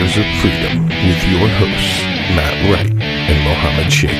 Muddy 0.00 0.20
of 0.20 0.26
Freedom 0.40 0.84
with 0.86 1.28
your 1.28 1.46
hosts, 1.46 2.02
Matt 2.34 2.56
Wright 2.70 2.90
and 2.90 3.44
Mohammed 3.44 3.92
Shaker. 3.92 4.16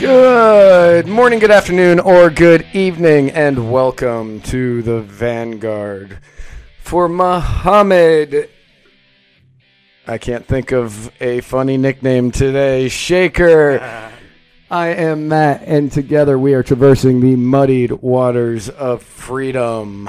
Good 0.00 1.08
morning, 1.08 1.40
good 1.40 1.50
afternoon, 1.50 1.98
or 1.98 2.30
good 2.30 2.64
evening, 2.72 3.30
and 3.30 3.72
welcome 3.72 4.40
to 4.42 4.82
the 4.82 5.00
Vanguard. 5.00 6.18
For 6.78 7.08
Muhammad, 7.08 8.48
I 10.06 10.18
can't 10.18 10.46
think 10.46 10.70
of 10.70 11.10
a 11.20 11.40
funny 11.40 11.76
nickname 11.76 12.30
today, 12.30 12.88
Shaker. 12.88 14.08
I 14.72 14.94
am 14.94 15.28
Matt, 15.28 15.64
and 15.66 15.92
together 15.92 16.38
we 16.38 16.54
are 16.54 16.62
traversing 16.62 17.20
the 17.20 17.36
muddied 17.36 17.92
waters 17.92 18.70
of 18.70 19.02
freedom. 19.02 20.08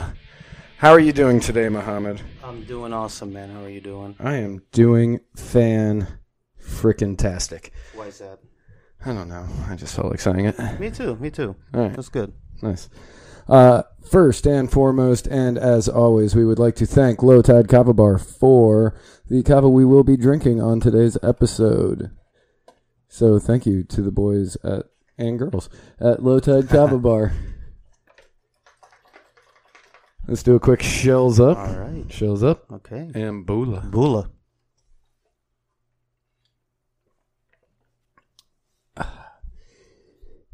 How 0.77 0.91
are 0.91 1.01
you 1.01 1.11
doing 1.11 1.41
today, 1.41 1.67
Muhammad? 1.67 2.21
I'm 2.41 2.63
doing 2.63 2.93
awesome, 2.93 3.33
man. 3.33 3.49
How 3.49 3.65
are 3.65 3.69
you 3.69 3.81
doing? 3.81 4.15
I 4.21 4.35
am 4.35 4.61
doing 4.71 5.19
fan 5.35 6.07
frickin' 6.65 7.17
tastic. 7.17 7.73
Why 7.93 8.05
is 8.05 8.19
that? 8.19 8.39
I 9.05 9.11
don't 9.11 9.27
know. 9.27 9.45
I 9.67 9.75
just 9.75 9.97
felt 9.97 10.11
like 10.11 10.21
saying 10.21 10.45
it. 10.45 10.79
Me 10.79 10.89
too. 10.89 11.17
Me 11.17 11.29
too. 11.29 11.57
All 11.73 11.81
right. 11.81 11.93
That's 11.93 12.07
good. 12.07 12.31
Nice. 12.61 12.87
Uh, 13.49 13.83
first 14.09 14.47
and 14.47 14.71
foremost, 14.71 15.27
and 15.27 15.57
as 15.57 15.89
always, 15.89 16.35
we 16.35 16.45
would 16.45 16.57
like 16.57 16.75
to 16.75 16.85
thank 16.85 17.21
Low 17.21 17.41
Tide 17.41 17.67
Kava 17.67 17.93
Bar 17.93 18.17
for 18.17 18.97
the 19.29 19.43
kava 19.43 19.67
we 19.67 19.83
will 19.83 20.05
be 20.05 20.15
drinking 20.15 20.61
on 20.61 20.79
today's 20.79 21.17
episode. 21.21 22.11
So 23.13 23.37
thank 23.37 23.67
you 23.67 23.83
to 23.83 24.01
the 24.01 24.09
boys 24.09 24.57
at 24.63 24.87
and 25.19 25.37
girls 25.37 25.69
at 25.99 26.23
Low 26.23 26.39
Tide 26.39 26.67
Kava 26.67 26.97
Bar. 27.07 27.31
Let's 30.27 30.41
do 30.41 30.55
a 30.55 30.59
quick 30.59 30.81
shells 30.81 31.39
up. 31.39 31.59
All 31.59 31.75
right. 31.75 32.11
Shells 32.11 32.41
up 32.41 32.65
Okay. 32.71 33.11
and 33.13 33.45
bula. 33.45 33.81
Bula. 33.81 34.31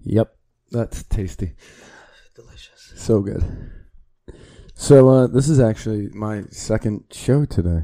Yep, 0.04 0.36
that's 0.72 1.04
tasty. 1.04 1.54
Delicious. 2.36 2.94
So 2.96 3.22
good. 3.22 3.44
So 4.74 5.10
uh, 5.10 5.28
this 5.28 5.50
is 5.50 5.60
actually 5.60 6.10
my 6.14 6.44
second 6.50 7.04
show 7.12 7.46
today. 7.46 7.84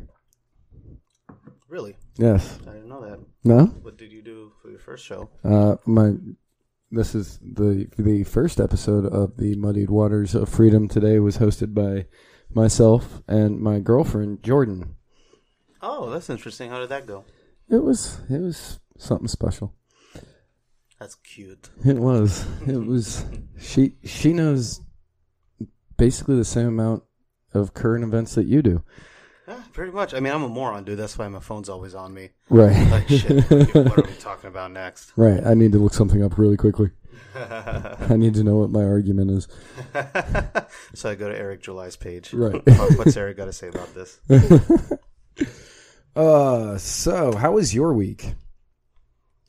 Really? 1.76 1.98
Yes. 2.16 2.58
I 2.70 2.72
didn't 2.72 2.88
know 2.88 3.02
that. 3.02 3.20
No. 3.44 3.66
What 3.66 3.98
did 3.98 4.14
you 4.14 4.22
do 4.22 4.54
for 4.62 4.70
your 4.70 4.80
first 4.80 5.06
show? 5.06 5.30
Uh, 5.44 5.76
my 5.86 6.14
this 6.90 7.14
is 7.14 7.38
the 7.40 7.90
the 7.98 8.24
first 8.24 8.62
episode 8.62 9.06
of 9.06 9.36
the 9.36 9.58
Muddied 9.58 9.90
Waters 9.90 10.36
of 10.36 10.48
Freedom. 10.48 10.88
Today 10.88 11.20
was 11.20 11.40
hosted 11.40 11.74
by 11.74 12.06
myself 12.50 13.22
and 13.28 13.60
my 13.60 13.80
girlfriend 13.80 14.42
Jordan. 14.42 14.96
Oh, 15.82 16.10
that's 16.10 16.30
interesting. 16.30 16.70
How 16.70 16.80
did 16.80 16.88
that 16.88 17.08
go? 17.08 17.26
It 17.70 17.84
was 17.84 18.22
it 18.30 18.40
was 18.40 18.80
something 18.98 19.28
special. 19.28 19.74
That's 20.98 21.16
cute. 21.16 21.72
It 21.84 21.98
was 21.98 22.46
it 22.66 22.78
was 22.88 23.26
she 23.60 23.96
she 24.06 24.32
knows 24.32 24.80
basically 25.98 26.38
the 26.38 26.46
same 26.46 26.68
amount 26.68 27.04
of 27.54 27.74
current 27.74 28.06
events 28.06 28.34
that 28.36 28.46
you 28.46 28.62
do. 28.62 28.82
Pretty 29.76 29.92
much. 29.92 30.14
I 30.14 30.20
mean, 30.22 30.32
I'm 30.34 30.42
a 30.44 30.48
moron, 30.50 30.86
dude. 30.86 30.98
That's 30.98 31.18
why 31.18 31.28
my 31.28 31.40
phone's 31.42 31.68
always 31.70 31.94
on 31.94 32.14
me. 32.14 32.30
Right. 32.50 32.90
Like, 32.90 33.08
shit, 33.10 33.44
what 33.76 33.98
are 34.00 34.04
we 34.10 34.14
talking 34.20 34.48
about 34.50 34.72
next? 34.72 35.12
right. 35.18 35.46
I 35.46 35.54
need 35.54 35.74
to 35.74 35.78
look 35.78 35.94
something 35.94 36.24
up 36.24 36.38
really 36.38 36.56
quickly. 36.58 36.92
I 37.36 38.16
need 38.18 38.34
to 38.36 38.44
know 38.44 38.56
what 38.56 38.70
my 38.70 38.84
argument 38.86 39.32
is. 39.32 39.48
so 40.94 41.10
I 41.10 41.16
go 41.16 41.28
to 41.30 41.38
Eric 41.38 41.62
July's 41.62 41.98
page. 41.98 42.34
Right. 42.34 42.62
What's 42.98 43.18
Eric 43.18 43.36
got 43.38 43.46
to 43.46 43.54
say 43.54 43.68
about 43.68 43.94
this? 43.94 44.20
Uh 46.16 46.78
so 46.78 47.36
how 47.36 47.52
was 47.54 47.74
your 47.76 47.94
week? 47.94 48.34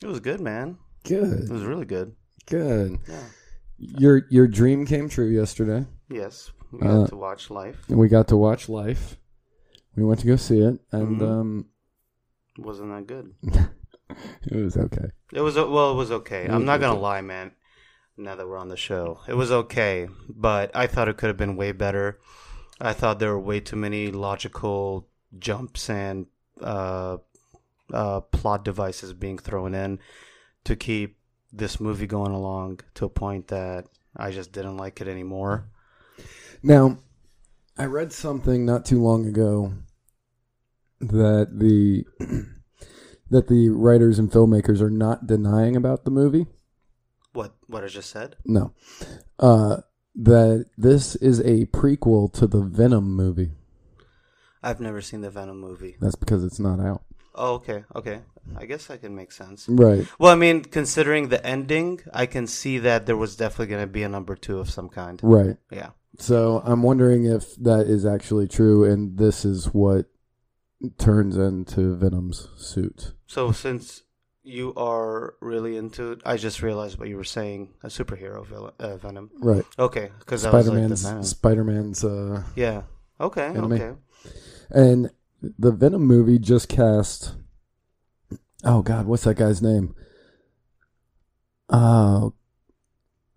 It 0.03 0.07
was 0.07 0.19
good, 0.19 0.41
man. 0.41 0.77
Good. 1.03 1.49
It 1.49 1.51
was 1.53 1.63
really 1.63 1.85
good. 1.85 2.13
Good. 2.45 2.99
Yeah. 3.07 3.23
Your 3.77 4.21
your 4.29 4.47
dream 4.47 4.85
came 4.85 5.07
true 5.07 5.27
yesterday, 5.29 5.85
Yes. 6.09 6.51
We 6.73 6.79
got 6.79 7.03
Uh, 7.03 7.07
to 7.07 7.15
watch 7.15 7.49
Life. 7.49 7.85
and 7.87 7.97
we 7.97 8.09
got 8.09 8.27
to 8.29 8.35
watch 8.37 8.67
Life. 8.67 9.15
We 9.97 10.05
went 10.05 10.19
to 10.21 10.27
go 10.27 10.35
see 10.35 10.59
it, 10.59 10.79
and 10.91 11.19
Mhm. 11.19 11.27
um, 11.27 11.65
Wasn't 12.59 12.89
that 12.89 13.05
good? 13.07 13.33
it 14.51 14.55
was 14.63 14.77
okay. 14.77 15.09
It 15.33 15.41
was 15.41 15.55
well. 15.55 15.91
It 15.91 15.95
was 15.95 16.11
okay. 16.11 16.47
I'm 16.47 16.65
not 16.65 16.79
gonna 16.79 16.99
lie, 16.99 17.21
man. 17.21 17.51
Now 18.15 18.35
that 18.35 18.47
we're 18.47 18.57
on 18.57 18.69
the 18.69 18.77
show, 18.77 19.19
it 19.27 19.35
was 19.35 19.51
okay, 19.51 20.07
but 20.27 20.75
I 20.75 20.87
thought 20.87 21.07
it 21.07 21.17
could 21.17 21.27
have 21.27 21.37
been 21.37 21.55
way 21.55 21.71
better. 21.71 22.19
I 22.81 22.93
thought 22.93 23.19
there 23.19 23.31
were 23.31 23.39
way 23.39 23.59
too 23.59 23.75
many 23.75 24.11
logical 24.11 25.07
jumps 25.37 25.87
and 25.89 26.25
uh, 26.61 27.17
uh, 27.93 28.21
plot 28.21 28.65
devices 28.65 29.13
being 29.13 29.37
thrown 29.37 29.75
in 29.75 29.99
to 30.63 30.75
keep 30.75 31.17
this 31.53 31.79
movie 31.79 32.07
going 32.07 32.31
along 32.33 32.79
to 32.95 33.05
a 33.05 33.09
point 33.09 33.47
that 33.49 33.85
I 34.15 34.31
just 34.31 34.51
didn't 34.51 34.77
like 34.77 34.99
it 34.99 35.07
anymore. 35.07 35.69
Now, 36.63 36.97
I 37.77 37.85
read 37.85 38.11
something 38.11 38.65
not 38.65 38.85
too 38.85 39.01
long 39.01 39.27
ago 39.27 39.73
that 40.99 41.49
the 41.59 42.05
that 43.29 43.47
the 43.47 43.69
writers 43.69 44.19
and 44.19 44.31
filmmakers 44.31 44.81
are 44.81 44.89
not 44.89 45.27
denying 45.27 45.75
about 45.75 46.05
the 46.05 46.11
movie. 46.11 46.47
What 47.33 47.55
what 47.67 47.83
I 47.83 47.87
just 47.87 48.09
said? 48.09 48.35
No, 48.45 48.73
uh, 49.39 49.77
that 50.15 50.65
this 50.77 51.15
is 51.15 51.39
a 51.41 51.65
prequel 51.67 52.31
to 52.33 52.47
the 52.47 52.61
Venom 52.61 53.13
movie. 53.15 53.51
I've 54.63 54.81
never 54.81 55.01
seen 55.01 55.21
the 55.21 55.29
Venom 55.29 55.59
movie. 55.59 55.97
That's 56.01 56.15
because 56.15 56.43
it's 56.43 56.59
not 56.59 56.79
out. 56.79 57.03
Oh, 57.35 57.53
okay, 57.55 57.83
okay. 57.95 58.21
I 58.55 58.65
guess 58.65 58.87
that 58.87 59.01
can 59.01 59.15
make 59.15 59.31
sense. 59.31 59.67
Right. 59.69 60.07
Well, 60.17 60.31
I 60.31 60.35
mean, 60.35 60.63
considering 60.63 61.29
the 61.29 61.45
ending, 61.45 62.01
I 62.13 62.25
can 62.25 62.47
see 62.47 62.79
that 62.79 63.05
there 63.05 63.17
was 63.17 63.35
definitely 63.35 63.67
going 63.67 63.83
to 63.83 63.87
be 63.87 64.03
a 64.03 64.09
number 64.09 64.35
two 64.35 64.59
of 64.59 64.69
some 64.69 64.89
kind. 64.89 65.19
Right. 65.21 65.57
Yeah. 65.71 65.89
So 66.17 66.63
I'm 66.65 66.81
wondering 66.81 67.25
if 67.25 67.55
that 67.57 67.81
is 67.87 68.05
actually 68.05 68.47
true, 68.47 68.83
and 68.83 69.17
this 69.17 69.45
is 69.45 69.67
what 69.67 70.07
turns 70.97 71.37
into 71.37 71.95
Venom's 71.95 72.49
suit. 72.55 73.13
So 73.25 73.51
since 73.51 74.03
you 74.43 74.73
are 74.75 75.35
really 75.41 75.75
into, 75.77 76.17
I 76.25 76.37
just 76.37 76.61
realized 76.61 76.97
what 76.99 77.09
you 77.09 77.17
were 77.17 77.23
saying, 77.23 77.73
a 77.83 77.87
superhero 77.87 78.45
villain, 78.45 78.73
uh, 78.79 78.97
Venom. 78.97 79.29
Right. 79.39 79.65
Okay, 79.77 80.11
because 80.19 80.45
I 80.45 80.51
was 80.51 80.65
Spider 80.65 80.79
like 80.79 80.83
the 80.83 80.87
Man's 80.89 81.03
Venom. 81.03 81.23
Spider 81.23 81.63
Man's 81.63 82.03
uh, 82.03 82.43
Yeah. 82.55 82.83
Okay. 83.19 83.45
Enemy. 83.45 83.75
Okay. 83.81 83.97
and 84.69 85.09
the 85.41 85.71
Venom 85.71 86.03
movie 86.03 86.39
just 86.39 86.69
cast. 86.69 87.35
Oh 88.63 88.81
God, 88.81 89.05
what's 89.05 89.23
that 89.23 89.35
guy's 89.35 89.61
name? 89.61 89.95
Oh, 91.69 92.33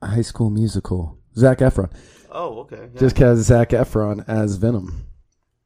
High 0.02 0.22
School 0.22 0.50
Musical. 0.50 1.18
Zac 1.36 1.58
Efron 1.58 1.92
Oh, 2.30 2.60
okay. 2.60 2.88
Yeah. 2.94 3.00
just 3.00 3.16
cast 3.16 3.40
Zac 3.42 3.70
Efron 3.70 4.24
as 4.28 4.56
Venom. 4.56 5.06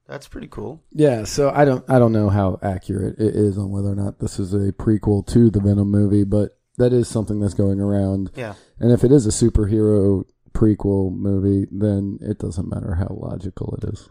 That's 0.06 0.29
pretty 0.29 0.49
cool. 0.49 0.83
Yeah, 0.93 1.25
so 1.25 1.51
I 1.51 1.65
don't 1.65 1.85
I 1.89 1.99
don't 1.99 2.12
know 2.12 2.29
how 2.29 2.59
accurate 2.62 3.19
it 3.19 3.35
is 3.35 3.56
on 3.56 3.71
whether 3.71 3.89
or 3.89 3.95
not 3.95 4.19
this 4.19 4.39
is 4.39 4.53
a 4.53 4.73
prequel 4.73 5.27
to 5.29 5.51
the 5.51 5.61
Venom 5.61 5.91
movie, 5.91 6.25
but 6.25 6.59
that 6.77 6.93
is 6.93 7.09
something 7.09 7.41
that's 7.41 7.55
going 7.55 7.81
around. 7.81 8.31
Yeah. 8.35 8.55
And 8.79 8.93
if 8.93 9.03
it 9.05 9.11
is 9.12 9.27
a 9.27 9.31
superhero 9.31 10.25
prequel 10.53 11.12
movie, 11.12 11.67
then 11.71 12.19
it 12.21 12.39
doesn't 12.39 12.69
matter 12.69 12.95
how 12.97 13.09
logical 13.19 13.79
it 13.81 13.89
is. 13.93 14.11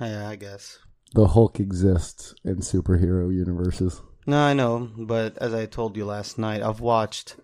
Yeah, 0.00 0.28
I 0.28 0.36
guess. 0.36 0.78
the 1.14 1.28
Hulk 1.28 1.60
exists 1.60 2.34
in 2.44 2.56
superhero 2.56 3.32
universes. 3.34 4.02
No, 4.26 4.38
I 4.38 4.52
know, 4.54 4.90
but 4.96 5.36
as 5.38 5.52
I 5.54 5.66
told 5.66 5.96
you 5.96 6.04
last 6.04 6.38
night, 6.38 6.62
I've 6.62 6.80
watched, 6.80 7.36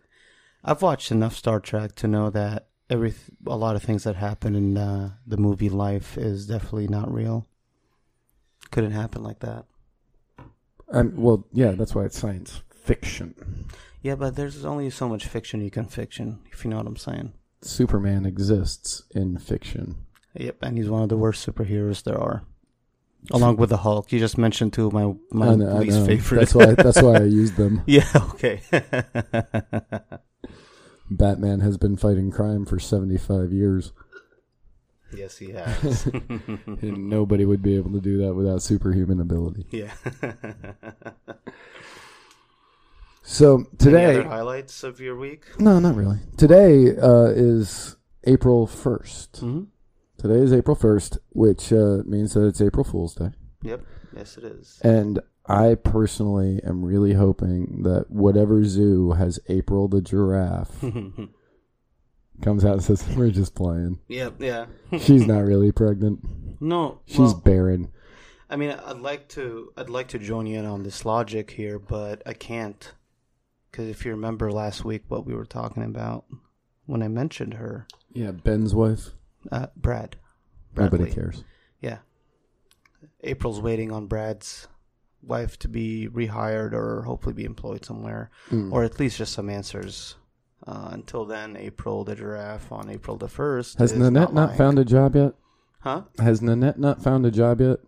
I've 0.65 0.83
watched 0.83 1.11
enough 1.13 1.37
Star 1.37 1.61
Trek 1.61 1.95
to 1.97 2.09
know 2.09 2.31
that 2.31 2.69
every 2.91 3.15
a 3.47 3.57
lot 3.57 3.77
of 3.77 3.83
things 3.83 4.05
that 4.05 4.17
happen 4.17 4.55
in 4.55 4.77
uh, 4.77 5.11
the 5.27 5.37
movie 5.37 5.71
life 5.71 6.19
is 6.19 6.47
definitely 6.47 6.89
not 6.89 7.13
real. 7.13 7.47
Couldn't 8.71 8.91
happen 8.93 9.23
like 9.23 9.39
that. 9.41 9.65
Um, 10.93 11.15
well, 11.17 11.47
yeah, 11.53 11.73
that's 11.73 11.95
why 11.95 12.05
it's 12.05 12.19
science 12.19 12.63
fiction. 12.75 13.69
Yeah, 14.03 14.17
but 14.17 14.35
there's 14.35 14.65
only 14.65 14.91
so 14.91 15.09
much 15.09 15.27
fiction 15.27 15.61
you 15.63 15.71
can 15.71 15.87
fiction, 15.87 16.41
if 16.53 16.65
you 16.65 16.71
know 16.71 16.79
what 16.79 16.87
I'm 16.87 16.97
saying. 16.97 17.33
Superman 17.63 18.27
exists 18.27 19.05
in 19.15 19.39
fiction. 19.39 20.07
Yep, 20.35 20.57
and 20.63 20.79
he's 20.79 20.89
one 20.89 21.03
of 21.03 21.09
the 21.09 21.17
worst 21.17 21.47
superheroes 21.47 22.03
there 22.03 22.19
are. 22.19 22.43
Along 23.31 23.57
with 23.57 23.69
the 23.69 23.77
Hulk, 23.79 24.11
you 24.13 24.19
just 24.19 24.39
mentioned 24.39 24.73
two 24.73 24.87
of 24.87 24.95
my 24.95 25.13
my 25.31 25.55
know, 25.55 25.77
least 25.77 26.07
favorite. 26.07 26.39
That's 26.39 26.55
why. 26.55 26.75
That's 26.75 27.03
why 27.03 27.17
I 27.17 27.25
used 27.25 27.57
them. 27.57 27.83
yeah. 27.87 28.09
Okay. 28.15 28.63
Batman 31.11 31.61
has 31.61 31.77
been 31.77 31.97
fighting 31.97 32.31
crime 32.31 32.65
for 32.65 32.79
seventy-five 32.79 33.53
years, 33.53 33.93
yes, 35.15 35.37
he 35.39 35.51
has. 35.53 36.07
and 36.07 37.09
nobody 37.11 37.45
would 37.45 37.63
be 37.63 37.77
able 37.77 37.93
to 37.93 38.01
do 38.01 38.19
that 38.19 38.35
without 38.35 38.63
superhuman 38.63 39.21
ability. 39.21 39.67
yeah. 39.71 39.93
So 43.23 43.65
today, 43.79 44.07
other 44.07 44.25
highlights 44.29 44.83
of 44.83 44.99
your 44.99 45.17
week? 45.17 45.45
no, 45.61 45.79
not 45.79 45.95
really. 45.95 46.19
Today 46.37 46.97
uh, 46.97 47.27
is 47.27 47.97
April 48.25 48.67
1st 48.67 49.31
Mm-hmm. 49.41 49.63
Today 50.19 50.41
is 50.41 50.53
April 50.53 50.75
first, 50.75 51.17
which 51.31 51.73
uh, 51.73 51.99
means 52.05 52.35
that 52.35 52.45
it's 52.45 52.61
April 52.61 52.85
Fool's 52.85 53.15
Day. 53.15 53.31
Yep. 53.63 53.83
Yes, 54.15 54.37
it 54.37 54.45
is. 54.45 54.79
And 54.85 55.21
I 55.47 55.75
personally 55.75 56.61
am 56.65 56.85
really 56.85 57.15
hoping 57.15 57.83
that 57.83 58.11
whatever 58.11 58.65
zoo 58.65 59.13
has 59.13 59.41
April 59.49 59.89
the 59.89 60.01
giraffe 60.01 60.81
comes 62.43 62.65
out 62.65 62.75
and 62.75 62.83
says, 62.83 63.05
"We're 63.17 63.31
just 63.31 63.55
playing." 63.55 63.99
yep. 64.09 64.35
Yeah. 64.39 64.67
She's 64.99 65.27
not 65.27 65.41
really 65.45 65.73
pregnant. 65.73 66.21
No. 66.61 67.01
She's 67.07 67.19
well, 67.19 67.35
barren. 67.45 67.91
I 68.49 68.57
mean, 68.57 68.71
I'd 68.71 68.99
like 68.99 69.29
to. 69.31 69.73
I'd 69.77 69.91
like 69.91 70.09
to 70.09 70.19
join 70.19 70.47
you 70.47 70.59
in 70.59 70.67
on 70.67 70.83
this 70.83 71.05
logic 71.05 71.51
here, 71.53 71.79
but 71.79 72.23
I 72.27 72.33
can't. 72.33 72.93
Because 73.71 73.89
if 73.89 74.05
you 74.05 74.11
remember 74.11 74.51
last 74.51 74.85
week, 74.85 75.05
what 75.09 75.25
we 75.27 75.35
were 75.35 75.47
talking 75.47 75.85
about 75.85 76.25
when 76.87 77.03
I 77.05 77.09
mentioned 77.09 77.55
her, 77.55 77.87
Yeah, 78.13 78.33
Ben's 78.33 78.75
wife. 78.75 79.11
uh, 79.53 79.69
Brad. 79.77 80.17
Nobody 80.77 81.11
cares. 81.11 81.45
Yeah. 81.81 81.99
April's 83.23 83.61
waiting 83.61 83.93
on 83.93 84.07
Brad's 84.07 84.67
wife 85.23 85.59
to 85.61 85.69
be 85.69 86.09
rehired 86.13 86.73
or 86.73 87.03
hopefully 87.03 87.35
be 87.35 87.45
employed 87.45 87.85
somewhere, 87.85 88.31
Mm. 88.51 88.73
or 88.73 88.85
at 88.85 88.99
least 88.99 89.19
just 89.19 89.33
some 89.33 89.51
answers. 89.51 90.17
Uh, 90.67 90.89
until 90.93 91.25
then, 91.25 91.57
April 91.57 92.05
the 92.05 92.15
giraffe 92.15 92.71
on 92.71 92.91
April 92.91 93.17
the 93.17 93.29
first. 93.29 93.79
Has 93.79 93.93
Nanette 93.95 94.33
not 94.35 94.49
lying. 94.49 94.59
found 94.59 94.79
a 94.79 94.85
job 94.85 95.17
yet? 95.17 95.33
Huh? 95.81 96.03
Has 96.19 96.43
Nanette 96.43 96.79
not 96.79 97.03
found 97.03 97.25
a 97.25 97.31
job 97.31 97.61
yet? 97.61 97.79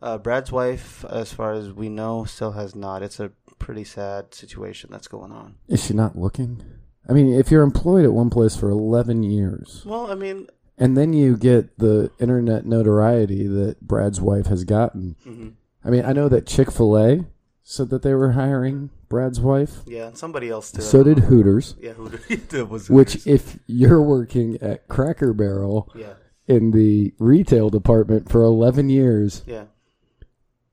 Uh, 0.00 0.18
Brad's 0.18 0.50
wife, 0.52 1.04
as 1.08 1.32
far 1.32 1.52
as 1.52 1.72
we 1.72 1.88
know, 1.88 2.24
still 2.24 2.52
has 2.52 2.74
not. 2.74 3.02
It's 3.02 3.20
a 3.20 3.30
pretty 3.58 3.84
sad 3.84 4.34
situation 4.34 4.90
that's 4.92 5.08
going 5.08 5.30
on. 5.32 5.56
Is 5.68 5.84
she 5.84 5.94
not 5.94 6.16
looking? 6.18 6.62
I 7.08 7.12
mean, 7.12 7.32
if 7.32 7.50
you're 7.50 7.62
employed 7.62 8.04
at 8.04 8.12
one 8.12 8.30
place 8.30 8.54
for 8.56 8.68
11 8.70 9.22
years 9.24 9.82
Well, 9.84 10.10
I 10.10 10.14
mean, 10.14 10.46
and 10.78 10.96
then 10.96 11.12
you 11.12 11.36
get 11.36 11.78
the 11.78 12.10
internet 12.20 12.64
notoriety 12.64 13.46
that 13.48 13.80
Brad's 13.80 14.20
wife 14.20 14.46
has 14.46 14.64
gotten. 14.64 15.16
mhm. 15.26 15.52
I 15.84 15.90
mean, 15.90 16.04
I 16.04 16.12
know 16.12 16.28
that 16.28 16.46
Chick 16.46 16.70
fil 16.70 16.96
A 16.96 17.24
said 17.62 17.90
that 17.90 18.02
they 18.02 18.14
were 18.14 18.32
hiring 18.32 18.90
Brad's 19.08 19.40
wife. 19.40 19.82
yeah, 19.86 20.08
and 20.08 20.18
somebody 20.18 20.48
else 20.48 20.72
did. 20.72 20.82
So 20.82 21.02
did 21.02 21.20
Hooters. 21.20 21.76
Yeah, 21.80 21.92
who 21.92 22.08
that 22.48 22.68
was 22.68 22.90
Which, 22.90 23.26
if 23.26 23.58
you're 23.66 24.02
working 24.02 24.58
at 24.60 24.88
Cracker 24.88 25.32
Barrel 25.32 25.90
yeah, 25.94 26.14
in 26.46 26.70
the 26.70 27.12
retail 27.18 27.70
department 27.70 28.30
for 28.30 28.42
11 28.42 28.90
years, 28.90 29.42
yeah. 29.46 29.64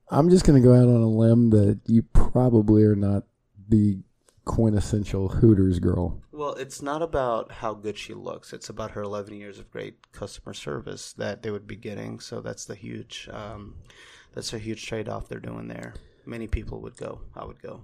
I'm 0.09 0.29
just 0.29 0.45
going 0.45 0.61
to 0.61 0.67
go 0.67 0.73
out 0.73 0.88
on 0.88 1.01
a 1.01 1.09
limb 1.09 1.51
that 1.51 1.81
you 1.85 2.01
probably 2.01 2.83
are 2.83 2.95
not 2.95 3.25
the 3.67 4.00
quintessential 4.45 5.29
Hooters 5.29 5.77
girl. 5.79 6.19
Well, 6.31 6.53
it's 6.53 6.81
not 6.81 7.03
about 7.03 7.51
how 7.51 7.75
good 7.75 7.97
she 7.97 8.15
looks. 8.15 8.51
It's 8.51 8.69
about 8.69 8.91
her 8.91 9.03
11 9.03 9.35
years 9.35 9.59
of 9.59 9.69
great 9.69 10.11
customer 10.11 10.53
service 10.53 11.13
that 11.13 11.44
they 11.44 11.51
would 11.51 11.67
be 11.67 11.75
getting. 11.75 12.19
So 12.19 12.41
that's 12.41 12.65
the 12.65 12.73
huge, 12.75 13.29
um, 13.31 13.75
that's 14.33 14.53
a 14.53 14.57
huge 14.59 14.85
trade 14.85 15.09
off 15.09 15.27
they're 15.27 15.39
doing 15.39 15.67
there. 15.67 15.93
Many 16.25 16.47
people 16.47 16.81
would 16.81 16.97
go. 16.97 17.21
I 17.35 17.45
would 17.45 17.61
go. 17.61 17.81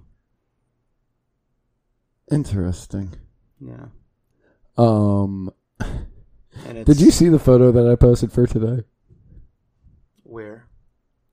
Interesting. 2.32 3.14
Yeah. 3.60 3.88
Um, 4.78 5.52
And 6.66 6.78
it's, 6.78 6.88
did 6.88 7.02
you 7.02 7.12
see 7.12 7.28
the 7.28 7.38
photo 7.38 7.70
that 7.74 7.86
I 7.86 7.96
posted 7.96 8.32
for 8.32 8.48
today? 8.48 8.84
where? 10.24 10.68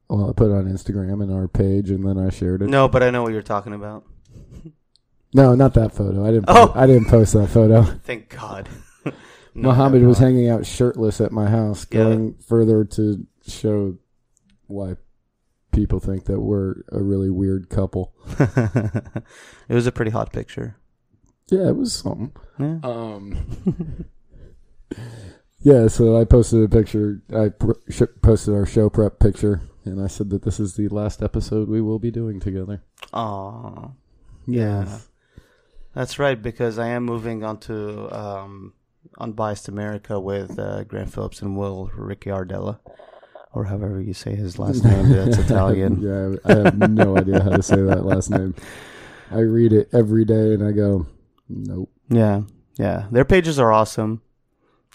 Well, 0.08 0.28
I 0.28 0.32
put 0.32 0.50
it 0.50 0.54
on 0.54 0.64
Instagram 0.66 1.22
and 1.22 1.32
our 1.32 1.46
page, 1.46 1.90
and 1.90 2.04
then 2.06 2.18
I 2.18 2.28
shared 2.28 2.60
it. 2.60 2.68
No, 2.68 2.88
but 2.88 3.04
I 3.04 3.10
know 3.10 3.22
what 3.22 3.32
you're 3.32 3.40
talking 3.42 3.72
about. 3.72 4.04
No, 5.34 5.54
not 5.54 5.72
that 5.74 5.92
photo. 5.94 6.22
I 6.26 6.30
didn't. 6.30 6.44
Oh. 6.48 6.66
Po- 6.66 6.78
I 6.78 6.86
didn't 6.86 7.06
post 7.08 7.32
that 7.32 7.46
photo. 7.48 7.82
Thank 8.04 8.28
God. 8.28 8.68
No, 9.06 9.12
Muhammad 9.54 10.02
was 10.02 10.18
hanging 10.18 10.50
out 10.50 10.66
shirtless 10.66 11.22
at 11.22 11.32
my 11.32 11.48
house, 11.48 11.86
Yeah. 11.90 12.02
going 12.02 12.34
further 12.46 12.84
to 12.84 13.26
show 13.46 13.96
why 14.66 14.96
people 15.72 15.98
think 15.98 16.24
that 16.26 16.40
we're 16.40 16.82
a 16.90 17.02
really 17.02 17.30
weird 17.30 17.68
couple. 17.68 18.14
it 18.38 19.24
was 19.68 19.86
a 19.86 19.92
pretty 19.92 20.10
hot 20.10 20.32
picture. 20.32 20.76
Yeah, 21.48 21.68
it 21.68 21.76
was 21.76 21.92
something. 21.92 22.32
Yeah. 22.58 22.78
Um, 22.82 24.06
yeah, 25.60 25.88
so 25.88 26.18
I 26.20 26.24
posted 26.24 26.62
a 26.62 26.68
picture. 26.68 27.22
I 27.34 27.48
pr- 27.48 27.72
sh- 27.90 28.02
posted 28.22 28.54
our 28.54 28.66
show 28.66 28.88
prep 28.88 29.18
picture, 29.18 29.60
and 29.84 30.02
I 30.02 30.06
said 30.06 30.30
that 30.30 30.42
this 30.42 30.60
is 30.60 30.76
the 30.76 30.88
last 30.88 31.22
episode 31.22 31.68
we 31.68 31.82
will 31.82 31.98
be 31.98 32.10
doing 32.10 32.40
together. 32.40 32.82
Aw. 33.12 33.90
Yeah. 34.46 34.98
That's 35.94 36.18
right, 36.18 36.40
because 36.40 36.78
I 36.78 36.88
am 36.88 37.04
moving 37.04 37.44
on 37.44 37.58
to 37.60 38.10
um, 38.16 38.72
Unbiased 39.18 39.68
America 39.68 40.18
with 40.18 40.58
uh, 40.58 40.84
Grant 40.84 41.12
Phillips 41.12 41.42
and 41.42 41.56
Will 41.56 41.90
Ricciardella, 41.94 42.78
or 43.52 43.64
however 43.64 44.00
you 44.00 44.14
say 44.14 44.34
his 44.34 44.58
last 44.58 44.84
name. 44.84 45.10
That's 45.10 45.38
Italian. 45.38 46.00
yeah, 46.00 46.36
I 46.44 46.58
have 46.64 46.90
no 46.90 47.16
idea 47.18 47.42
how 47.42 47.50
to 47.50 47.62
say 47.62 47.80
that 47.82 48.04
last 48.04 48.30
name. 48.30 48.54
I 49.30 49.40
read 49.40 49.72
it 49.72 49.88
every 49.92 50.24
day, 50.24 50.54
and 50.54 50.62
I 50.62 50.72
go, 50.72 51.06
nope. 51.48 51.90
Yeah, 52.08 52.42
yeah. 52.76 53.06
Their 53.10 53.24
pages 53.24 53.58
are 53.58 53.72
awesome. 53.72 54.22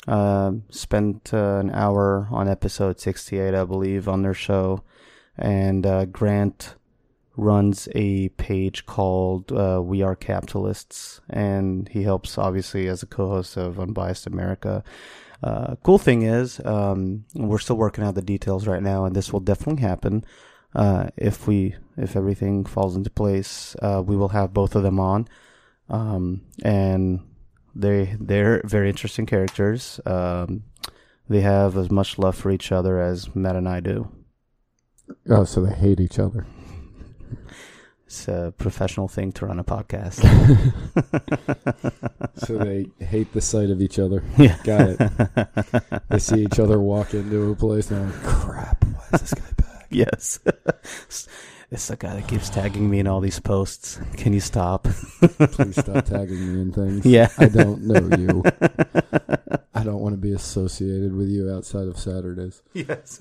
Um, 0.08 0.64
spent 0.70 1.34
uh, 1.34 1.58
an 1.60 1.72
hour 1.72 2.28
on 2.32 2.48
episode 2.48 3.00
68, 3.00 3.54
I 3.54 3.64
believe, 3.66 4.08
on 4.08 4.22
their 4.22 4.34
show. 4.34 4.84
And 5.38 5.86
uh, 5.86 6.06
Grant 6.06 6.76
runs 7.36 7.88
a 7.94 8.30
page 8.30 8.86
called 8.86 9.52
uh, 9.52 9.82
We 9.84 10.02
Are 10.02 10.16
Capitalists. 10.16 11.22
And 11.30 11.90
he 11.90 12.04
helps, 12.04 12.38
obviously, 12.38 12.88
as 12.88 13.04
a 13.04 13.08
co 13.08 13.30
host 13.30 13.58
of 13.58 13.80
Unbiased 13.80 14.28
America. 14.28 14.84
Uh, 15.44 15.76
cool 15.84 16.00
thing 16.00 16.24
is, 16.24 16.60
um, 16.66 17.26
we're 17.36 17.60
still 17.60 17.78
working 17.78 18.04
out 18.04 18.16
the 18.16 18.22
details 18.22 18.68
right 18.68 18.82
now, 18.82 19.06
and 19.06 19.16
this 19.16 19.32
will 19.32 19.40
definitely 19.40 19.82
happen. 19.82 20.26
Uh, 20.76 21.08
if 21.16 21.48
we, 21.48 21.76
if 21.96 22.16
everything 22.16 22.66
falls 22.66 22.96
into 22.96 23.10
place, 23.10 23.76
uh, 23.82 24.02
we 24.06 24.16
will 24.16 24.30
have 24.30 24.54
both 24.54 24.76
of 24.76 24.84
them 24.84 25.00
on 25.00 25.28
um, 25.90 26.42
and 26.64 27.22
they 27.76 28.16
they're 28.20 28.62
very 28.66 28.90
interesting 28.90 29.26
characters. 29.26 30.00
Um, 30.06 30.64
they 31.30 31.42
have 31.42 31.78
as 31.78 31.92
much 31.92 32.18
love 32.18 32.36
for 32.36 32.52
each 32.52 32.72
other 32.72 33.02
as 33.02 33.36
Matt 33.36 33.56
and 33.56 33.68
I 33.68 33.80
do. 33.80 34.10
Oh, 35.30 35.44
so 35.44 35.62
they 35.62 35.74
hate 35.74 36.00
each 36.00 36.20
other. 36.20 36.46
It's 38.08 38.28
a 38.30 38.54
professional 38.58 39.08
thing 39.10 39.34
to 39.34 39.46
run 39.48 39.60
a 39.60 39.64
podcast. 39.64 40.24
So 42.46 42.58
they 42.60 42.86
hate 43.04 43.34
the 43.34 43.42
sight 43.42 43.72
of 43.72 43.82
each 43.82 43.98
other. 44.00 44.24
yeah, 44.38 44.58
Got 44.64 44.90
it. 44.90 46.02
They 46.10 46.20
see 46.20 46.44
each 46.44 46.60
other 46.60 46.80
walk 46.80 47.14
into 47.16 47.52
a 47.52 47.56
place, 47.56 47.90
and 47.90 48.12
they're 48.12 48.20
like, 48.20 48.24
crap, 48.42 48.86
why 48.86 49.04
is 49.14 49.22
this 49.22 49.34
guy 49.34 49.52
back? 49.58 49.88
yes. 49.90 50.40
it's 51.72 51.88
the 51.88 51.98
guy 51.98 52.16
that 52.16 52.28
keeps 52.28 52.50
tagging 52.52 52.90
me 52.90 53.00
in 53.00 53.08
all 53.08 53.20
these 53.22 53.40
posts. 53.40 54.00
Can 54.18 54.34
you 54.34 54.40
stop? 54.40 54.84
Please 54.84 55.78
stop 55.78 56.06
tagging 56.06 56.54
me 56.54 56.62
in 56.62 56.72
things. 56.72 57.06
Yeah. 57.06 57.30
I 57.40 57.48
don't 57.48 57.82
know 57.82 58.16
you. 58.18 58.44
I 59.74 59.84
don't 59.84 60.00
want 60.00 60.14
to 60.14 60.22
be 60.22 60.32
associated 60.34 61.14
with 61.16 61.28
you 61.30 61.52
outside 61.52 61.88
of 61.88 61.98
Saturdays. 61.98 62.62
yes. 62.74 63.20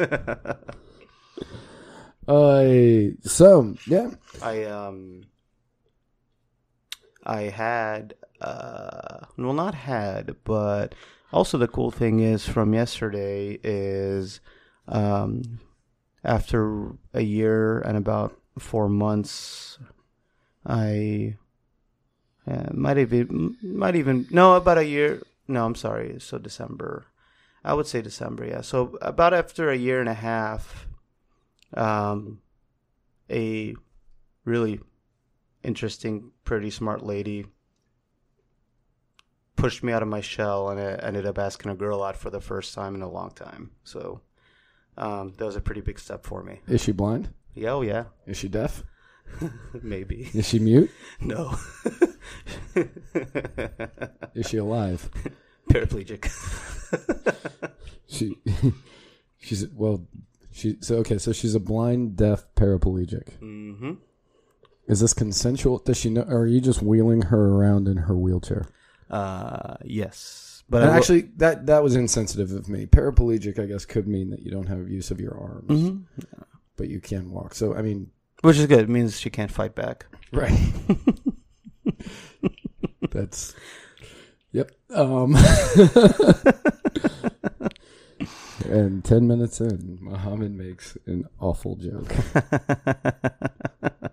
Uh, 2.29 3.13
so, 3.23 3.75
yeah. 3.87 4.11
I 4.43 4.65
um 4.65 5.23
I 7.25 7.43
had 7.43 8.15
uh 8.41 9.27
well 9.39 9.53
not 9.55 9.75
had 9.75 10.37
but 10.45 10.95
also 11.33 11.57
the 11.57 11.69
cool 11.69 11.91
thing 11.91 12.21
is 12.21 12.47
from 12.47 12.75
yesterday 12.75 13.59
is 13.63 14.41
um 14.89 15.61
after 16.25 16.93
a 17.15 17.23
year 17.23 17.79
and 17.79 17.97
about 17.97 18.37
four 18.59 18.89
months, 18.89 19.79
I 20.67 21.37
uh, 22.51 22.71
might 22.73 22.99
even 22.99 23.57
might 23.63 23.97
even 23.97 24.27
no 24.31 24.55
about 24.57 24.79
a 24.79 24.85
year. 24.87 25.23
No, 25.49 25.65
I'm 25.65 25.77
sorry. 25.77 26.17
So 26.19 26.39
December, 26.39 27.07
I 27.65 27.75
would 27.75 27.87
say 27.87 28.03
December. 28.03 28.45
Yeah. 28.47 28.63
So 28.63 28.99
about 29.01 29.35
after 29.35 29.71
a 29.71 29.77
year 29.77 30.01
and 30.01 30.09
a 30.09 30.15
half, 30.15 30.89
um, 31.75 32.41
a 33.31 33.75
really 34.45 34.81
interesting, 35.63 36.31
pretty 36.45 36.71
smart 36.71 37.05
lady 37.05 37.47
pushed 39.57 39.83
me 39.83 39.93
out 39.93 40.03
of 40.03 40.09
my 40.09 40.21
shell, 40.21 40.69
and 40.69 40.79
I 40.79 40.95
ended 41.07 41.25
up 41.27 41.39
asking 41.39 41.71
a 41.71 41.75
girl 41.75 42.03
out 42.03 42.17
for 42.17 42.29
the 42.31 42.41
first 42.41 42.75
time 42.75 42.95
in 42.95 43.03
a 43.03 43.09
long 43.11 43.31
time. 43.31 43.71
So 43.85 44.21
um, 44.99 45.33
that 45.39 45.45
was 45.47 45.57
a 45.57 45.61
pretty 45.61 45.81
big 45.81 45.99
step 45.99 46.25
for 46.25 46.43
me. 46.43 46.61
Is 46.69 46.83
she 46.83 46.93
blind? 46.93 47.31
Yeah, 47.55 47.71
oh 47.73 47.81
yeah, 47.83 48.05
Is 48.27 48.37
she 48.37 48.49
deaf? 48.49 48.83
maybe 49.83 50.31
Is 50.35 50.47
she 50.49 50.59
mute? 50.59 50.91
no. 51.21 51.57
Is 54.35 54.47
she 54.49 54.59
alive? 54.59 55.11
Paraplegic. 55.71 56.31
She 58.09 58.37
she's 59.39 59.67
well 59.71 60.07
she 60.57 60.77
so 60.81 60.97
okay, 60.97 61.19
so 61.19 61.33
she's 61.33 61.55
a 61.55 61.61
blind, 61.61 62.17
deaf 62.17 62.47
paraplegic. 62.57 63.35
hmm 63.39 63.93
Is 64.89 65.01
this 65.01 65.15
consensual? 65.15 65.79
Does 65.79 65.97
she 65.99 66.11
know 66.11 66.23
or 66.23 66.41
are 66.41 66.47
you 66.47 66.61
just 66.61 66.83
wheeling 66.83 67.23
her 67.23 67.49
around 67.55 67.87
in 67.89 67.97
her 67.99 68.17
wheelchair? 68.17 68.67
Uh, 69.11 69.77
yes, 69.85 70.65
but 70.69 70.83
I 70.83 70.87
will- 70.87 70.95
actually 70.95 71.23
that 71.37 71.67
that 71.67 71.83
was 71.83 71.95
insensitive 71.95 72.51
of 72.53 72.69
me. 72.69 72.87
Paraplegic 72.87 73.59
I 73.59 73.67
guess 73.67 73.85
could 73.85 74.09
mean 74.09 74.31
that 74.31 74.41
you 74.41 74.51
don't 74.51 74.67
have 74.69 74.89
use 74.89 75.11
of 75.11 75.21
your 75.21 75.39
arms, 75.39 75.71
Mhm. 75.71 76.05
but 76.77 76.89
you 76.89 77.01
can 77.01 77.31
walk. 77.31 77.55
So 77.55 77.75
I 77.75 77.83
mean 77.83 78.11
which 78.43 78.57
is 78.59 78.67
good. 78.67 78.81
It 78.81 78.89
means 78.89 79.19
she 79.21 79.31
can't 79.31 79.51
fight 79.53 79.75
back. 79.75 80.07
Right. 80.33 80.59
That's 83.11 83.55
Yep. 84.53 84.71
Um 84.91 85.37
And 88.77 89.03
ten 89.03 89.27
minutes 89.27 89.59
in, 89.59 89.97
Muhammad 90.03 90.53
makes 90.53 90.99
an 91.07 91.27
awful 91.41 91.77
joke. 91.77 92.15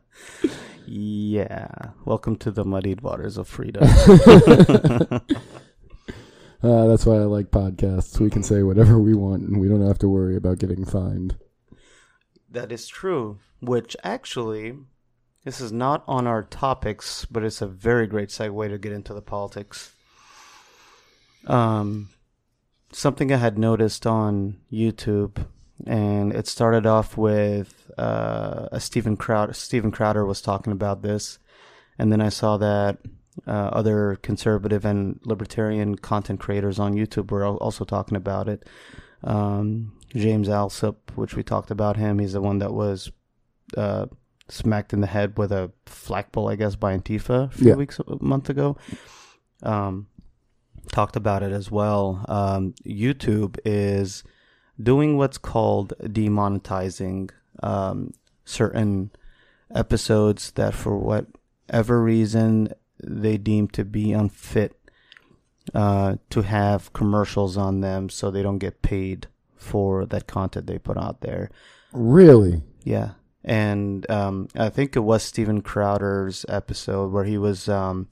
yeah. 0.88 1.67
Welcome 2.05 2.38
to 2.38 2.50
the 2.50 2.63
muddied 2.63 3.01
waters 3.01 3.38
of 3.38 3.50
freedom. 3.50 3.84
Uh, 6.63 6.88
that's 6.88 7.05
why 7.05 7.15
I 7.15 7.25
like 7.25 7.51
podcasts. 7.51 8.22
We 8.22 8.29
can 8.29 8.41
say 8.41 8.63
whatever 8.63 8.98
we 8.98 9.13
want, 9.13 9.43
and 9.43 9.60
we 9.60 9.67
don't 9.67 9.86
have 9.86 10.00
to 10.00 10.08
worry 10.08 10.38
about 10.38 10.60
getting 10.60 10.86
fined. 10.86 11.36
that 12.50 12.72
is 12.72 12.88
true. 12.88 13.39
Which 13.60 13.98
actually, 14.01 14.77
this 15.43 15.60
is 15.60 15.74
not 15.74 16.05
on 16.08 16.25
our 16.25 16.41
topics, 16.41 17.25
but 17.25 17.43
it's 17.43 17.62
a 17.62 17.67
very 17.67 18.08
great 18.08 18.29
segue 18.29 18.70
to 18.70 18.77
get 18.77 18.93
into 18.93 19.13
the 19.13 19.22
politics. 19.22 19.91
Um, 21.48 22.08
something 22.93 23.31
I 23.31 23.38
had 23.38 23.57
noticed 23.57 24.05
on 24.07 24.57
YouTube, 24.71 25.45
and 25.85 26.31
it 26.33 26.47
started 26.47 26.85
off 26.85 27.17
with 27.17 27.91
uh, 27.97 28.69
a 28.71 28.79
Steven 28.79 29.17
Crowder. 29.17 29.53
Steven 29.53 29.91
Crowder 29.91 30.25
was 30.25 30.41
talking 30.41 30.71
about 30.73 31.01
this, 31.01 31.39
and 32.00 32.12
then 32.12 32.21
I 32.21 32.29
saw 32.29 32.57
that 32.57 33.00
uh, 33.47 33.51
other 33.51 34.17
conservative 34.21 34.85
and 34.85 35.19
libertarian 35.25 35.95
content 35.95 36.39
creators 36.39 36.79
on 36.79 36.93
YouTube 36.93 37.31
were 37.31 37.45
also 37.45 37.83
talking 37.83 38.15
about 38.15 38.47
it. 38.47 38.67
Um, 39.23 39.97
James 40.15 40.47
Allsup, 40.47 40.95
which 41.15 41.35
we 41.35 41.43
talked 41.43 41.71
about 41.71 41.97
him, 41.97 42.19
he's 42.19 42.33
the 42.33 42.41
one 42.41 42.59
that 42.59 42.73
was 42.73 43.12
uh, 43.75 44.05
smacked 44.50 44.93
in 44.93 45.01
the 45.01 45.07
head 45.07 45.38
with 45.38 45.51
a 45.51 45.71
flagpole, 45.88 46.50
I 46.50 46.55
guess, 46.55 46.75
by 46.75 46.95
Antifa 46.95 47.45
a 47.45 47.50
few 47.50 47.69
Yeah. 47.69 47.75
weeks, 47.75 48.00
a 48.00 48.23
month 48.23 48.50
ago. 48.50 48.77
Um, 49.63 50.07
talked 50.93 51.17
about 51.17 51.43
it 51.43 51.51
as 51.51 51.69
well. 51.69 52.23
Um, 52.29 52.75
YouTube 52.85 53.57
is 53.65 54.23
doing 54.81 55.17
what's 55.17 55.38
called 55.38 55.93
demonetizing 56.00 57.31
um, 57.62 58.13
certain 58.45 59.12
episodes 59.73 60.51
that, 60.51 60.73
for 60.73 60.97
whatever 60.97 62.01
reason, 62.01 62.69
they 63.03 63.38
deem 63.38 63.67
to 63.69 63.83
be 63.83 64.13
unfit 64.13 64.79
uh, 65.73 66.15
to 66.29 66.41
have 66.43 66.93
commercials 66.93 67.57
on 67.57 67.81
them, 67.81 68.09
so 68.09 68.29
they 68.29 68.43
don't 68.43 68.59
get 68.59 68.81
paid 68.81 69.27
for 69.55 70.05
that 70.05 70.27
content 70.27 70.67
they 70.67 70.77
put 70.77 70.97
out 70.97 71.21
there. 71.21 71.50
Really? 71.91 72.62
Yeah. 72.83 73.12
And 73.43 74.09
um, 74.09 74.47
I 74.55 74.69
think 74.69 74.95
it 74.95 75.01
was 75.01 75.23
Steven 75.23 75.62
Crowder's 75.62 76.45
episode 76.47 77.12
where 77.12 77.25
he 77.25 77.38
was. 77.38 77.67
Um, 77.67 78.07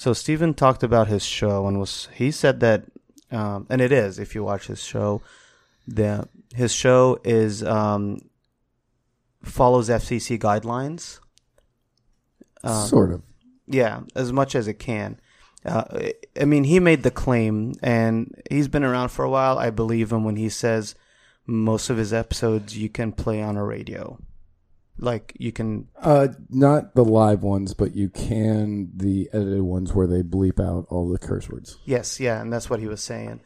so 0.00 0.14
Steven 0.14 0.54
talked 0.54 0.82
about 0.82 1.08
his 1.08 1.22
show 1.22 1.66
and 1.66 1.78
was 1.78 2.08
he 2.14 2.30
said 2.30 2.60
that, 2.60 2.84
um, 3.30 3.66
and 3.68 3.82
it 3.82 3.92
is 3.92 4.18
if 4.18 4.34
you 4.34 4.42
watch 4.42 4.66
his 4.66 4.82
show, 4.82 5.20
the 5.86 6.26
his 6.54 6.72
show 6.72 7.18
is 7.22 7.62
um, 7.62 8.18
follows 9.42 9.90
FCC 9.90 10.38
guidelines. 10.38 11.20
Um, 12.64 12.86
sort 12.86 13.12
of. 13.12 13.22
yeah, 13.66 14.00
as 14.16 14.32
much 14.32 14.54
as 14.54 14.68
it 14.68 14.78
can. 14.78 15.20
Uh, 15.66 15.84
I 16.40 16.46
mean, 16.46 16.64
he 16.64 16.80
made 16.80 17.02
the 17.02 17.10
claim, 17.10 17.74
and 17.82 18.42
he's 18.48 18.68
been 18.68 18.84
around 18.84 19.10
for 19.10 19.26
a 19.26 19.30
while. 19.30 19.58
I 19.58 19.68
believe 19.68 20.12
him 20.12 20.24
when 20.24 20.36
he 20.36 20.48
says 20.48 20.94
most 21.46 21.90
of 21.90 21.98
his 21.98 22.14
episodes 22.14 22.74
you 22.74 22.88
can 22.88 23.12
play 23.12 23.42
on 23.42 23.58
a 23.58 23.64
radio. 23.66 24.18
Like 25.02 25.34
you 25.38 25.50
can, 25.50 25.88
Uh, 25.96 26.28
not 26.50 26.94
the 26.94 27.04
live 27.04 27.42
ones, 27.42 27.72
but 27.72 27.96
you 27.96 28.10
can 28.10 28.90
the 28.94 29.30
edited 29.32 29.62
ones 29.62 29.94
where 29.94 30.06
they 30.06 30.22
bleep 30.22 30.60
out 30.60 30.84
all 30.90 31.08
the 31.08 31.18
curse 31.18 31.48
words. 31.48 31.78
yes, 31.86 32.20
yeah, 32.20 32.40
and 32.40 32.52
that's 32.52 32.68
what 32.68 32.80
he 32.80 32.86
was 32.86 33.02
saying. 33.02 33.40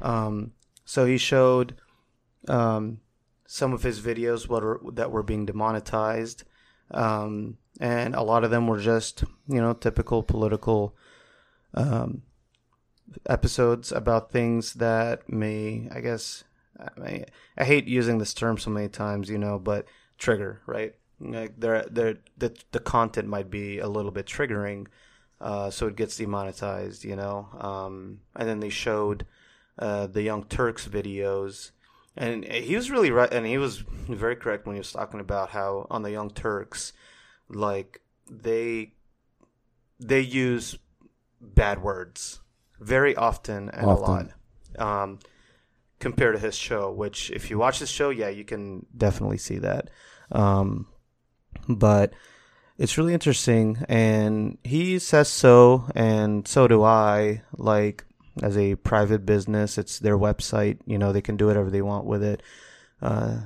Um, 0.00 0.52
so 0.84 1.04
he 1.04 1.18
showed 1.18 1.74
um, 2.46 3.00
some 3.46 3.72
of 3.72 3.82
his 3.82 4.00
videos 4.00 4.48
what 4.48 4.62
are, 4.62 4.80
that 4.92 5.10
were 5.10 5.24
being 5.24 5.44
demonetized, 5.44 6.44
um, 6.92 7.58
and 7.80 8.14
a 8.14 8.22
lot 8.22 8.44
of 8.44 8.50
them 8.52 8.68
were 8.68 8.78
just 8.78 9.24
you 9.48 9.60
know 9.60 9.72
typical 9.72 10.22
political 10.22 10.94
um, 11.74 12.22
episodes 13.26 13.90
about 13.90 14.30
things 14.30 14.74
that 14.74 15.28
may, 15.28 15.88
I 15.92 16.00
guess, 16.00 16.44
I, 16.78 17.00
mean, 17.00 17.24
I 17.58 17.64
hate 17.64 17.86
using 17.88 18.18
this 18.18 18.34
term 18.34 18.58
so 18.58 18.70
many 18.70 18.88
times, 18.88 19.28
you 19.28 19.38
know, 19.38 19.58
but 19.58 19.86
trigger, 20.18 20.62
right? 20.66 20.94
Like 21.20 21.58
they're, 21.58 21.84
they're, 21.90 22.18
the 22.36 22.56
the 22.72 22.80
content 22.80 23.28
might 23.28 23.50
be 23.50 23.78
a 23.78 23.88
little 23.88 24.10
bit 24.10 24.26
triggering, 24.26 24.86
uh, 25.40 25.70
so 25.70 25.86
it 25.86 25.96
gets 25.96 26.16
demonetized, 26.16 27.04
you 27.04 27.16
know. 27.16 27.48
Um, 27.58 28.20
and 28.34 28.48
then 28.48 28.60
they 28.60 28.70
showed 28.70 29.26
uh, 29.78 30.06
the 30.06 30.22
Young 30.22 30.44
Turks 30.44 30.88
videos, 30.88 31.70
and 32.16 32.44
he 32.44 32.74
was 32.74 32.90
really 32.90 33.10
right, 33.10 33.32
and 33.32 33.46
he 33.46 33.58
was 33.58 33.78
very 34.08 34.36
correct 34.36 34.66
when 34.66 34.74
he 34.74 34.80
was 34.80 34.92
talking 34.92 35.20
about 35.20 35.50
how 35.50 35.86
on 35.90 36.02
the 36.02 36.10
Young 36.10 36.30
Turks, 36.30 36.92
like 37.48 38.00
they 38.28 38.94
they 40.00 40.20
use 40.20 40.76
bad 41.40 41.82
words 41.82 42.40
very 42.80 43.14
often 43.14 43.68
and 43.70 43.86
Often. 43.86 44.04
a 44.04 44.10
lot 44.10 44.28
um, 44.78 45.18
compared 46.02 46.34
to 46.34 46.40
his 46.40 46.54
show 46.54 46.90
which 46.90 47.30
if 47.30 47.48
you 47.48 47.56
watch 47.56 47.78
his 47.78 47.88
show 47.88 48.10
yeah 48.10 48.28
you 48.28 48.44
can 48.44 48.84
definitely 48.96 49.38
see 49.38 49.58
that 49.58 49.88
um, 50.32 50.86
but 51.68 52.12
it's 52.76 52.98
really 52.98 53.14
interesting 53.14 53.78
and 53.88 54.58
he 54.64 54.98
says 54.98 55.28
so 55.28 55.88
and 55.94 56.46
so 56.46 56.66
do 56.66 56.82
i 56.82 57.40
like 57.56 58.04
as 58.42 58.58
a 58.58 58.74
private 58.76 59.24
business 59.24 59.78
it's 59.78 59.98
their 60.00 60.18
website 60.18 60.78
you 60.86 60.98
know 60.98 61.12
they 61.12 61.22
can 61.22 61.36
do 61.36 61.46
whatever 61.46 61.70
they 61.70 61.82
want 61.82 62.04
with 62.04 62.22
it 62.22 62.42
uh, 63.00 63.38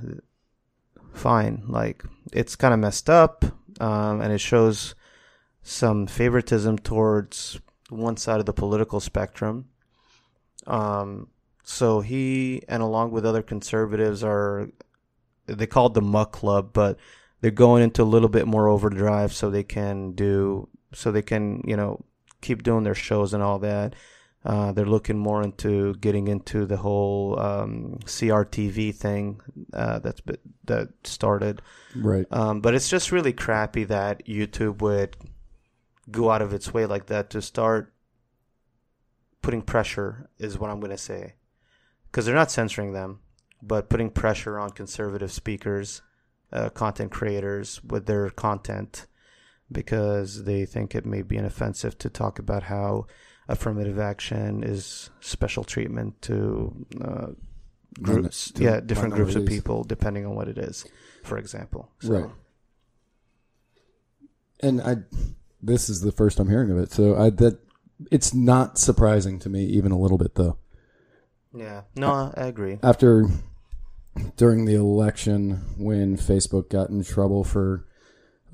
fine 1.12 1.62
like 1.68 2.02
it's 2.32 2.56
kind 2.56 2.72
of 2.72 2.80
messed 2.80 3.10
up 3.10 3.44
um, 3.80 4.20
and 4.20 4.32
it 4.32 4.40
shows 4.40 4.94
some 5.62 6.06
favoritism 6.06 6.78
towards 6.78 7.60
one 7.88 8.16
side 8.16 8.40
of 8.40 8.46
the 8.46 8.52
political 8.52 9.00
spectrum. 9.00 9.66
Um, 10.66 11.28
so 11.68 12.00
he 12.00 12.62
and 12.68 12.80
along 12.80 13.11
with 13.11 13.26
other 13.26 13.42
conservatives 13.42 14.23
are 14.23 14.68
they 15.46 15.66
call 15.66 15.87
it 15.88 15.94
the 15.94 16.00
Mug 16.00 16.30
Club, 16.30 16.70
but 16.73 16.96
they're 17.40 17.50
going 17.50 17.82
into 17.82 18.02
a 18.02 18.04
little 18.04 18.28
bit 18.28 18.46
more 18.46 18.68
overdrive 18.68 19.32
so 19.32 19.50
they 19.50 19.64
can 19.64 20.12
do 20.12 20.68
so 20.94 21.11
they 21.11 21.23
can 21.23 21.62
you 21.66 21.76
know 21.76 22.04
keep 22.40 22.62
doing 22.62 22.85
their 22.85 22.94
shows 22.94 23.35
and 23.35 23.42
all 23.42 23.58
that. 23.58 23.94
Uh, 24.44 24.70
they're 24.70 24.87
looking 24.87 25.18
more 25.18 25.42
into 25.42 25.94
getting 25.94 26.28
into 26.28 26.66
the 26.66 26.76
whole 26.76 27.37
um, 27.40 27.99
CRTV 28.04 28.94
thing 28.94 29.40
uh, 29.73 29.99
that's 29.99 30.20
been, 30.20 30.38
that 30.66 30.90
started. 31.02 31.62
Right. 31.96 32.26
Um, 32.30 32.61
but 32.61 32.76
it's 32.76 32.88
just 32.88 33.11
really 33.11 33.32
crappy 33.32 33.82
that 33.85 34.25
YouTube 34.25 34.80
would 34.82 35.16
go 36.12 36.30
out 36.30 36.42
of 36.42 36.54
its 36.54 36.73
way 36.73 36.87
like 36.87 37.06
that 37.06 37.30
to 37.30 37.42
start 37.42 37.92
putting 39.42 39.62
pressure, 39.62 40.30
is 40.38 40.56
what 40.56 40.70
I'm 40.70 40.78
going 40.78 40.92
to 40.92 40.99
say. 40.99 41.35
Because 42.16 42.25
they're 42.25 42.35
not 42.35 42.50
censoring 42.50 42.94
them. 42.94 43.20
but 43.61 43.90
putting 43.90 44.08
pressure 44.08 44.58
on 44.58 44.70
conservative 44.70 45.30
speakers, 45.30 46.00
uh, 46.50 46.70
content 46.70 47.11
creators 47.11 47.85
with 47.85 48.06
their 48.06 48.30
content 48.30 49.06
because 49.70 50.44
they 50.44 50.64
think 50.64 50.94
it 50.94 51.04
may 51.04 51.20
be 51.20 51.37
inoffensive 51.37 51.99
to 51.99 52.08
talk 52.08 52.38
about 52.38 52.62
how 52.62 53.06
affirmative 53.49 53.99
action 53.99 54.62
is 54.62 55.11
special 55.20 55.62
treatment 55.62 56.23
to 56.23 56.87
uh, 57.02 57.26
groups, 58.00 58.50
to 58.52 58.62
yeah, 58.62 58.80
different 58.80 59.12
groups 59.12 59.35
of 59.35 59.44
people 59.44 59.85
depending 59.85 60.25
on 60.25 60.35
what 60.35 60.49
it 60.49 60.56
is, 60.56 60.87
for 61.23 61.37
example. 61.37 61.90
So, 62.00 62.12
Right. 62.12 62.30
And 64.61 64.80
I, 64.80 64.96
this 65.61 65.90
is 65.90 66.00
the 66.00 66.12
first 66.12 66.40
I'm 66.40 66.49
hearing 66.49 66.70
of 66.70 66.78
it, 66.78 66.92
so 66.92 67.14
I 67.14 67.28
that 67.28 67.58
it's 68.11 68.32
not 68.32 68.78
surprising 68.78 69.38
to 69.40 69.50
me 69.50 69.64
even 69.64 69.92
a 69.92 69.99
little 69.99 70.16
bit 70.16 70.35
though. 70.37 70.56
Yeah, 71.56 71.82
no, 71.96 72.32
I 72.36 72.46
agree. 72.46 72.78
After 72.82 73.26
during 74.36 74.64
the 74.64 74.75
election 74.75 75.62
when 75.78 76.16
Facebook 76.16 76.70
got 76.70 76.90
in 76.90 77.02
trouble 77.04 77.44
for 77.44 77.86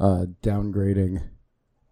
uh, 0.00 0.26
downgrading 0.42 1.22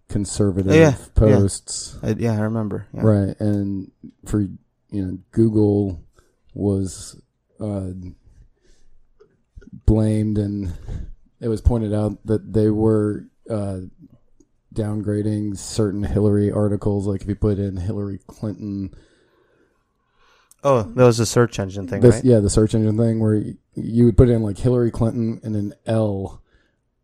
conservative 0.09 0.75
Yeah, 0.75 0.91
yeah. 0.91 0.97
posts, 1.15 1.99
I, 2.03 2.11
yeah, 2.11 2.33
I 2.33 2.41
remember. 2.41 2.87
Yeah. 2.95 3.01
right? 3.03 3.41
And 3.41 3.91
for 4.27 4.41
you 4.41 4.59
know, 4.91 5.19
Google 5.31 6.03
was 6.55 7.21
uh, 7.61 7.91
blamed, 9.87 10.39
and 10.39 10.73
it 11.41 11.49
was 11.49 11.61
pointed 11.61 11.95
out 11.95 12.25
that 12.27 12.53
they 12.53 12.71
were 12.71 13.27
uh, 13.49 13.81
downgrading 14.75 15.59
certain 15.59 16.03
Hillary 16.03 16.51
articles. 16.51 17.07
Like 17.07 17.23
if 17.23 17.29
you 17.29 17.35
put 17.37 17.59
in 17.59 17.77
Hillary 17.77 18.19
Clinton, 18.27 18.95
Oh, 20.63 20.83
that 20.83 21.05
was 21.05 21.19
a 21.21 21.27
search 21.27 21.59
engine 21.59 21.87
thing, 21.89 22.01
this, 22.03 22.17
right? 22.17 22.25
yeah, 22.25 22.41
the 22.41 22.51
search 22.51 22.75
engine 22.75 22.97
thing 22.99 23.19
where 23.21 23.35
you, 23.35 23.57
you 23.75 24.05
would 24.07 24.17
put 24.17 24.29
in 24.29 24.43
like 24.43 24.59
Hillary 24.59 24.91
Clinton 24.91 25.41
and 25.43 25.57
an 25.57 25.73
L, 25.87 26.43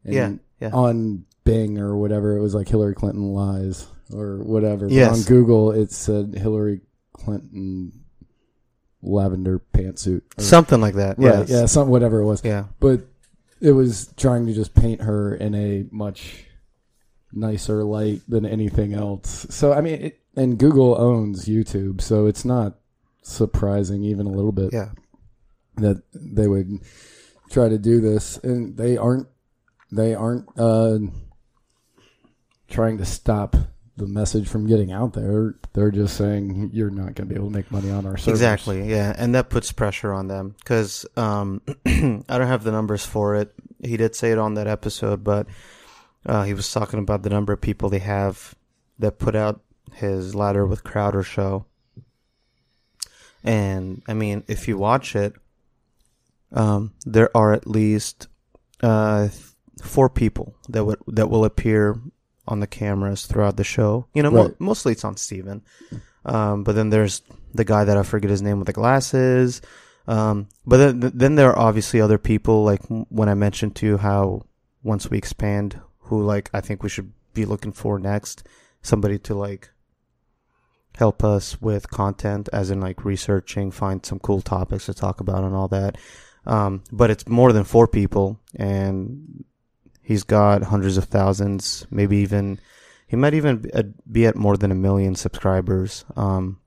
and 0.05 0.15
Yeah, 0.15 0.33
yeah. 0.61 0.71
on 0.75 1.25
Bing 1.45 1.79
or 1.79 1.97
whatever, 1.97 2.37
it 2.37 2.41
was 2.43 2.55
like 2.55 2.69
Hillary 2.69 2.95
Clinton 2.95 3.33
lies 3.33 3.87
or 4.13 4.39
whatever. 4.39 4.87
But 4.87 4.95
Yes. 4.95 5.19
on 5.19 5.23
Google, 5.25 5.73
it 5.73 5.91
said 5.93 6.35
Hillary 6.35 6.81
Clinton 7.13 7.93
lavender 9.03 9.61
pantsuit. 9.73 10.23
Or, 10.39 10.43
Something 10.43 10.81
like 10.81 10.95
that. 10.95 11.19
right, 11.19 11.39
yes. 11.41 11.51
yeah, 11.51 11.67
some 11.67 11.89
whatever 11.89 12.21
it 12.21 12.27
was. 12.27 12.43
Yeah. 12.45 12.65
But 12.81 13.03
it 13.61 13.73
was 13.73 14.13
trying 14.17 14.47
to 14.47 14.53
just 14.53 14.75
paint 14.75 15.01
her 15.03 15.35
in 15.35 15.55
a 15.55 15.87
much 15.91 16.45
nicer 17.33 17.85
light 17.85 18.21
than 18.29 18.45
anything 18.45 18.93
else. 18.95 19.47
So 19.51 19.73
I 19.73 19.81
mean, 19.81 19.95
it, 20.03 20.21
and 20.37 20.59
Google 20.59 21.01
owns 21.01 21.47
YouTube, 21.47 22.01
so 22.01 22.27
it's 22.27 22.45
not 22.45 22.75
surprising 23.27 24.05
even 24.05 24.27
a 24.27 24.31
little 24.31 24.53
bit 24.53 24.73
Yeah. 24.73 24.91
that 25.77 26.03
they 26.15 26.47
would 26.47 26.71
try 27.51 27.69
to 27.69 27.79
do 27.79 28.01
this, 28.01 28.39
and 28.39 28.77
they 28.77 28.97
aren't. 28.97 29.27
They 29.93 30.15
aren't 30.15 30.47
uh, 30.59 30.99
trying 32.69 32.99
to 32.99 33.05
stop 33.05 33.55
the 33.97 34.07
message 34.07 34.49
from 34.49 34.67
getting 34.67 34.93
out 34.93 35.13
there. 35.15 35.55
They're 35.73 35.91
just 35.93 36.17
saying 36.17 36.71
you're 36.73 36.91
not 36.91 37.15
going 37.15 37.15
to 37.15 37.27
be 37.27 37.35
able 37.37 37.49
to 37.51 37.55
make 37.57 37.71
money 37.71 37.91
on 37.91 38.05
our 38.05 38.17
servers. 38.17 38.41
Exactly. 38.41 38.89
Yeah, 38.91 39.15
and 39.17 39.35
that 39.35 39.49
puts 39.49 39.73
pressure 39.73 40.13
on 40.13 40.29
them 40.29 40.55
because 40.59 41.07
um, 41.17 41.63
I 41.87 42.23
don't 42.29 42.47
have 42.49 42.65
the 42.65 42.73
numbers 42.73 43.07
for 43.07 43.37
it. 43.37 43.55
He 43.83 43.97
did 43.97 44.15
say 44.15 44.33
it 44.33 44.39
on 44.39 44.55
that 44.55 44.67
episode, 44.67 45.23
but 45.25 45.47
uh, 46.27 46.43
he 46.43 46.53
was 46.53 46.71
talking 46.71 46.99
about 46.99 47.23
the 47.23 47.31
number 47.31 47.53
of 47.53 47.61
people 47.61 47.89
they 47.89 48.01
have 48.01 48.55
that 48.99 49.19
put 49.19 49.37
out 49.37 49.61
his 49.95 50.35
Louder 50.35 50.67
with 50.67 50.83
Crowder 50.85 51.23
show. 51.23 51.65
And 53.47 54.03
I 54.07 54.15
mean, 54.15 54.45
if 54.49 54.69
you 54.69 54.77
watch 54.77 55.17
it, 55.17 55.33
um, 56.53 56.93
there 57.05 57.35
are 57.37 57.53
at 57.53 57.67
least 57.67 58.29
uh, 58.83 59.29
four 59.83 60.11
people 60.11 60.57
that 60.69 60.85
would 60.85 60.99
that 61.07 61.31
will 61.31 61.45
appear 61.45 62.01
on 62.49 62.61
the 62.61 62.67
cameras 62.67 63.27
throughout 63.27 63.57
the 63.57 63.65
show. 63.65 64.07
You 64.15 64.23
know, 64.23 64.31
mo- 64.31 64.55
mostly 64.59 64.93
it's 64.93 65.05
on 65.05 65.17
Steven. 65.17 65.63
Um, 66.25 66.65
but 66.65 66.75
then 66.75 66.91
there's 66.91 67.23
the 67.55 67.65
guy 67.65 67.85
that 67.85 67.97
I 67.97 68.03
forget 68.03 68.31
his 68.31 68.43
name 68.43 68.59
with 68.59 68.67
the 68.67 68.73
glasses. 68.73 69.63
Um, 70.09 70.49
but 70.65 70.77
then, 70.77 71.13
then 71.15 71.35
there 71.35 71.51
are 71.51 71.59
obviously 71.59 72.01
other 72.01 72.19
people, 72.19 72.65
like 72.65 72.83
when 72.89 73.29
I 73.29 73.35
mentioned 73.35 73.75
to 73.77 73.87
you 73.87 73.97
how 73.97 74.43
once 74.83 75.11
we 75.11 75.19
expand, 75.19 75.81
who 75.99 76.25
like 76.25 76.51
I 76.53 76.61
think 76.61 76.83
we 76.83 76.89
should 76.89 77.13
be 77.35 77.45
looking 77.45 77.73
for 77.73 77.99
next, 77.99 78.45
somebody 78.83 79.19
to 79.21 79.35
like 79.35 79.71
help 80.97 81.23
us 81.23 81.61
with 81.61 81.91
content, 81.91 82.49
as 82.53 82.71
in 82.71 82.81
like 82.81 83.05
researching, 83.05 83.71
find 83.71 84.05
some 84.05 84.19
cool 84.19 84.41
topics 84.41 84.87
to 84.87 84.95
talk 84.95 85.21
about 85.21 85.45
and 85.45 85.55
all 85.55 85.69
that. 85.69 85.97
Um, 86.47 86.83
but 86.93 87.11
it's 87.11 87.29
more 87.29 87.53
than 87.53 87.65
four 87.65 87.87
people, 87.89 88.39
and 88.55 89.45
he's 90.03 90.23
got 90.23 90.63
hundreds 90.63 90.97
of 90.97 91.05
thousands, 91.05 91.87
maybe 91.91 92.19
even 92.19 92.59
he 93.09 93.17
might 93.17 93.35
even 93.35 93.71
be 94.11 94.27
at, 94.27 94.37
more 94.37 94.57
than 94.57 94.73
a 94.73 94.75
million 94.77 95.15
subscribers. 95.15 96.05
Um, 96.17 96.61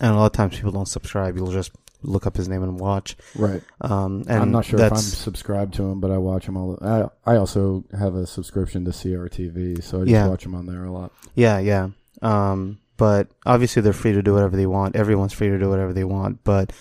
and 0.00 0.12
a 0.12 0.16
lot 0.16 0.26
of 0.26 0.32
times 0.32 0.56
people 0.56 0.72
don't 0.72 0.88
subscribe; 0.88 1.36
you'll 1.36 1.52
just 1.52 1.72
look 2.02 2.26
up 2.26 2.36
his 2.36 2.48
name 2.48 2.62
and 2.62 2.78
watch. 2.80 3.16
Right. 3.36 3.62
Um, 3.80 4.24
and 4.28 4.42
I'm 4.42 4.50
not 4.50 4.64
sure 4.64 4.80
if 4.80 4.92
I'm 4.92 4.98
subscribed 4.98 5.74
to 5.74 5.84
him, 5.84 6.00
but 6.00 6.10
I 6.10 6.18
watch 6.18 6.46
him 6.46 6.56
all. 6.56 6.78
I 6.82 7.08
I 7.32 7.36
also 7.36 7.84
have 7.98 8.14
a 8.14 8.26
subscription 8.26 8.84
to 8.84 8.90
CRTV, 8.92 9.82
so 9.82 9.98
I 9.98 10.00
just 10.02 10.10
Yeah. 10.10 10.28
watch 10.28 10.44
him 10.44 10.54
on 10.54 10.66
there 10.66 10.84
a 10.84 10.92
lot. 10.92 11.12
Yeah, 11.34 11.58
yeah. 11.58 11.88
Um, 12.22 12.78
but 13.02 13.24
obviously 13.52 13.82
they're 13.82 14.00
free 14.02 14.12
to 14.12 14.22
do 14.22 14.32
whatever 14.34 14.56
they 14.56 14.66
want. 14.78 14.94
Everyone's 14.94 15.32
free 15.32 15.48
to 15.48 15.58
do 15.58 15.68
whatever 15.68 15.92
they 15.92 16.04
want. 16.04 16.34
But 16.44 16.72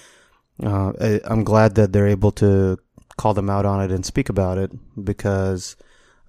uh, 0.64 0.92
I, 1.08 1.20
I'm 1.32 1.44
glad 1.44 1.74
that 1.76 1.90
they're 1.92 2.16
able 2.18 2.32
to 2.34 2.78
call 3.18 3.34
them 3.34 3.50
out 3.50 3.66
on 3.66 3.82
it 3.82 3.92
and 3.96 4.06
speak 4.06 4.30
about 4.30 4.58
it 4.64 4.72
because, 5.12 5.76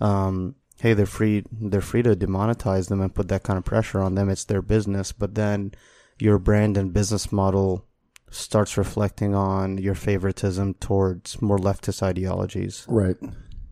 um, 0.01 0.55
hey, 0.81 0.95
they're 0.95 1.05
free. 1.19 1.45
They're 1.71 1.83
free 1.93 2.03
to 2.05 2.17
demonetize 2.17 2.89
them 2.89 3.03
and 3.03 3.15
put 3.15 3.29
that 3.29 3.43
kind 3.43 3.59
of 3.59 3.65
pressure 3.67 4.01
on 4.01 4.15
them. 4.15 4.31
It's 4.31 4.47
their 4.47 4.63
business. 4.63 5.13
But 5.13 5.35
then 5.35 5.73
your 6.19 6.39
brand 6.39 6.79
and 6.79 6.95
business 6.95 7.31
model 7.31 7.85
starts 8.31 8.79
reflecting 8.79 9.35
on 9.35 9.77
your 9.77 9.95
favoritism 9.95 10.73
towards 10.81 11.43
more 11.43 11.59
leftist 11.59 12.03
ideologies 12.03 12.87
Right. 12.89 13.19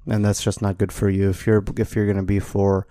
and 0.07 0.23
that's 0.25 0.43
just 0.45 0.61
not 0.61 0.77
good 0.77 0.93
for 0.93 1.09
you. 1.09 1.31
If 1.31 1.47
you're 1.47 1.65
if 1.79 1.97
you're 1.97 2.07
gonna 2.07 2.23
be 2.37 2.41
for 2.41 2.87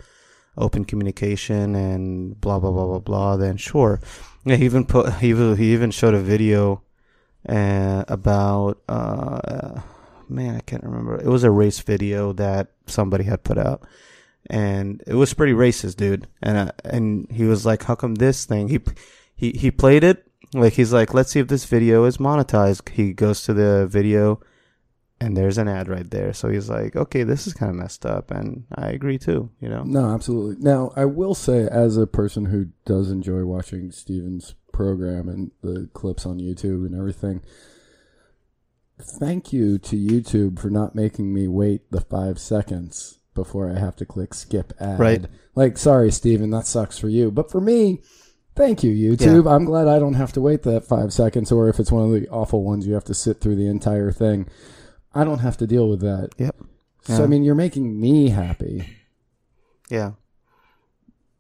open 0.60 0.86
communication 0.86 1.76
and 1.76 2.40
blah 2.40 2.60
blah 2.60 2.72
blah 2.72 2.86
blah 2.86 3.00
blah, 3.00 3.38
then 3.38 3.58
sure. 3.58 4.00
Yeah, 4.46 4.56
he 4.56 4.66
even 4.66 4.86
put 4.86 5.14
he 5.16 5.30
even, 5.30 5.58
he 5.58 5.74
even 5.74 5.92
showed 5.92 6.14
a 6.14 6.20
video 6.20 6.84
uh, 7.48 8.04
about 8.08 8.82
uh, 8.88 9.82
man 10.28 10.56
I 10.56 10.62
can't 10.62 10.84
remember. 10.84 11.16
It 11.18 11.28
was 11.28 11.44
a 11.44 11.52
race 11.52 11.80
video 11.80 12.34
that 12.34 12.68
somebody 12.86 13.24
had 13.24 13.44
put 13.44 13.58
out, 13.58 13.88
and 14.50 15.02
it 15.08 15.16
was 15.16 15.34
pretty 15.34 15.54
racist, 15.54 15.96
dude. 15.96 16.28
And 16.42 16.58
uh, 16.58 16.72
and 16.84 17.28
he 17.32 17.46
was 17.46 17.66
like, 17.66 17.84
"How 17.84 17.96
come 17.96 18.16
this 18.16 18.46
thing?" 18.46 18.68
He 18.68 18.80
he 19.36 19.52
he 19.52 19.72
played 19.72 20.04
it 20.04 20.26
like 20.54 20.74
he's 20.74 20.94
like, 20.94 21.14
"Let's 21.14 21.32
see 21.32 21.40
if 21.40 21.48
this 21.48 21.66
video 21.66 22.06
is 22.06 22.18
monetized." 22.18 22.90
He 22.90 23.14
goes 23.14 23.42
to 23.44 23.54
the 23.54 23.88
video 23.88 24.42
and 25.22 25.36
there's 25.36 25.58
an 25.58 25.68
ad 25.68 25.88
right 25.90 26.10
there. 26.10 26.34
So 26.34 26.50
he's 26.50 26.70
like, 26.70 26.96
okay, 26.96 27.24
this 27.24 27.48
is 27.48 27.54
kind 27.54 27.70
of 27.70 27.76
messed 27.76 28.06
up, 28.06 28.32
and 28.32 28.66
I 28.76 28.90
agree 28.90 29.18
too. 29.18 29.50
You 29.60 29.70
know, 29.70 29.84
No, 29.84 30.14
absolutely. 30.14 30.64
Now, 30.64 30.92
I 30.96 31.06
will 31.06 31.36
say, 31.36 31.68
as 31.70 31.98
a 31.98 32.08
person 32.08 32.46
who 32.46 32.68
does 32.86 33.12
enjoy 33.12 33.44
watching 33.46 33.92
Steven's 33.92 34.56
program 34.72 35.28
and 35.28 35.52
the 35.62 35.90
clips 35.94 36.26
on 36.26 36.40
YouTube 36.40 36.86
and 36.86 36.96
everything, 36.96 37.42
thank 39.02 39.52
you 39.52 39.78
to 39.80 39.96
YouTube 39.96 40.60
for 40.60 40.70
not 40.70 40.96
making 40.96 41.34
me 41.34 41.48
wait 41.48 41.90
the 41.92 42.02
five 42.02 42.40
seconds 42.40 43.20
before 43.36 43.70
I 43.70 43.80
have 43.80 43.96
to 43.98 44.06
click 44.06 44.34
skip 44.34 44.74
ad. 44.80 45.00
Right. 45.00 45.26
Like, 45.56 45.78
sorry, 45.78 46.12
Steven, 46.12 46.50
that 46.52 46.66
sucks 46.68 46.98
for 46.98 47.10
you. 47.10 47.32
But 47.32 47.52
for 47.52 47.62
me, 47.62 48.02
thank 48.56 48.84
you, 48.84 48.92
YouTube. 48.92 49.50
I'm 49.50 49.66
glad 49.66 49.88
I 49.88 50.00
don't 50.00 50.16
have 50.16 50.34
to 50.34 50.42
wait 50.42 50.64
that 50.64 50.86
five 50.86 51.12
seconds, 51.14 51.52
or 51.52 51.70
if 51.70 51.80
it's 51.80 51.92
one 51.92 52.04
of 52.06 52.12
the 52.12 52.28
awful 52.30 52.64
ones, 52.64 52.88
you 52.88 52.94
have 52.94 53.06
to 53.06 53.14
sit 53.14 53.42
through 53.42 53.56
the 53.56 53.68
entire 53.68 54.12
thing. 54.12 54.48
I 55.14 55.24
don't 55.24 55.40
have 55.40 55.58
to 55.58 55.68
deal 55.68 55.90
with 55.90 56.02
that. 56.02 56.30
Yep. 56.38 56.56
So, 57.04 57.18
Yeah. 57.18 57.24
I 57.24 57.28
mean, 57.28 57.44
you're 57.44 57.56
making 57.56 58.00
me 58.00 58.30
happy 58.30 58.96
yeah, 59.90 60.12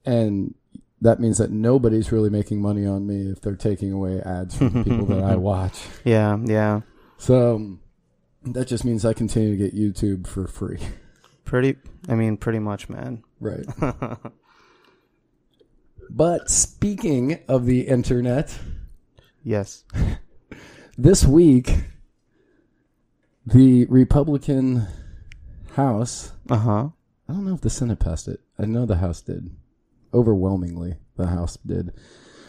and 0.05 0.55
that 1.01 1.19
means 1.19 1.37
that 1.37 1.51
nobody's 1.51 2.11
really 2.11 2.31
making 2.31 2.59
money 2.61 2.83
on 2.85 3.05
me 3.05 3.29
if 3.29 3.41
they're 3.41 3.55
taking 3.55 3.91
away 3.93 4.21
ads 4.21 4.57
from 4.57 4.69
the 4.73 4.83
people 4.83 5.05
that 5.05 5.23
I 5.23 5.35
watch. 5.51 5.79
yeah, 6.03 6.35
yeah. 6.43 6.81
So 7.19 7.55
um, 7.57 7.79
that 8.43 8.65
just 8.67 8.83
means 8.85 9.05
I 9.05 9.13
continue 9.13 9.51
to 9.51 9.57
get 9.57 9.75
YouTube 9.75 10.25
for 10.25 10.47
free. 10.47 10.79
Pretty, 11.45 11.75
I 12.07 12.15
mean, 12.15 12.37
pretty 12.37 12.57
much, 12.59 12.89
man. 12.89 13.23
Right. 13.39 13.65
but 16.09 16.49
speaking 16.49 17.39
of 17.47 17.65
the 17.65 17.81
internet, 17.81 18.57
yes. 19.43 19.83
this 20.97 21.23
week 21.25 21.75
the 23.51 23.85
Republican 23.85 24.87
House, 25.73 26.33
Uh 26.49 26.57
huh. 26.57 26.89
I 27.27 27.33
don't 27.33 27.45
know 27.45 27.53
if 27.53 27.61
the 27.61 27.69
Senate 27.69 27.99
passed 27.99 28.27
it. 28.27 28.41
I 28.57 28.65
know 28.65 28.85
the 28.85 28.97
House 28.97 29.21
did. 29.21 29.51
Overwhelmingly, 30.13 30.97
the 31.15 31.27
House 31.27 31.57
did. 31.65 31.91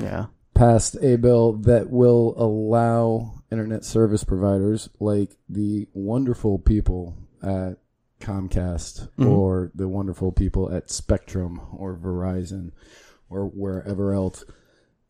Yeah. 0.00 0.26
passed 0.54 0.96
a 1.00 1.16
bill 1.16 1.52
that 1.54 1.88
will 1.90 2.34
allow 2.36 3.32
internet 3.50 3.82
service 3.82 4.24
providers 4.24 4.90
like 4.98 5.36
the 5.48 5.88
wonderful 5.94 6.58
people 6.58 7.16
at 7.42 7.78
Comcast 8.20 9.08
Mhm. 9.16 9.26
or 9.30 9.70
the 9.74 9.88
wonderful 9.88 10.32
people 10.32 10.70
at 10.70 10.90
Spectrum 10.90 11.60
or 11.74 11.96
Verizon 11.96 12.72
or 13.30 13.46
wherever 13.46 14.12
else 14.12 14.44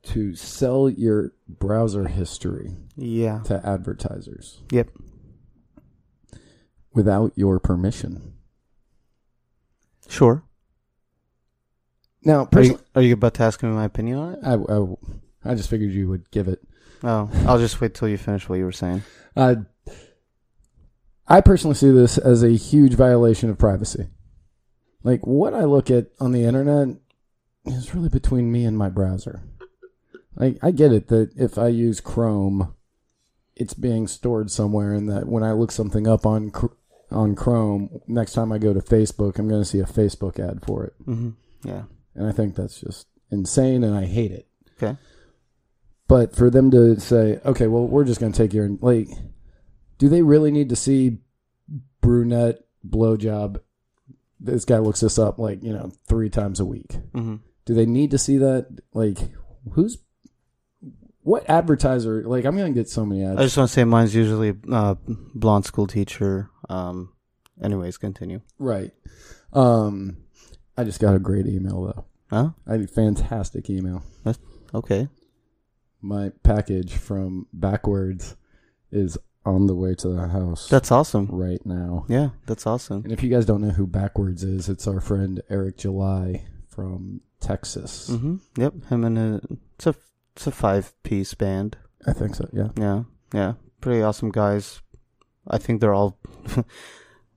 to 0.03 0.37
sell 0.37 0.89
your 0.89 1.33
browser 1.49 2.07
history 2.07 2.77
Yeah. 2.97 3.41
to 3.45 3.65
advertisers 3.67 4.63
Yep. 4.71 4.91
Without 6.93 7.33
your 7.37 7.59
permission. 7.59 8.35
Sure. 10.09 10.43
Now, 12.25 12.41
Are 12.41 12.47
personally, 12.47 12.81
you, 12.81 13.01
are 13.01 13.03
you 13.03 13.15
about 13.15 13.35
to 13.35 13.43
ask 13.45 13.63
me 13.63 13.71
my 13.71 13.85
opinion 13.85 14.19
on 14.19 14.35
it? 14.35 14.39
I, 14.45 14.55
I, 14.55 15.53
I 15.53 15.55
just 15.55 15.71
figured 15.71 15.93
you 15.93 16.09
would 16.09 16.31
give 16.31 16.49
it. 16.49 16.61
Oh, 17.03 17.31
I'll 17.47 17.59
just 17.59 17.81
wait 17.81 17.95
till 17.95 18.09
you 18.09 18.19
finish 18.19 18.49
what 18.49 18.59
you 18.59 18.65
were 18.65 18.73
saying. 18.73 19.03
Uh, 19.35 19.57
I 21.27 21.41
personally 21.41 21.77
see 21.77 21.91
this 21.93 22.19
as 22.19 22.43
a 22.43 22.51
huge 22.51 22.95
violation 22.95 23.49
of 23.49 23.59
privacy. 23.59 24.09
Like 25.03 25.27
what 25.27 25.55
I 25.55 25.65
look 25.65 25.91
at 25.91 26.09
on 26.19 26.33
the 26.33 26.45
internet 26.45 26.97
is 27.65 27.95
really 27.95 28.09
between 28.09 28.53
me 28.53 28.65
and 28.65 28.77
my 28.77 28.89
browser. 28.89 29.43
Like 30.35 30.59
I 30.63 30.73
get 30.73 30.93
it 30.93 31.09
that 31.09 31.31
if 31.37 31.57
I 31.57 31.69
use 31.69 32.01
Chrome, 32.01 32.75
it's 33.57 33.75
being 33.75 34.09
stored 34.09 34.51
somewhere, 34.51 34.93
and 34.93 35.09
that 35.09 35.27
when 35.27 35.43
I 35.43 35.53
look 35.53 35.71
something 35.71 36.07
up 36.07 36.27
on 36.27 36.51
on 37.11 37.35
Chrome, 37.35 38.01
next 38.07 38.33
time 38.33 38.53
I 38.53 38.59
go 38.59 38.73
to 38.73 38.81
Facebook, 38.81 39.39
I'm 39.39 39.49
going 39.49 39.61
to 39.63 39.69
see 39.69 39.81
a 39.81 39.85
Facebook 39.85 40.39
ad 40.39 40.65
for 40.65 40.85
it, 40.85 40.95
Mm-hmm. 41.07 41.31
Yeah. 41.69 41.83
and 42.15 42.27
I 42.29 42.33
think 42.33 42.55
that's 42.57 42.81
just 42.81 43.07
insane, 43.31 43.83
and 43.85 43.95
I 43.95 44.07
hate 44.07 44.31
it. 44.33 44.47
Okay. 44.83 44.97
But 46.09 46.35
for 46.35 46.51
them 46.51 46.71
to 46.73 46.99
say, 46.99 47.39
okay, 47.45 47.67
well, 47.69 47.87
we're 47.87 48.05
just 48.05 48.21
going 48.21 48.33
to 48.33 48.39
take 48.39 48.53
your 48.53 48.69
like, 48.81 49.09
do 49.99 50.09
they 50.09 50.23
really 50.23 50.51
need 50.51 50.69
to 50.71 50.77
see 50.77 51.19
brunette 52.01 52.61
blowjob? 52.89 53.61
This 54.41 54.65
guy 54.65 54.79
looks 54.79 55.01
this 55.01 55.19
up 55.19 55.39
like 55.39 55.63
you 55.63 55.73
know 55.73 55.93
three 56.09 56.31
times 56.31 56.59
a 56.61 56.65
week. 56.65 56.89
Mm-hmm. 57.13 57.37
Do 57.67 57.75
they 57.75 57.87
need 57.87 58.11
to 58.13 58.19
see 58.19 58.39
that? 58.39 58.69
Like, 58.95 59.19
who's 59.73 59.99
what 61.23 61.49
advertiser? 61.49 62.23
Like, 62.27 62.45
I'm 62.47 62.57
going 62.57 62.73
to 62.73 62.79
get 62.81 62.89
so 62.89 63.05
many 63.05 63.23
ads. 63.23 63.39
I 63.39 63.43
just 63.45 63.57
want 63.59 63.69
to 63.69 63.73
say 63.75 63.85
mine's 63.85 64.15
usually 64.15 64.55
uh, 64.73 64.95
blonde 65.35 65.67
school 65.67 65.87
teacher. 65.87 66.49
Um, 66.71 67.13
anyways, 67.63 67.99
continue. 67.99 68.41
right. 68.59 68.93
Um, 69.53 70.19
I 70.77 70.85
just 70.85 71.01
got 71.01 71.15
a 71.15 71.19
great 71.19 71.47
email 71.47 71.83
though. 71.83 72.05
Huh? 72.31 72.51
I 72.67 72.73
had 72.73 72.81
a 72.83 72.87
fantastic 72.87 73.69
email. 73.69 74.03
Okay. 74.73 75.09
My 76.01 76.31
package 76.45 76.95
from 76.95 77.47
Backwards 77.53 78.37
is 78.93 79.19
on 79.45 79.67
the 79.67 79.75
way 79.75 79.95
to 79.97 80.09
the 80.09 80.29
house 80.29 80.69
That's 80.69 80.93
awesome. 80.93 81.27
right 81.27 81.65
now. 81.67 82.05
Yeah, 82.09 82.31
that's 82.47 82.67
awesome. 82.67 83.03
And 83.05 83.13
if 83.13 83.23
you 83.23 83.31
guys 83.31 83.45
don't 83.47 83.61
know 83.63 83.71
who 83.71 83.87
Backwards 83.87 84.45
is, 84.45 84.69
it's 84.69 84.87
our 84.87 85.01
friend 85.01 85.43
Eric 85.51 85.79
July 85.79 86.45
from 86.69 87.21
Texas. 87.41 88.09
Mm-hmm. 88.11 88.37
Yep. 88.57 88.75
Him 88.91 89.05
and 89.05 89.19
a, 89.19 89.41
it's 89.75 89.87
a 89.89 89.95
it's 90.37 90.47
a 90.47 90.51
five 90.53 90.93
piece 91.03 91.35
band. 91.35 91.77
I 92.07 92.13
think 92.13 92.35
so. 92.37 92.49
Yeah. 92.53 92.69
Yeah. 92.79 93.03
Yeah. 93.35 93.53
Pretty 93.81 94.03
awesome 94.03 94.31
guys. 94.31 94.81
I 95.51 95.59
think 95.59 95.81
they're 95.81 95.95
all. 95.95 96.19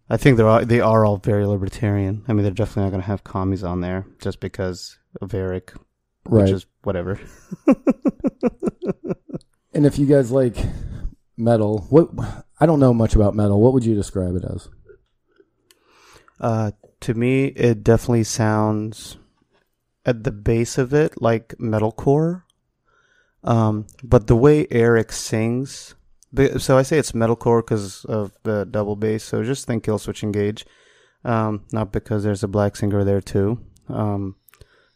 I 0.09 0.17
think 0.17 0.37
they're 0.37 0.47
all, 0.47 0.63
they 0.65 0.81
are 0.81 1.05
all 1.05 1.17
very 1.17 1.45
libertarian. 1.45 2.23
I 2.27 2.33
mean, 2.33 2.43
they're 2.43 2.51
definitely 2.53 2.83
not 2.83 2.89
going 2.91 3.01
to 3.01 3.07
have 3.07 3.23
commies 3.23 3.63
on 3.63 3.81
there 3.81 4.05
just 4.19 4.39
because 4.39 4.97
of 5.21 5.33
Eric, 5.33 5.73
Right. 6.25 6.43
which 6.43 6.51
is 6.51 6.65
whatever. 6.83 7.19
and 9.73 9.85
if 9.85 9.97
you 9.97 10.05
guys 10.05 10.29
like 10.31 10.55
metal, 11.37 11.87
what 11.89 12.09
I 12.59 12.65
don't 12.65 12.79
know 12.79 12.93
much 12.93 13.15
about 13.15 13.33
metal. 13.35 13.59
What 13.59 13.73
would 13.73 13.85
you 13.85 13.95
describe 13.95 14.35
it 14.35 14.43
as? 14.43 14.67
Uh, 16.39 16.71
to 17.01 17.13
me, 17.13 17.45
it 17.45 17.83
definitely 17.83 18.25
sounds 18.25 19.17
at 20.05 20.23
the 20.23 20.31
base 20.31 20.77
of 20.77 20.93
it 20.93 21.21
like 21.21 21.55
metalcore. 21.59 22.43
Um, 23.43 23.87
but 24.03 24.27
the 24.27 24.35
way 24.35 24.67
Eric 24.69 25.11
sings, 25.11 25.95
so 26.57 26.77
I 26.77 26.81
say 26.81 26.97
it's 26.97 27.11
metalcore 27.11 27.61
because 27.61 28.05
of 28.05 28.31
the 28.43 28.65
double 28.65 28.95
bass. 28.95 29.23
So 29.23 29.43
just 29.43 29.67
think 29.67 29.83
Killswitch 29.83 30.23
Engage, 30.23 30.65
um, 31.23 31.65
not 31.71 31.91
because 31.91 32.23
there's 32.23 32.43
a 32.43 32.47
black 32.47 32.75
singer 32.75 33.03
there 33.03 33.21
too, 33.21 33.59
um, 33.87 34.35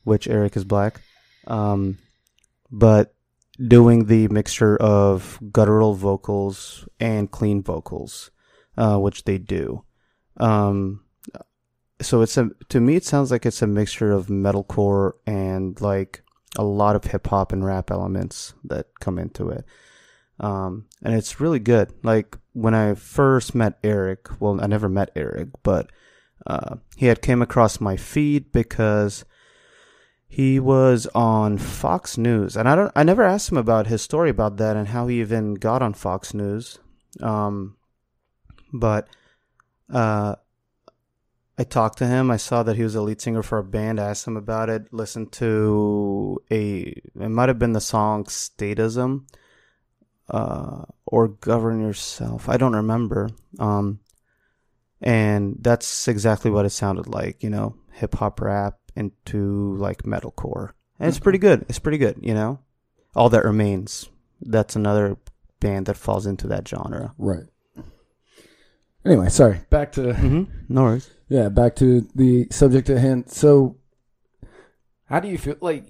which 0.03 0.27
Eric 0.27 0.55
is 0.57 0.63
black, 0.63 1.01
um, 1.47 1.97
but 2.71 3.13
doing 3.65 4.05
the 4.05 4.27
mixture 4.27 4.77
of 4.77 5.39
guttural 5.51 5.93
vocals 5.93 6.87
and 6.99 7.31
clean 7.31 7.61
vocals, 7.61 8.31
uh, 8.77 8.97
which 8.97 9.23
they 9.23 9.37
do. 9.37 9.83
Um, 10.37 11.01
so 12.01 12.21
it's 12.21 12.37
a 12.37 12.51
to 12.69 12.79
me 12.79 12.95
it 12.95 13.05
sounds 13.05 13.31
like 13.31 13.45
it's 13.45 13.61
a 13.61 13.67
mixture 13.67 14.11
of 14.11 14.27
metalcore 14.27 15.13
and 15.25 15.79
like 15.81 16.21
a 16.55 16.63
lot 16.63 16.95
of 16.95 17.05
hip 17.05 17.27
hop 17.27 17.51
and 17.51 17.65
rap 17.65 17.91
elements 17.91 18.53
that 18.63 18.87
come 18.99 19.17
into 19.17 19.49
it. 19.49 19.65
Um, 20.39 20.85
and 21.03 21.15
it's 21.15 21.39
really 21.39 21.59
good. 21.59 21.93
Like 22.03 22.37
when 22.53 22.73
I 22.73 22.93
first 22.93 23.55
met 23.55 23.79
Eric, 23.83 24.39
well, 24.39 24.61
I 24.61 24.67
never 24.67 24.89
met 24.89 25.11
Eric, 25.15 25.49
but 25.63 25.91
uh, 26.45 26.75
he 26.95 27.07
had 27.07 27.21
came 27.21 27.41
across 27.41 27.81
my 27.81 27.97
feed 27.97 28.51
because 28.51 29.25
he 30.27 30.59
was 30.59 31.07
on 31.15 31.57
Fox 31.57 32.17
News, 32.17 32.55
and 32.57 32.67
I 32.67 32.75
don't, 32.75 32.91
I 32.95 33.03
never 33.03 33.23
asked 33.23 33.51
him 33.51 33.57
about 33.57 33.87
his 33.87 34.01
story 34.01 34.29
about 34.29 34.57
that 34.57 34.75
and 34.75 34.89
how 34.89 35.07
he 35.07 35.21
even 35.21 35.55
got 35.55 35.81
on 35.81 35.93
Fox 35.93 36.33
News. 36.33 36.79
Um, 37.21 37.77
but 38.73 39.07
uh, 39.91 40.35
I 41.57 41.63
talked 41.63 41.97
to 41.99 42.07
him. 42.07 42.29
I 42.29 42.37
saw 42.37 42.61
that 42.63 42.75
he 42.75 42.83
was 42.83 42.95
a 42.95 43.01
lead 43.01 43.21
singer 43.21 43.41
for 43.41 43.57
a 43.57 43.63
band. 43.63 43.99
I 43.99 44.09
asked 44.09 44.27
him 44.27 44.37
about 44.37 44.69
it. 44.69 44.93
Listened 44.93 45.31
to 45.33 46.41
a. 46.51 46.81
It 46.81 47.29
might 47.29 47.49
have 47.49 47.59
been 47.59 47.73
the 47.73 47.81
song 47.81 48.25
"Statism," 48.25 49.27
uh, 50.29 50.83
or 51.05 51.27
"Govern 51.29 51.81
Yourself." 51.81 52.49
I 52.49 52.57
don't 52.57 52.75
remember. 52.75 53.29
Um, 53.59 53.99
and 55.01 55.57
that's 55.61 56.07
exactly 56.07 56.49
what 56.51 56.65
it 56.65 56.71
sounded 56.71 57.07
like. 57.07 57.43
You 57.43 57.49
know, 57.49 57.75
hip 57.91 58.15
hop 58.15 58.41
rap 58.41 58.75
into 58.95 59.75
like 59.77 60.03
metalcore, 60.03 60.71
and 60.99 61.07
it's 61.09 61.19
pretty 61.19 61.37
good. 61.39 61.65
It's 61.69 61.79
pretty 61.79 61.97
good. 61.99 62.17
You 62.21 62.33
know, 62.33 62.59
all 63.15 63.29
that 63.29 63.45
remains. 63.45 64.09
That's 64.41 64.75
another 64.75 65.17
band 65.59 65.85
that 65.87 65.97
falls 65.97 66.25
into 66.27 66.47
that 66.47 66.67
genre. 66.67 67.13
Right. 67.17 67.43
Anyway, 69.05 69.29
sorry. 69.29 69.61
Back 69.69 69.93
to 69.93 70.01
Mm-hmm. 70.01 70.43
No 70.69 70.83
worries. 70.83 71.09
yeah, 71.29 71.49
back 71.49 71.75
to 71.77 72.01
the 72.13 72.47
subject 72.51 72.89
at 72.89 72.97
hand. 72.97 73.29
So, 73.31 73.77
how 75.05 75.19
do 75.19 75.27
you 75.29 75.37
feel? 75.37 75.55
Like 75.61 75.85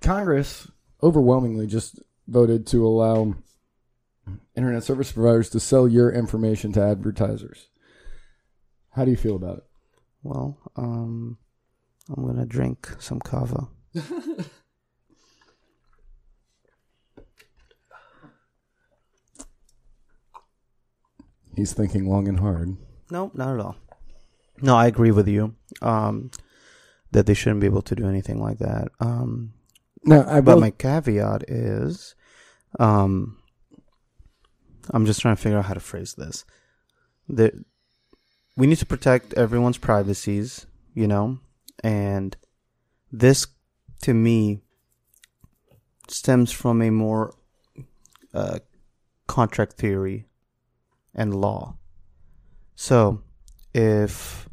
Congress 0.00 0.70
overwhelmingly 1.02 1.66
just 1.66 1.98
voted 2.28 2.66
to 2.68 2.86
allow 2.86 3.34
internet 4.58 4.82
service 4.82 5.12
providers 5.12 5.48
to 5.50 5.60
sell 5.60 5.86
your 5.88 6.10
information 6.12 6.72
to 6.72 6.82
advertisers. 6.82 7.68
How 8.90 9.04
do 9.04 9.10
you 9.12 9.16
feel 9.16 9.36
about 9.36 9.58
it? 9.58 9.64
Well, 10.24 10.58
um, 10.76 11.38
I'm 12.14 12.26
gonna 12.26 12.44
drink 12.44 12.88
some 12.98 13.20
kava. 13.20 13.68
He's 21.56 21.72
thinking 21.72 22.08
long 22.08 22.28
and 22.28 22.38
hard. 22.40 22.76
No, 23.10 23.30
not 23.34 23.54
at 23.54 23.60
all. 23.60 23.76
No, 24.60 24.76
I 24.76 24.86
agree 24.86 25.10
with 25.10 25.28
you. 25.28 25.54
Um, 25.82 26.30
that 27.10 27.26
they 27.26 27.34
shouldn't 27.34 27.60
be 27.60 27.66
able 27.66 27.82
to 27.82 27.94
do 27.94 28.06
anything 28.06 28.40
like 28.40 28.58
that. 28.58 28.88
Um, 29.00 29.54
No, 30.04 30.24
I 30.26 30.40
but 30.40 30.56
will, 30.56 30.60
my 30.60 30.70
caveat 30.70 31.44
is, 31.48 32.14
um, 32.78 33.37
I'm 34.90 35.06
just 35.06 35.20
trying 35.20 35.36
to 35.36 35.42
figure 35.42 35.58
out 35.58 35.66
how 35.66 35.74
to 35.74 35.80
phrase 35.80 36.14
this. 36.14 36.44
We 37.28 38.66
need 38.66 38.78
to 38.78 38.86
protect 38.86 39.34
everyone's 39.34 39.78
privacies, 39.78 40.66
you 40.94 41.06
know, 41.06 41.38
and 41.84 42.36
this, 43.12 43.46
to 44.02 44.14
me, 44.14 44.60
stems 46.08 46.50
from 46.50 46.82
a 46.82 46.90
more 46.90 47.34
uh, 48.34 48.58
contract 49.26 49.74
theory 49.74 50.26
and 51.14 51.34
law. 51.34 51.76
So, 52.74 53.22
if 53.74 54.48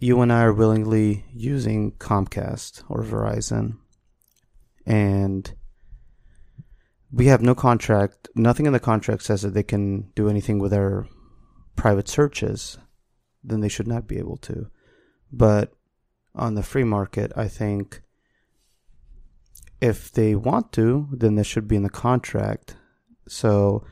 you 0.00 0.20
and 0.20 0.32
I 0.32 0.42
are 0.42 0.52
willingly 0.52 1.24
using 1.32 1.92
Comcast 1.92 2.84
or 2.88 3.02
Verizon, 3.02 3.78
and 4.86 5.52
we 7.12 7.26
have 7.26 7.42
no 7.42 7.54
contract, 7.54 8.28
nothing 8.34 8.66
in 8.66 8.72
the 8.72 8.80
contract 8.80 9.22
says 9.22 9.42
that 9.42 9.54
they 9.54 9.62
can 9.62 10.10
do 10.14 10.28
anything 10.28 10.58
with 10.58 10.74
our 10.74 11.06
private 11.76 12.08
searches, 12.08 12.78
then 13.42 13.60
they 13.60 13.68
should 13.68 13.88
not 13.88 14.06
be 14.06 14.18
able 14.18 14.36
to. 14.36 14.68
But 15.32 15.72
on 16.34 16.54
the 16.54 16.62
free 16.62 16.84
market, 16.84 17.32
I 17.36 17.48
think 17.48 18.02
if 19.80 20.10
they 20.12 20.34
want 20.34 20.72
to, 20.72 21.08
then 21.12 21.36
this 21.36 21.46
should 21.46 21.68
be 21.68 21.76
in 21.76 21.82
the 21.82 21.88
contract. 21.88 22.76
So 23.28 23.84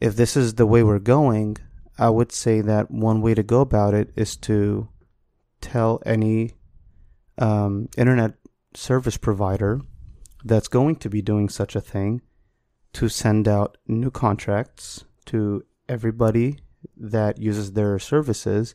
if 0.00 0.16
this 0.16 0.36
is 0.36 0.54
the 0.54 0.66
way 0.66 0.82
we're 0.82 0.98
going, 0.98 1.56
I 1.98 2.10
would 2.10 2.32
say 2.32 2.60
that 2.60 2.90
one 2.90 3.22
way 3.22 3.34
to 3.34 3.42
go 3.42 3.60
about 3.60 3.94
it 3.94 4.12
is 4.16 4.36
to 4.38 4.88
tell 5.60 6.02
any 6.04 6.52
um, 7.38 7.88
internet 7.96 8.34
service 8.74 9.16
provider 9.16 9.80
that's 10.44 10.68
going 10.68 10.96
to 10.96 11.08
be 11.08 11.22
doing 11.22 11.48
such 11.48 11.76
a 11.76 11.80
thing 11.80 12.20
to 12.94 13.08
send 13.08 13.48
out 13.48 13.78
new 13.86 14.10
contracts 14.10 15.04
to 15.26 15.64
everybody 15.88 16.58
that 16.96 17.38
uses 17.38 17.72
their 17.72 17.98
services, 17.98 18.74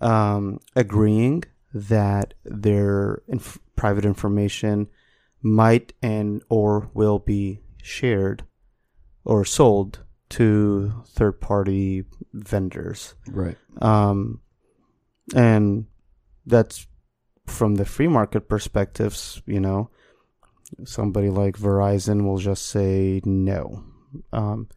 um, 0.00 0.60
agreeing 0.76 1.44
that 1.72 2.34
their 2.44 3.22
inf- 3.28 3.58
private 3.76 4.04
information 4.04 4.88
might 5.42 5.92
and 6.02 6.42
or 6.48 6.90
will 6.92 7.18
be 7.18 7.60
shared 7.82 8.44
or 9.24 9.44
sold 9.44 10.00
to 10.28 10.92
third 11.06 11.40
party 11.40 12.04
vendors. 12.32 13.14
Right. 13.26 13.56
Um, 13.80 14.40
and 15.34 15.86
that's 16.46 16.86
from 17.46 17.76
the 17.76 17.84
free 17.84 18.08
market 18.08 18.48
perspectives, 18.48 19.42
you 19.46 19.60
know, 19.60 19.90
somebody 20.84 21.30
like 21.30 21.56
Verizon 21.56 22.24
will 22.24 22.38
just 22.38 22.66
say 22.66 23.20
no. 23.24 23.84
Um, 24.32 24.68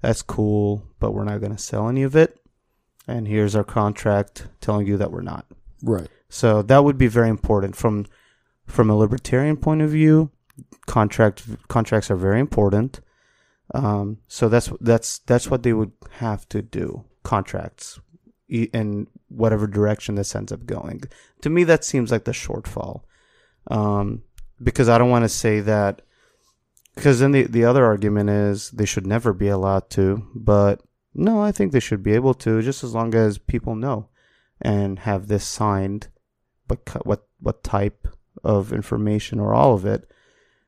that's 0.00 0.22
cool, 0.22 0.84
but 0.98 1.12
we're 1.12 1.24
not 1.24 1.40
going 1.40 1.52
to 1.52 1.62
sell 1.62 1.88
any 1.88 2.02
of 2.02 2.16
it. 2.16 2.38
And 3.06 3.26
here's 3.26 3.56
our 3.56 3.64
contract 3.64 4.48
telling 4.60 4.86
you 4.86 4.96
that 4.98 5.10
we're 5.10 5.22
not. 5.22 5.46
Right. 5.82 6.08
So 6.28 6.62
that 6.62 6.84
would 6.84 6.98
be 6.98 7.08
very 7.08 7.28
important 7.28 7.76
from 7.76 8.06
from 8.66 8.88
a 8.88 8.96
libertarian 8.96 9.56
point 9.56 9.82
of 9.82 9.90
view. 9.90 10.30
Contract 10.86 11.44
contracts 11.68 12.10
are 12.10 12.16
very 12.16 12.40
important. 12.40 13.00
Um, 13.74 14.18
so 14.28 14.48
that's 14.48 14.70
that's 14.80 15.18
that's 15.20 15.50
what 15.50 15.62
they 15.62 15.72
would 15.72 15.92
have 16.18 16.48
to 16.50 16.62
do. 16.62 17.04
Contracts 17.22 18.00
in 18.48 19.06
whatever 19.28 19.66
direction 19.66 20.14
this 20.14 20.34
ends 20.34 20.52
up 20.52 20.66
going. 20.66 21.02
To 21.40 21.50
me, 21.50 21.64
that 21.64 21.84
seems 21.84 22.10
like 22.10 22.24
the 22.24 22.32
shortfall. 22.32 23.02
Um, 23.70 24.22
because 24.62 24.88
I 24.88 24.98
don't 24.98 25.10
want 25.10 25.24
to 25.24 25.28
say 25.28 25.60
that. 25.60 26.02
Because 26.94 27.20
then 27.20 27.32
the 27.32 27.44
the 27.44 27.64
other 27.64 27.84
argument 27.84 28.30
is 28.30 28.70
they 28.70 28.84
should 28.84 29.06
never 29.06 29.32
be 29.32 29.48
allowed 29.48 29.88
to. 29.90 30.26
But 30.34 30.82
no, 31.14 31.42
I 31.42 31.52
think 31.52 31.72
they 31.72 31.80
should 31.80 32.02
be 32.02 32.14
able 32.14 32.34
to, 32.34 32.62
just 32.62 32.84
as 32.84 32.94
long 32.94 33.14
as 33.14 33.38
people 33.38 33.74
know 33.74 34.08
and 34.60 35.00
have 35.00 35.28
this 35.28 35.44
signed. 35.44 36.08
But 36.68 37.06
what 37.06 37.26
what 37.40 37.64
type 37.64 38.08
of 38.44 38.72
information 38.72 39.40
or 39.40 39.54
all 39.54 39.74
of 39.74 39.84
it? 39.86 40.10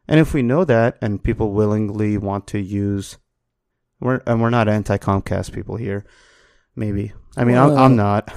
And 0.07 0.21
if 0.21 0.35
we 0.35 0.43
know 0.43 0.65
that, 0.65 0.99
and 1.01 1.23
people 1.23 1.53
willingly 1.53 2.19
want 2.19 2.47
to 2.49 2.59
use, 2.59 3.17
we're 4.01 4.23
and 4.27 4.41
we're 4.41 4.51
not 4.51 4.69
anti 4.69 4.97
Comcast 4.99 5.53
people 5.53 5.77
here. 5.77 6.05
Maybe 6.77 7.13
I 7.37 7.45
mean 7.45 7.57
I'm, 7.57 7.77
I'm 7.77 7.97
not. 7.97 8.31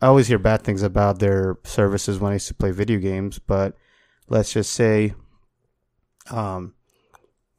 I 0.00 0.06
always 0.06 0.26
hear 0.26 0.38
bad 0.38 0.62
things 0.62 0.82
about 0.82 1.18
their 1.18 1.58
services 1.64 2.18
when 2.18 2.32
I 2.32 2.36
used 2.36 2.48
to 2.48 2.54
play 2.54 2.70
video 2.70 2.98
games, 2.98 3.38
but 3.38 3.76
let's 4.28 4.52
just 4.52 4.72
say, 4.72 5.14
um, 6.30 6.74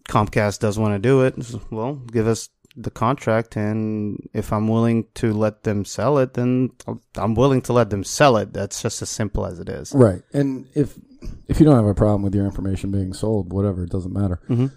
Comcast 0.08 0.60
does 0.60 0.80
want 0.80 0.94
to 0.96 1.00
do 1.00 1.22
it. 1.22 1.36
Well, 1.72 1.96
give 1.96 2.28
us 2.28 2.50
the 2.76 2.92
contract, 2.92 3.56
and 3.58 4.30
if 4.34 4.54
I'm 4.54 4.68
willing 4.68 5.06
to 5.16 5.34
let 5.34 5.64
them 5.64 5.84
sell 5.84 6.18
it, 6.20 6.36
then 6.36 6.72
I'm 7.16 7.34
willing 7.34 7.62
to 7.64 7.74
let 7.74 7.90
them 7.90 8.04
sell 8.04 8.38
it. 8.38 8.54
That's 8.54 8.82
just 8.82 9.02
as 9.02 9.10
simple 9.10 9.46
as 9.46 9.60
it 9.60 9.68
is. 9.68 9.94
Right. 9.94 10.22
And 10.32 10.68
if 10.76 10.98
if 11.48 11.60
you 11.60 11.66
don't 11.66 11.76
have 11.76 11.86
a 11.86 11.96
problem 11.96 12.22
with 12.22 12.36
your 12.36 12.46
information 12.46 12.92
being 12.92 13.14
sold, 13.14 13.52
whatever, 13.52 13.84
it 13.84 13.90
doesn't 13.90 14.14
matter. 14.14 14.40
Mhm. 14.48 14.72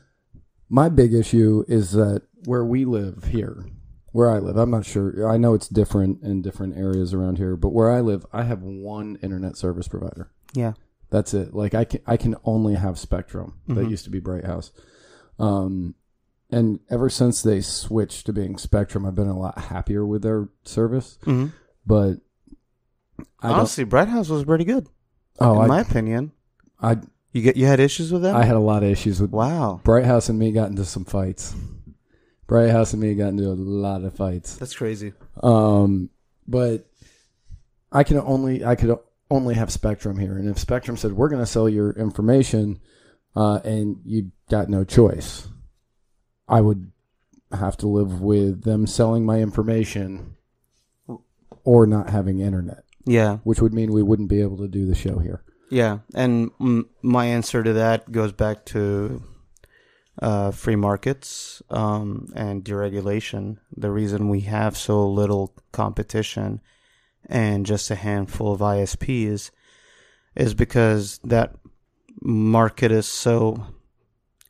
My 0.69 0.89
big 0.89 1.13
issue 1.13 1.65
is 1.69 1.93
that 1.93 2.23
where 2.47 2.65
we 2.65 2.85
live 2.87 3.25
here, 3.25 3.67
where 4.13 4.31
I 4.31 4.39
live, 4.39 4.57
I'm 4.57 4.71
not 4.71 4.87
sure. 4.87 5.29
I 5.29 5.37
know 5.37 5.53
it's 5.53 5.69
different 5.69 6.23
in 6.23 6.41
different 6.43 6.77
areas 6.79 7.13
around 7.13 7.37
here, 7.37 7.55
but 7.57 7.75
where 7.75 7.91
I 7.91 8.01
live, 8.01 8.25
I 8.33 8.45
have 8.45 8.63
one 8.63 9.17
internet 9.23 9.57
service 9.57 9.89
provider. 9.89 10.31
Yeah. 10.55 10.73
That's 11.11 11.35
it. 11.35 11.53
Like 11.55 11.75
I 11.75 11.85
can 11.85 12.01
I 12.07 12.17
can 12.17 12.37
only 12.45 12.75
have 12.75 12.99
Spectrum. 12.99 13.55
That 13.69 13.87
Mhm. 13.87 13.91
used 13.91 14.05
to 14.05 14.11
be 14.11 14.21
Bright 14.21 14.45
House. 14.45 14.71
Um 15.39 15.95
and 16.51 16.81
ever 16.91 17.09
since 17.09 17.43
they 17.43 17.61
switched 17.61 18.27
to 18.27 18.33
being 18.33 18.57
Spectrum, 18.59 19.07
I've 19.07 19.15
been 19.15 19.29
a 19.29 19.39
lot 19.39 19.59
happier 19.59 20.05
with 20.07 20.23
their 20.23 20.49
service. 20.65 21.19
hmm 21.25 21.47
But 21.87 22.21
I 23.43 23.51
Honestly, 23.51 23.85
Bright 23.85 24.09
House 24.09 24.29
was 24.29 24.45
pretty 24.45 24.65
good. 24.65 24.87
oh 25.41 25.57
in 25.57 25.63
I, 25.63 25.67
my 25.67 25.81
opinion. 25.81 26.33
I 26.81 26.99
You 27.33 27.43
get 27.43 27.57
you 27.57 27.67
had 27.67 27.81
issues 27.81 28.13
with 28.13 28.23
them? 28.23 28.37
I 28.37 28.45
had 28.45 28.57
a 28.57 28.61
lot 28.61 28.83
of 28.83 28.89
issues 28.91 29.21
with 29.21 29.31
wow. 29.31 29.81
Bright 29.85 30.05
House 30.05 30.29
and 30.29 30.39
me 30.39 30.53
got 30.53 30.71
into 30.71 30.85
some 30.85 31.05
fights. 31.05 31.55
Bright 32.47 32.71
House 32.71 32.93
and 32.93 33.01
me 33.03 33.15
got 33.15 33.29
into 33.29 33.47
a 33.49 33.55
lot 33.55 34.03
of 34.05 34.15
fights. 34.15 34.57
That's 34.57 34.75
crazy. 34.75 35.13
Um, 35.43 36.11
but 36.49 36.87
I 37.93 38.03
can 38.05 38.19
only 38.19 38.65
I 38.65 38.75
could 38.75 38.97
only 39.31 39.55
have 39.55 39.71
Spectrum 39.71 40.19
here, 40.19 40.37
and 40.37 40.49
if 40.49 40.59
Spectrum 40.59 40.97
said 40.97 41.13
we're 41.13 41.29
going 41.29 41.43
to 41.43 41.47
sell 41.47 41.69
your 41.69 41.93
information, 41.93 42.81
uh, 43.37 43.61
and 43.65 43.99
you 44.05 44.33
got 44.51 44.69
no 44.69 44.85
choice, 44.85 45.47
I 46.49 46.61
would 46.61 46.91
have 47.53 47.77
to 47.79 47.87
live 47.89 48.21
with 48.21 48.63
them 48.65 48.87
selling 48.87 49.25
my 49.25 49.39
information 49.41 50.37
or 51.65 51.87
not 51.87 52.11
having 52.11 52.41
internet, 52.41 52.85
Yeah. 53.07 53.39
which 53.45 53.61
would 53.61 53.73
mean 53.75 53.93
we 53.93 54.03
wouldn't 54.03 54.29
be 54.29 54.41
able 54.41 54.57
to 54.59 54.69
do 54.69 54.87
the 54.87 54.95
show 54.95 55.19
here. 55.19 55.43
Yeah, 55.71 55.99
and 56.15 56.51
mm, 56.59 56.85
my 57.03 57.27
answer 57.27 57.63
to 57.63 57.73
that 57.75 58.11
goes 58.11 58.33
back 58.33 58.65
to 58.67 59.23
uh, 60.21 60.51
free 60.51 60.75
markets 60.77 61.63
um, 61.71 62.27
and 62.35 62.65
deregulation. 62.65 63.59
The 63.77 63.91
reason 63.91 64.29
we 64.29 64.41
have 64.41 64.77
so 64.77 65.09
little 65.09 65.55
competition 65.73 66.61
and 67.27 67.67
just 67.67 67.91
a 67.91 67.95
handful 67.95 68.53
of 68.53 68.61
ISPs 68.61 69.51
is 70.35 70.55
because 70.55 71.19
that 71.25 71.55
market 72.23 72.93
is 72.93 73.07
so 73.07 73.67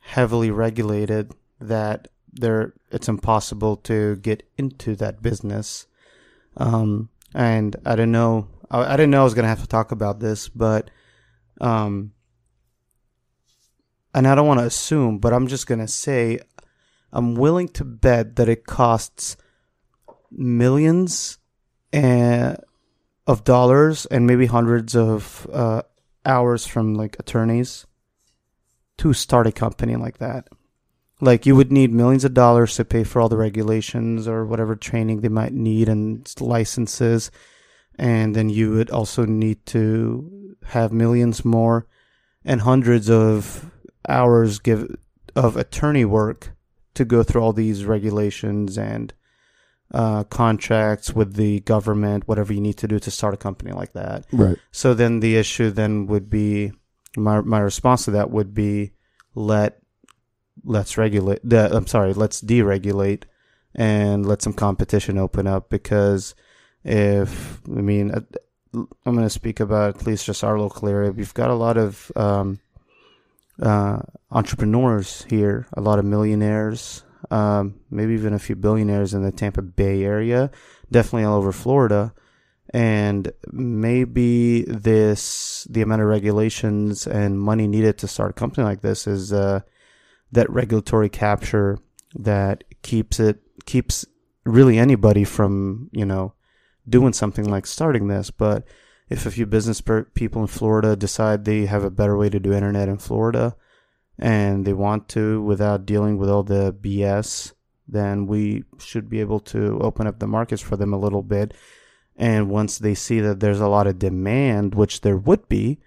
heavily 0.00 0.50
regulated 0.50 1.32
that 1.60 2.08
there 2.32 2.72
it's 2.90 3.08
impossible 3.08 3.76
to 3.76 4.16
get 4.16 4.42
into 4.56 4.96
that 4.96 5.22
business. 5.22 5.86
Um, 6.56 7.08
and 7.34 7.76
I 7.84 7.96
don't 7.96 8.12
know. 8.12 8.48
I, 8.70 8.94
I 8.94 8.96
didn't 8.96 9.10
know 9.10 9.20
I 9.20 9.24
was 9.24 9.34
gonna 9.34 9.48
have 9.48 9.62
to 9.62 9.68
talk 9.68 9.92
about 9.92 10.20
this, 10.20 10.48
but 10.48 10.90
um, 11.60 12.12
and 14.14 14.26
I 14.26 14.34
don't 14.34 14.46
want 14.46 14.60
to 14.60 14.66
assume, 14.66 15.18
but 15.18 15.32
I'm 15.32 15.46
just 15.46 15.66
gonna 15.66 15.88
say, 15.88 16.40
I'm 17.12 17.34
willing 17.34 17.68
to 17.68 17.84
bet 17.84 18.36
that 18.36 18.48
it 18.48 18.66
costs 18.66 19.36
millions 20.30 21.38
and 21.92 22.58
of 23.26 23.44
dollars 23.44 24.06
and 24.06 24.26
maybe 24.26 24.46
hundreds 24.46 24.96
of 24.96 25.46
uh, 25.52 25.82
hours 26.24 26.66
from 26.66 26.94
like 26.94 27.16
attorneys 27.18 27.86
to 28.98 29.12
start 29.12 29.46
a 29.46 29.52
company 29.52 29.96
like 29.96 30.18
that. 30.18 30.48
Like 31.20 31.46
you 31.46 31.54
would 31.54 31.70
need 31.70 31.92
millions 31.92 32.24
of 32.24 32.34
dollars 32.34 32.76
to 32.76 32.84
pay 32.84 33.04
for 33.04 33.20
all 33.20 33.28
the 33.28 33.36
regulations 33.36 34.26
or 34.26 34.46
whatever 34.46 34.74
training 34.74 35.20
they 35.20 35.28
might 35.28 35.52
need 35.52 35.88
and 35.88 36.32
licenses, 36.40 37.30
and 37.98 38.34
then 38.34 38.48
you 38.48 38.72
would 38.72 38.90
also 38.90 39.26
need 39.26 39.64
to 39.66 40.56
have 40.64 40.92
millions 40.92 41.44
more 41.44 41.86
and 42.44 42.62
hundreds 42.62 43.10
of 43.10 43.70
hours 44.08 44.58
give 44.58 44.96
of 45.36 45.56
attorney 45.56 46.04
work 46.04 46.52
to 46.94 47.04
go 47.04 47.22
through 47.22 47.42
all 47.42 47.52
these 47.52 47.84
regulations 47.84 48.76
and 48.76 49.12
uh, 49.92 50.24
contracts 50.24 51.12
with 51.12 51.34
the 51.34 51.60
government, 51.60 52.28
whatever 52.28 52.52
you 52.52 52.60
need 52.60 52.76
to 52.78 52.88
do 52.88 52.98
to 53.00 53.10
start 53.10 53.34
a 53.34 53.36
company 53.36 53.72
like 53.72 53.92
that. 53.92 54.26
Right. 54.32 54.56
So 54.70 54.94
then 54.94 55.20
the 55.20 55.36
issue 55.36 55.70
then 55.70 56.06
would 56.06 56.30
be 56.30 56.72
my 57.16 57.40
my 57.40 57.58
response 57.58 58.04
to 58.04 58.12
that 58.12 58.30
would 58.30 58.54
be 58.54 58.92
let 59.34 59.82
let's 60.64 60.96
regulate 60.96 61.40
the 61.42 61.74
I'm 61.74 61.86
sorry, 61.86 62.12
let's 62.14 62.40
deregulate 62.40 63.24
and 63.74 64.26
let 64.26 64.42
some 64.42 64.52
competition 64.52 65.18
open 65.18 65.46
up 65.46 65.70
because 65.70 66.34
if 66.84 67.60
I 67.66 67.80
mean 67.80 68.12
uh, 68.12 68.20
I'm 68.72 68.88
going 69.04 69.22
to 69.22 69.30
speak 69.30 69.58
about 69.58 69.96
at 69.96 70.06
least 70.06 70.26
just 70.26 70.44
our 70.44 70.58
local 70.58 70.88
area. 70.88 71.10
We've 71.10 71.34
got 71.34 71.50
a 71.50 71.54
lot 71.54 71.76
of 71.76 72.12
um, 72.14 72.60
uh, 73.60 74.00
entrepreneurs 74.30 75.26
here, 75.28 75.66
a 75.72 75.80
lot 75.80 75.98
of 75.98 76.04
millionaires, 76.04 77.02
um, 77.30 77.80
maybe 77.90 78.14
even 78.14 78.32
a 78.32 78.38
few 78.38 78.56
billionaires 78.56 79.14
in 79.14 79.22
the 79.22 79.32
Tampa 79.32 79.62
Bay 79.62 80.04
area, 80.04 80.50
definitely 80.90 81.24
all 81.24 81.38
over 81.38 81.52
Florida. 81.52 82.14
And 82.72 83.32
maybe 83.50 84.62
this, 84.62 85.66
the 85.68 85.82
amount 85.82 86.02
of 86.02 86.08
regulations 86.08 87.06
and 87.06 87.40
money 87.40 87.66
needed 87.66 87.98
to 87.98 88.08
start 88.08 88.30
a 88.30 88.34
company 88.34 88.64
like 88.64 88.80
this 88.80 89.06
is 89.06 89.32
uh, 89.32 89.60
that 90.32 90.48
regulatory 90.50 91.08
capture 91.08 91.78
that 92.14 92.64
keeps 92.82 93.18
it, 93.18 93.40
keeps 93.66 94.06
really 94.44 94.78
anybody 94.78 95.24
from, 95.24 95.90
you 95.92 96.04
know, 96.04 96.34
doing 96.88 97.12
something 97.12 97.44
like 97.44 97.66
starting 97.66 98.06
this. 98.06 98.30
But 98.30 98.64
if 99.08 99.26
a 99.26 99.30
few 99.30 99.46
business 99.46 99.80
per- 99.80 100.04
people 100.04 100.40
in 100.40 100.48
Florida 100.48 100.94
decide 100.94 101.44
they 101.44 101.66
have 101.66 101.84
a 101.84 101.90
better 101.90 102.16
way 102.16 102.30
to 102.30 102.40
do 102.40 102.52
internet 102.52 102.88
in 102.88 102.98
Florida, 102.98 103.56
and 104.20 104.66
they 104.66 104.74
want 104.74 105.08
to 105.08 105.42
without 105.42 105.86
dealing 105.86 106.18
with 106.18 106.28
all 106.28 106.42
the 106.42 106.72
BS, 106.72 107.54
then 107.88 108.26
we 108.26 108.64
should 108.78 109.08
be 109.08 109.18
able 109.20 109.40
to 109.40 109.80
open 109.80 110.06
up 110.06 110.18
the 110.18 110.26
markets 110.26 110.62
for 110.62 110.76
them 110.76 110.92
a 110.92 110.98
little 110.98 111.22
bit. 111.22 111.54
And 112.16 112.50
once 112.50 112.78
they 112.78 112.94
see 112.94 113.20
that 113.20 113.40
there's 113.40 113.60
a 113.60 113.68
lot 113.68 113.86
of 113.86 113.98
demand, 113.98 114.74
which 114.74 115.00
there 115.00 115.16
would 115.16 115.48
be, 115.48 115.80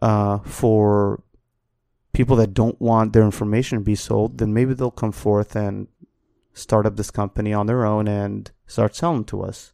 uh, 0.00 0.38
for 0.38 1.24
people 2.12 2.36
that 2.36 2.54
don't 2.54 2.80
want 2.80 3.12
their 3.12 3.24
information 3.24 3.78
to 3.78 3.84
be 3.84 3.96
sold, 3.96 4.38
then 4.38 4.54
maybe 4.54 4.74
they'll 4.74 4.92
come 4.92 5.12
forth 5.12 5.56
and 5.56 5.88
start 6.54 6.86
up 6.86 6.96
this 6.96 7.10
company 7.10 7.52
on 7.52 7.66
their 7.66 7.84
own 7.84 8.06
and 8.06 8.52
start 8.66 8.94
selling 8.94 9.24
to 9.24 9.42
us. 9.42 9.72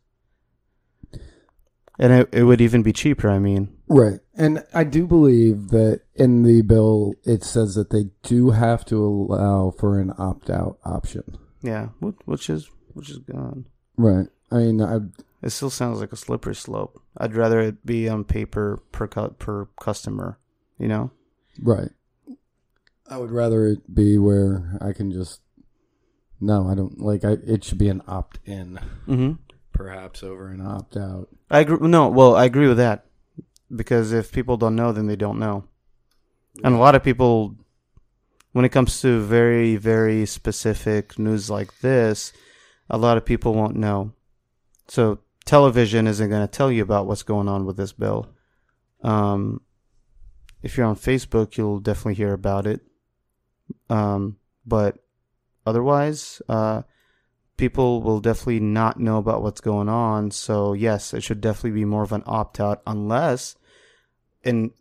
And 1.99 2.13
it, 2.13 2.29
it 2.33 2.45
would 2.45 2.63
even 2.63 2.83
be 2.83 2.93
cheaper, 2.93 3.29
I 3.29 3.39
mean. 3.39 3.78
Right. 3.89 4.21
And 4.35 4.65
I 4.75 4.85
do 4.85 5.07
believe 5.07 5.69
that 5.69 6.03
in 6.15 6.43
the 6.43 6.63
bill, 6.63 7.15
it 7.25 7.43
says 7.43 7.75
that 7.75 7.91
they 7.91 8.11
do 8.23 8.51
have 8.51 8.85
to 8.87 9.03
allow 9.03 9.71
for 9.71 9.99
an 9.99 10.13
opt 10.19 10.51
out 10.51 10.79
option. 10.85 11.39
Yeah, 11.63 11.89
which 12.25 12.51
is 12.51 12.71
which 12.95 13.11
is 13.11 13.19
gone. 13.19 13.67
Right. 13.97 14.27
I 14.51 14.57
mean, 14.57 14.81
I, 14.83 14.99
It 15.43 15.51
still 15.51 15.71
sounds 15.71 16.01
like 16.01 16.13
a 16.13 16.17
slippery 16.17 16.55
slope. 16.55 17.03
I'd 17.17 17.35
rather 17.35 17.61
it 17.61 17.85
be 17.87 18.09
on 18.09 18.25
paper 18.25 18.81
per 18.93 19.07
cu- 19.09 19.31
per 19.39 19.67
customer, 19.81 20.39
you 20.79 20.89
know? 20.89 21.11
right. 21.63 21.91
I 23.11 23.17
would 23.17 23.31
rather 23.31 23.67
it 23.67 23.95
be 23.95 24.19
where 24.19 24.77
I 24.83 24.93
can 24.93 25.11
just, 25.11 25.41
no, 26.41 26.69
I 26.69 26.75
don't 26.75 27.01
like, 27.01 27.25
I, 27.25 27.39
it 27.45 27.65
should 27.65 27.79
be 27.79 27.89
an 27.89 28.03
opt 28.07 28.39
in, 28.45 28.79
Mm-hmm. 29.09 29.33
perhaps 29.73 30.23
over 30.23 30.49
an 30.49 30.61
opt 30.61 30.97
out. 30.97 31.29
I 31.51 31.61
agree. 31.61 31.89
No, 31.89 32.09
well, 32.09 32.37
I 32.37 32.45
agree 32.45 32.69
with 32.69 32.77
that 32.77 33.07
because 33.75 34.13
if 34.13 34.33
people 34.33 34.57
don't 34.57 34.77
know, 34.77 34.93
then 34.93 35.07
they 35.07 35.17
don't 35.17 35.39
know, 35.39 35.65
and 36.65 36.75
a 36.75 36.79
lot 36.79 36.95
of 36.95 37.03
people, 37.03 37.57
when 38.53 38.65
it 38.65 38.71
comes 38.71 39.01
to 39.03 39.21
very 39.21 39.77
very 39.77 40.27
specific 40.27 41.19
news 41.19 41.51
like 41.51 41.81
this, 41.81 42.33
a 42.91 42.99
lot 42.99 43.17
of 43.17 43.25
people 43.25 43.55
won't 43.55 43.77
know. 43.77 44.13
So 44.89 45.21
television 45.45 46.07
isn't 46.07 46.31
going 46.31 46.47
to 46.47 46.51
tell 46.51 46.71
you 46.71 46.83
about 46.83 47.07
what's 47.07 47.23
going 47.23 47.49
on 47.49 47.65
with 47.65 47.77
this 47.77 47.93
bill. 47.93 48.29
Um, 49.03 49.61
if 50.63 50.77
you're 50.77 50.87
on 50.87 50.97
Facebook, 50.97 51.57
you'll 51.57 51.81
definitely 51.81 52.15
hear 52.15 52.33
about 52.33 52.67
it. 52.67 52.81
Um, 53.89 54.37
but 54.67 54.99
otherwise, 55.67 56.43
uh, 56.49 56.83
people 57.57 58.03
will 58.03 58.21
definitely 58.21 58.61
not 58.61 58.99
know 58.99 59.19
about 59.19 59.43
what's 59.43 59.61
going 59.61 59.89
on. 59.89 60.31
So 60.31 60.73
yes, 60.73 61.15
it 61.15 61.23
should 61.23 61.41
definitely 61.41 61.79
be 61.79 61.85
more 61.85 62.03
of 62.03 62.13
an 62.13 62.25
opt 62.27 62.61
out 62.61 62.83
unless 62.87 63.57
in 64.45 64.73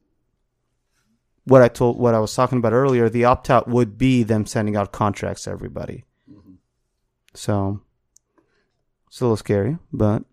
what 1.45 1.61
I 1.61 1.67
told 1.67 1.97
what 1.97 2.13
I 2.13 2.19
was 2.19 2.35
talking 2.35 2.57
about 2.57 2.73
earlier, 2.73 3.09
the 3.09 3.25
opt 3.25 3.49
out 3.49 3.67
would 3.67 3.97
be 3.97 4.23
them 4.23 4.45
sending 4.45 4.75
out 4.75 4.91
contracts 4.91 5.43
to 5.43 5.51
everybody. 5.51 6.03
Mm-hmm. 6.29 6.55
So 7.33 7.81
it's 9.07 9.21
a 9.21 9.23
little 9.23 9.37
scary, 9.37 9.77
but 9.93 10.23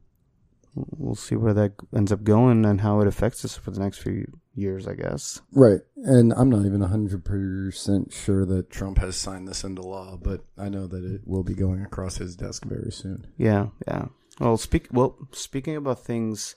we'll 0.74 1.14
see 1.14 1.36
where 1.36 1.54
that 1.54 1.72
ends 1.94 2.10
up 2.10 2.24
going 2.24 2.64
and 2.64 2.80
how 2.80 3.00
it 3.00 3.06
affects 3.06 3.44
us 3.44 3.56
for 3.56 3.70
the 3.70 3.78
next 3.80 3.98
few 3.98 4.26
years, 4.54 4.88
I 4.88 4.94
guess. 4.94 5.40
Right. 5.52 5.80
And 5.96 6.32
I'm 6.32 6.50
not 6.50 6.66
even 6.66 6.80
100% 6.80 8.12
sure 8.12 8.44
that 8.44 8.70
Trump 8.70 8.98
has 8.98 9.16
signed 9.16 9.46
this 9.46 9.62
into 9.62 9.82
law, 9.82 10.18
but 10.20 10.44
I 10.58 10.68
know 10.68 10.86
that 10.86 11.04
it 11.04 11.22
will 11.24 11.44
be 11.44 11.54
going 11.54 11.82
across 11.82 12.16
his 12.16 12.34
desk 12.36 12.64
very 12.64 12.90
soon. 12.90 13.26
Yeah, 13.36 13.68
yeah. 13.86 14.06
Well, 14.40 14.56
speak. 14.56 14.88
Well, 14.90 15.16
speaking 15.30 15.76
about 15.76 16.04
things 16.04 16.56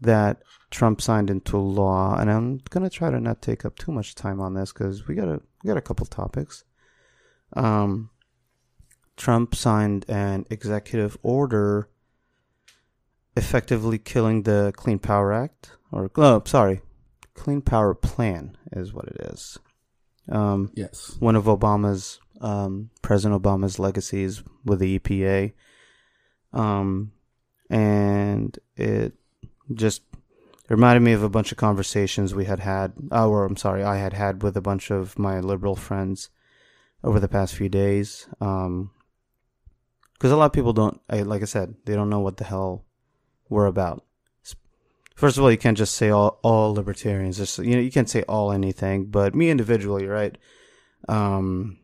that 0.00 0.42
Trump 0.70 1.00
signed 1.00 1.30
into 1.30 1.56
law, 1.58 2.16
and 2.18 2.30
I'm 2.30 2.60
gonna 2.70 2.90
try 2.90 3.10
to 3.10 3.20
not 3.20 3.40
take 3.42 3.64
up 3.64 3.76
too 3.76 3.92
much 3.92 4.14
time 4.14 4.40
on 4.40 4.54
this 4.54 4.72
because 4.72 5.06
we 5.06 5.14
got 5.14 5.28
a 5.28 5.40
we 5.62 5.68
got 5.68 5.76
a 5.76 5.82
couple 5.82 6.06
topics. 6.06 6.64
Um, 7.54 8.10
Trump 9.16 9.54
signed 9.54 10.04
an 10.08 10.44
executive 10.50 11.16
order, 11.22 11.88
effectively 13.36 13.98
killing 13.98 14.42
the 14.42 14.72
Clean 14.76 14.98
Power 14.98 15.32
Act, 15.32 15.70
or 15.92 16.10
oh, 16.16 16.42
sorry, 16.44 16.82
Clean 17.34 17.62
Power 17.62 17.94
Plan 17.94 18.56
is 18.72 18.92
what 18.92 19.06
it 19.06 19.16
is. 19.32 19.58
Um, 20.28 20.72
Yes. 20.74 21.16
one 21.20 21.36
of 21.36 21.44
Obama's 21.44 22.18
um, 22.40 22.90
President 23.00 23.40
Obama's 23.40 23.78
legacies 23.78 24.42
with 24.64 24.80
the 24.80 24.98
EPA, 24.98 25.52
um, 26.52 27.12
and 27.70 28.58
it 28.76 29.14
just 29.72 30.02
reminded 30.68 31.00
me 31.00 31.12
of 31.12 31.22
a 31.22 31.28
bunch 31.28 31.52
of 31.52 31.58
conversations 31.58 32.34
we 32.34 32.44
had 32.44 32.60
had, 32.60 32.92
uh, 33.12 33.28
or 33.28 33.44
I'm 33.44 33.56
sorry, 33.56 33.82
I 33.82 33.96
had 33.96 34.12
had 34.12 34.42
with 34.42 34.56
a 34.56 34.60
bunch 34.60 34.90
of 34.90 35.18
my 35.18 35.40
liberal 35.40 35.76
friends 35.76 36.30
over 37.04 37.20
the 37.20 37.28
past 37.28 37.54
few 37.54 37.68
days. 37.68 38.28
Um, 38.40 38.90
because 40.14 40.32
a 40.32 40.36
lot 40.36 40.46
of 40.46 40.52
people 40.52 40.72
don't, 40.72 41.00
like 41.10 41.42
I 41.42 41.46
said, 41.46 41.74
they 41.84 41.94
don't 41.94 42.08
know 42.08 42.20
what 42.20 42.38
the 42.38 42.44
hell 42.44 42.84
we're 43.48 43.66
about. 43.66 44.02
First 45.14 45.38
of 45.38 45.42
all, 45.42 45.50
you 45.50 45.56
can't 45.56 45.78
just 45.78 45.94
say 45.94 46.10
all 46.10 46.38
all 46.42 46.74
libertarians. 46.74 47.38
Just 47.38 47.58
you 47.58 47.74
know, 47.74 47.80
you 47.80 47.90
can't 47.90 48.08
say 48.08 48.22
all 48.22 48.52
anything. 48.52 49.06
But 49.06 49.34
me 49.34 49.48
individually, 49.48 50.06
right? 50.06 50.36
Um, 51.08 51.78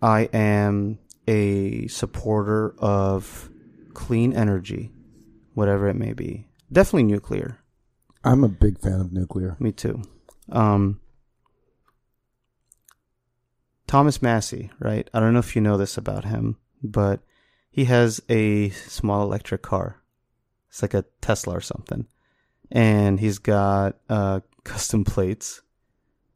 I 0.00 0.28
am 0.32 1.00
a 1.26 1.88
supporter 1.88 2.76
of 2.78 3.50
clean 3.92 4.32
energy, 4.34 4.92
whatever 5.54 5.88
it 5.88 5.94
may 5.94 6.12
be. 6.12 6.46
Definitely 6.70 7.04
nuclear. 7.04 7.58
I'm 8.22 8.44
a 8.44 8.48
big 8.48 8.80
fan 8.80 9.00
of 9.00 9.12
nuclear. 9.12 9.56
Me 9.58 9.72
too. 9.72 10.02
Um, 10.50 11.00
Thomas 13.86 14.22
Massie, 14.22 14.70
right? 14.80 15.08
I 15.12 15.20
don't 15.20 15.32
know 15.32 15.38
if 15.38 15.54
you 15.54 15.62
know 15.62 15.76
this 15.76 15.96
about 15.96 16.24
him, 16.24 16.56
but 16.82 17.20
he 17.70 17.84
has 17.84 18.20
a 18.28 18.70
small 18.70 19.22
electric 19.22 19.62
car. 19.62 20.02
It's 20.68 20.82
like 20.82 20.94
a 20.94 21.04
Tesla 21.20 21.56
or 21.56 21.60
something. 21.60 22.06
And 22.70 23.20
he's 23.20 23.38
got 23.38 23.96
uh, 24.08 24.40
custom 24.64 25.04
plates. 25.04 25.62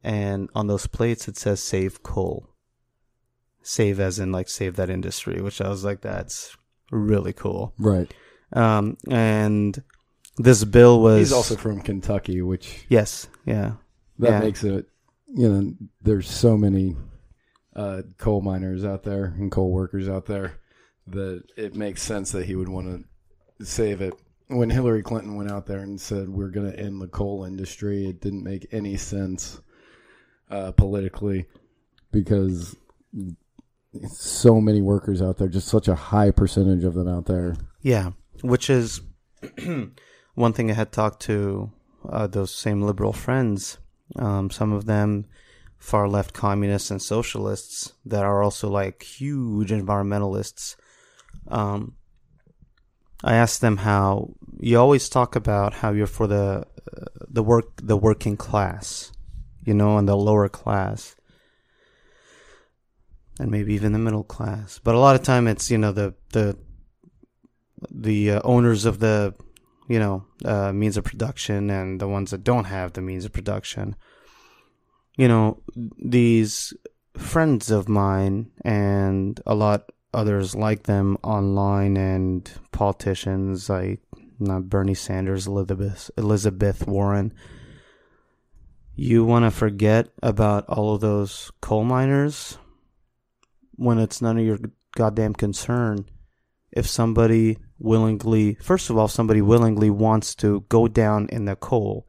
And 0.05 0.49
on 0.55 0.67
those 0.67 0.87
plates, 0.87 1.27
it 1.27 1.37
says 1.37 1.61
save 1.63 2.03
coal. 2.03 2.49
Save 3.63 3.99
as 3.99 4.19
in 4.19 4.31
like 4.31 4.49
save 4.49 4.77
that 4.77 4.91
industry, 4.91 5.41
which 5.41 5.61
I 5.61 5.69
was 5.69 5.85
like, 5.85 6.01
that's 6.01 6.57
really 6.91 7.33
cool. 7.33 7.75
Right. 7.79 8.13
Um, 8.53 8.97
and 9.11 9.83
this 10.37 10.65
bill 10.65 11.01
was. 11.03 11.19
He's 11.19 11.33
also 11.33 11.57
from 11.57 11.81
Kentucky, 11.81 12.43
which 12.43 12.85
Yes, 12.89 13.29
yeah. 13.45 13.75
that 14.19 14.31
Yeah. 14.31 14.41
makes 14.41 14.65
it, 14.65 14.87
you 15.35 15.49
know, 15.49 15.75
there's 16.03 16.31
so 16.31 16.57
many 16.57 16.97
uh, 17.77 18.03
coal 18.19 18.41
miners 18.41 18.85
out 18.85 19.03
there 19.05 19.35
and 19.39 19.51
coal 19.53 19.71
workers 19.71 20.09
out 20.09 20.27
there 20.27 20.55
that 21.07 21.43
it 21.57 21.75
makes 21.77 22.03
sense 22.03 22.33
that 22.33 22.47
he 22.47 22.55
would 22.57 22.69
want 22.69 23.05
to 23.59 23.65
save 23.65 24.01
it. 24.01 24.15
When 24.49 24.71
Hillary 24.71 25.03
Clinton 25.03 25.37
went 25.37 25.51
out 25.51 25.67
there 25.67 25.81
and 25.81 26.01
said 26.01 26.29
we're 26.29 26.49
going 26.49 26.71
to 26.73 26.79
end 26.79 27.01
the 27.03 27.07
coal 27.09 27.45
industry, 27.45 28.07
it 28.09 28.21
didn't 28.21 28.43
make 28.43 28.67
any 28.73 28.97
sense 28.97 29.61
uh, 30.51 30.73
politically 30.73 31.45
because 32.13 32.75
so 34.09 34.61
many 34.61 34.81
workers 34.83 35.21
out 35.23 35.37
there, 35.39 35.49
just 35.49 35.69
such 35.69 35.89
a 35.89 35.95
high 35.95 36.31
percentage 36.31 36.85
of 36.85 36.95
them 36.95 37.09
out 37.09 37.27
there. 37.27 37.57
Yeah, 37.83 38.11
which 38.43 38.71
is 38.71 39.01
one 40.35 40.53
thing 40.53 40.71
I 40.71 40.75
had 40.75 40.93
talked 40.93 41.21
to 41.23 41.73
uh, 42.09 42.27
those 42.27 42.55
same 42.55 42.83
liberal 42.83 43.13
friends. 43.13 43.79
Um, 44.17 44.51
some 44.51 44.73
of 44.73 44.87
them 44.87 45.27
far 45.79 46.09
left 46.09 46.33
communists 46.35 46.91
and 46.91 47.01
socialists 47.01 47.93
that 48.05 48.25
are 48.25 48.43
also 48.43 48.69
like 48.69 49.03
huge 49.03 49.71
environmentalists. 49.71 50.77
Um, 51.49 51.95
I 53.23 53.35
asked 53.35 53.61
them 53.61 53.79
how 53.79 54.35
you 54.61 54.79
always 54.79 55.09
talk 55.09 55.37
about 55.37 55.75
how 55.75 55.93
you're 55.93 56.07
for 56.07 56.27
the 56.27 56.67
uh, 56.97 57.05
the 57.29 57.43
work 57.43 57.81
the 57.83 57.97
working 57.97 58.37
class, 58.37 59.13
you 59.65 59.75
know, 59.75 59.99
and 59.99 60.09
the 60.09 60.17
lower 60.17 60.49
class, 60.49 61.17
and 63.41 63.51
maybe 63.51 63.75
even 63.75 63.93
the 63.93 63.99
middle 63.99 64.25
class. 64.25 64.79
But 64.83 64.95
a 64.95 65.01
lot 65.01 65.17
of 65.17 65.23
time 65.23 65.49
it's 65.49 65.71
you 65.71 65.79
know 65.79 65.93
the 65.93 66.15
the 66.33 66.57
the 67.91 68.33
uh, 68.33 68.41
owners 68.45 68.85
of 68.85 68.99
the 68.99 69.35
you 69.89 69.99
know 69.99 70.25
uh, 70.45 70.73
means 70.73 70.97
of 70.97 71.05
production 71.05 71.71
and 71.71 72.01
the 72.01 72.09
ones 72.09 72.31
that 72.31 72.45
don't 72.45 72.65
have 72.65 72.93
the 72.93 73.01
means 73.01 73.25
of 73.25 73.33
production. 73.33 73.97
You 75.17 75.29
know 75.29 75.63
these 75.99 76.75
friends 77.17 77.71
of 77.71 77.89
mine 77.89 78.51
and 78.65 79.41
a 79.47 79.55
lot 79.55 79.91
others 80.15 80.55
like 80.55 80.85
them 80.85 81.19
online 81.23 81.97
and 81.97 82.51
politicians 82.73 83.69
like 83.69 84.01
not 84.39 84.69
Bernie 84.69 84.95
Sanders 84.95 85.47
Elizabeth 85.47 86.11
Elizabeth 86.17 86.87
Warren. 86.87 87.33
You 88.95 89.25
want 89.25 89.45
to 89.45 89.51
forget 89.51 90.09
about 90.23 90.69
all 90.69 90.95
of 90.95 91.01
those 91.01 91.53
coal 91.61 91.85
miners? 91.85 92.59
When 93.77 93.99
it's 93.99 94.21
none 94.21 94.39
of 94.39 94.45
your 94.45 94.59
goddamn 94.97 95.35
concern. 95.35 96.07
If 96.73 96.89
somebody 96.89 97.59
willingly, 97.79 98.55
first 98.55 98.91
of 98.91 98.99
all, 98.99 99.09
somebody 99.09 99.43
willingly 99.43 99.91
wants 99.91 100.35
to 100.37 100.65
go 100.69 100.89
down 100.89 101.29
in 101.31 101.45
the 101.45 101.57
coal, 101.57 102.07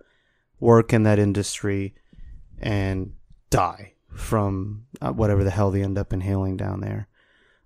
work 0.60 0.94
in 0.94 1.04
that 1.04 1.20
industry, 1.20 1.94
and 2.60 3.14
die 3.50 3.94
from 4.14 4.86
uh, 5.02 5.12
whatever 5.12 5.44
the 5.44 5.52
hell 5.52 5.72
they 5.72 5.84
end 5.84 5.98
up 5.98 6.14
inhaling 6.14 6.58
down 6.58 6.82
there. 6.82 7.08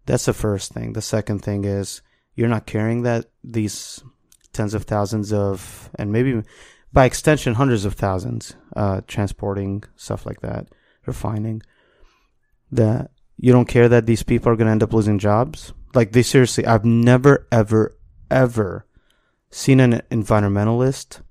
That's 0.05 0.25
the 0.25 0.33
first 0.33 0.73
thing. 0.73 0.93
The 0.93 1.01
second 1.01 1.39
thing 1.39 1.65
is 1.65 2.01
you're 2.35 2.49
not 2.49 2.65
caring 2.65 3.03
that 3.03 3.25
these 3.43 4.03
tens 4.51 4.73
of 4.73 4.83
thousands 4.83 5.33
of, 5.33 5.89
and 5.95 6.11
maybe 6.11 6.43
by 6.91 7.05
extension, 7.05 7.55
hundreds 7.55 7.85
of 7.85 7.95
thousands, 7.95 8.55
uh, 8.75 9.01
transporting 9.07 9.83
stuff 9.95 10.25
like 10.25 10.41
that, 10.41 10.67
refining, 11.05 11.61
that 12.71 13.11
you 13.37 13.51
don't 13.51 13.67
care 13.67 13.89
that 13.89 14.05
these 14.05 14.23
people 14.23 14.51
are 14.51 14.55
going 14.55 14.67
to 14.67 14.71
end 14.71 14.83
up 14.83 14.93
losing 14.93 15.19
jobs. 15.19 15.73
Like, 15.93 16.11
they 16.11 16.23
seriously, 16.23 16.65
I've 16.65 16.85
never, 16.85 17.47
ever, 17.51 17.95
ever 18.31 18.85
seen 19.51 19.79
an 19.79 20.01
environmentalist, 20.09 21.21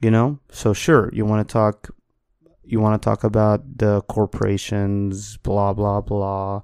you 0.00 0.10
know? 0.10 0.38
So, 0.50 0.72
sure, 0.72 1.10
you 1.12 1.24
want 1.24 1.46
to 1.46 1.52
talk. 1.52 1.90
You 2.68 2.80
want 2.80 3.00
to 3.00 3.04
talk 3.04 3.22
about 3.22 3.78
the 3.78 4.02
corporations, 4.02 5.36
blah 5.36 5.72
blah 5.72 6.00
blah, 6.00 6.62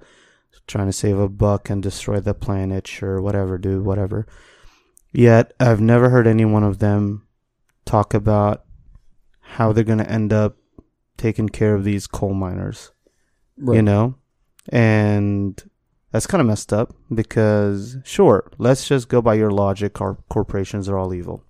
trying 0.66 0.86
to 0.88 0.92
save 0.92 1.16
a 1.16 1.28
buck 1.28 1.70
and 1.70 1.80
destroy 1.80 2.18
the 2.18 2.34
planet, 2.34 2.88
sure, 2.88 3.20
whatever, 3.20 3.56
dude, 3.56 3.84
whatever. 3.84 4.26
Yet, 5.12 5.52
I've 5.60 5.80
never 5.80 6.10
heard 6.10 6.26
any 6.26 6.44
one 6.44 6.64
of 6.64 6.80
them 6.80 7.26
talk 7.84 8.14
about 8.14 8.64
how 9.40 9.72
they're 9.72 9.84
going 9.84 9.98
to 9.98 10.10
end 10.10 10.32
up 10.32 10.56
taking 11.16 11.48
care 11.48 11.74
of 11.74 11.84
these 11.84 12.06
coal 12.08 12.34
miners, 12.34 12.90
Right. 13.56 13.76
you 13.76 13.82
know? 13.82 14.16
And 14.70 15.62
that's 16.12 16.26
kind 16.26 16.40
of 16.40 16.46
messed 16.46 16.72
up 16.72 16.94
because, 17.12 17.96
sure, 18.04 18.50
let's 18.58 18.86
just 18.86 19.08
go 19.08 19.20
by 19.22 19.34
your 19.34 19.50
logic. 19.50 20.00
Our 20.00 20.18
corporations 20.28 20.88
are 20.88 20.98
all 20.98 21.12
evil. 21.12 21.44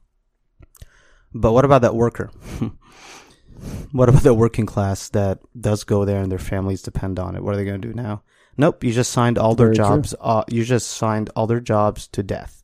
But 1.35 1.53
what 1.53 1.65
about 1.65 1.83
that 1.83 1.95
worker? 1.95 2.31
what 3.93 4.09
about 4.09 4.23
the 4.23 4.35
working 4.35 4.67
class 4.67 5.09
that 5.11 5.41
does 5.59 5.85
go 5.85 6.05
there 6.05 6.23
and 6.23 6.31
their 6.31 6.39
families 6.39 6.83
depend 6.83 7.19
on 7.19 7.35
it? 7.35 7.43
What 7.43 7.55
are 7.55 7.57
they 7.57 7.65
going 7.65 7.83
to 7.83 7.89
do 7.89 7.95
now? 7.95 8.23
Nope, 8.57 8.85
you 8.85 8.93
just 8.93 9.13
signed 9.13 9.39
all 9.39 9.55
their 9.55 9.69
Very 9.69 9.77
jobs. 9.77 10.15
Uh, 10.21 10.45
you 10.49 10.65
just 10.65 10.89
signed 10.89 11.31
all 11.35 11.47
their 11.47 11.61
jobs 11.61 12.07
to 12.09 12.23
death, 12.23 12.63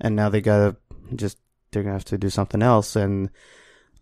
and 0.00 0.16
now 0.16 0.28
they 0.28 0.40
gotta 0.40 0.76
just 1.14 1.38
they're 1.70 1.82
gonna 1.82 1.94
have 1.94 2.04
to 2.06 2.18
do 2.18 2.30
something 2.30 2.62
else, 2.62 2.96
and 2.96 3.30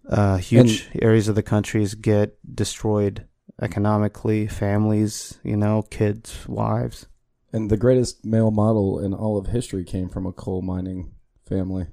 uh, 0.08 0.38
huge 0.38 0.88
areas 1.02 1.28
of 1.28 1.34
the 1.34 1.42
countries 1.42 1.94
get 1.94 2.38
destroyed 2.54 3.26
economically. 3.60 4.46
Families, 4.46 5.38
you 5.42 5.56
know, 5.56 5.82
kids, 5.82 6.46
wives. 6.48 7.06
And 7.52 7.70
the 7.70 7.76
greatest 7.76 8.24
male 8.24 8.50
model 8.50 8.98
in 8.98 9.14
all 9.14 9.38
of 9.38 9.46
history 9.46 9.84
came 9.84 10.08
from 10.08 10.26
a 10.26 10.32
coal 10.32 10.62
mining 10.62 11.12
family, 11.48 11.86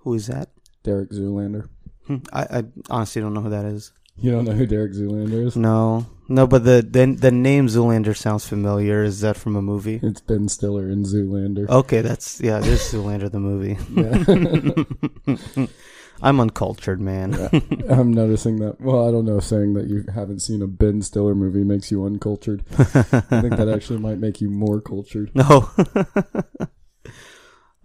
Who 0.00 0.14
is 0.14 0.26
that? 0.26 0.50
Derek 0.82 1.10
Zoolander. 1.10 1.68
Hmm, 2.06 2.18
I, 2.32 2.42
I 2.58 2.64
honestly 2.90 3.22
don't 3.22 3.34
know 3.34 3.40
who 3.40 3.50
that 3.50 3.64
is. 3.64 3.92
You 4.18 4.30
don't 4.30 4.44
know 4.44 4.52
who 4.52 4.66
Derek 4.66 4.92
Zoolander 4.92 5.46
is? 5.46 5.56
No, 5.56 6.06
no, 6.28 6.46
but 6.46 6.64
the 6.64 6.86
the, 6.88 7.06
the 7.06 7.30
name 7.30 7.66
Zoolander 7.66 8.16
sounds 8.16 8.46
familiar. 8.48 9.02
Is 9.02 9.20
that 9.20 9.36
from 9.36 9.56
a 9.56 9.62
movie? 9.62 10.00
It's 10.02 10.20
Ben 10.22 10.48
Stiller 10.48 10.88
in 10.88 11.02
Zoolander. 11.02 11.68
Okay, 11.68 12.00
that's 12.00 12.40
yeah. 12.40 12.60
This 12.60 12.94
is 12.94 13.00
Zoolander 13.00 13.30
the 13.30 13.40
movie. 13.40 13.76
Yeah. 16.20 16.28
I'm 16.28 16.40
uncultured, 16.40 17.00
man. 17.00 17.34
I'm 17.88 18.12
noticing 18.12 18.56
that. 18.60 18.80
Well, 18.80 19.06
I 19.08 19.10
don't 19.10 19.24
know 19.24 19.40
saying 19.40 19.74
that 19.74 19.86
you 19.88 20.04
haven't 20.14 20.40
seen 20.40 20.62
a 20.62 20.66
Ben 20.66 21.02
Stiller 21.02 21.34
movie 21.34 21.64
makes 21.64 21.90
you 21.90 22.04
uncultured. 22.04 22.64
I 22.78 22.82
think 22.82 23.56
that 23.56 23.68
actually 23.72 23.98
might 23.98 24.18
make 24.18 24.40
you 24.40 24.50
more 24.50 24.80
cultured. 24.80 25.30
No. 25.34 25.70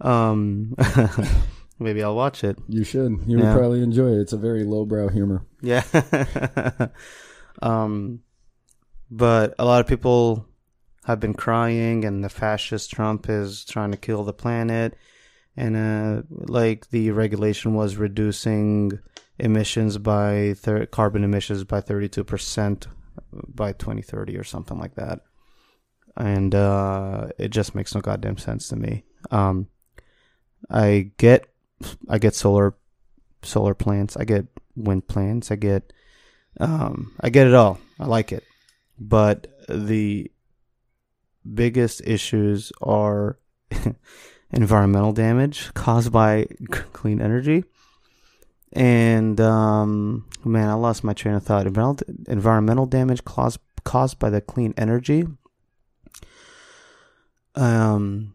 um, 0.00 0.74
maybe 1.78 2.02
I'll 2.02 2.16
watch 2.16 2.44
it. 2.44 2.58
You 2.68 2.84
should. 2.84 3.20
You 3.26 3.38
Yeah. 3.38 3.52
would 3.52 3.58
probably 3.58 3.82
enjoy 3.82 4.08
it. 4.12 4.20
It's 4.20 4.32
a 4.32 4.38
very 4.38 4.64
lowbrow 4.64 5.08
humor. 5.08 5.44
Yeah. 5.60 5.84
um, 7.62 8.20
but 9.10 9.54
a 9.58 9.64
lot 9.64 9.80
of 9.80 9.86
people 9.86 10.46
have 11.04 11.20
been 11.20 11.34
crying, 11.34 12.04
and 12.04 12.22
the 12.24 12.28
fascist 12.28 12.90
Trump 12.90 13.28
is 13.28 13.64
trying 13.64 13.90
to 13.90 13.96
kill 13.96 14.24
the 14.24 14.32
planet. 14.32 14.94
And 15.56 15.76
uh, 15.76 16.22
like 16.30 16.90
the 16.90 17.10
regulation 17.10 17.74
was 17.74 17.96
reducing 17.96 18.98
emissions 19.38 19.98
by 19.98 20.54
thir- 20.56 20.86
carbon 20.86 21.24
emissions 21.24 21.64
by 21.64 21.80
thirty 21.80 22.08
two 22.08 22.24
percent 22.24 22.88
by 23.32 23.72
twenty 23.72 24.02
thirty 24.02 24.36
or 24.36 24.44
something 24.44 24.78
like 24.78 24.94
that. 24.94 25.20
And 26.16 26.54
uh, 26.54 27.28
it 27.38 27.48
just 27.48 27.74
makes 27.74 27.94
no 27.94 28.00
goddamn 28.00 28.38
sense 28.38 28.68
to 28.68 28.76
me. 28.76 29.04
Um, 29.30 29.68
I 30.70 31.10
get, 31.16 31.46
I 32.08 32.18
get 32.18 32.34
solar, 32.34 32.74
solar 33.42 33.74
plants. 33.74 34.16
I 34.16 34.24
get 34.24 34.46
wind 34.76 35.08
plants. 35.08 35.50
I 35.50 35.56
get, 35.56 35.92
um, 36.60 37.14
I 37.20 37.30
get 37.30 37.46
it 37.46 37.54
all. 37.54 37.78
I 37.98 38.06
like 38.06 38.32
it, 38.32 38.44
but 38.98 39.46
the 39.68 40.30
biggest 41.54 42.02
issues 42.04 42.72
are 42.82 43.38
environmental 44.52 45.12
damage 45.12 45.72
caused 45.74 46.12
by 46.12 46.46
clean 46.92 47.20
energy. 47.20 47.64
And 48.72 49.40
um, 49.40 50.26
man, 50.44 50.68
I 50.68 50.74
lost 50.74 51.04
my 51.04 51.12
train 51.12 51.34
of 51.34 51.42
thought. 51.42 51.66
Environmental, 52.28 52.86
damage 52.86 53.24
caused 53.24 53.60
caused 53.84 54.18
by 54.18 54.30
the 54.30 54.40
clean 54.40 54.72
energy. 54.76 55.26
Um, 57.54 58.32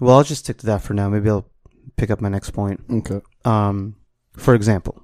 well, 0.00 0.16
I'll 0.18 0.24
just 0.24 0.44
stick 0.44 0.58
to 0.58 0.66
that 0.66 0.82
for 0.82 0.94
now. 0.94 1.08
Maybe 1.08 1.30
I'll 1.30 1.48
pick 1.96 2.10
up 2.10 2.20
my 2.20 2.28
next 2.28 2.50
point. 2.50 2.80
Okay. 2.90 3.20
Um, 3.44 3.96
for 4.36 4.54
example, 4.54 5.02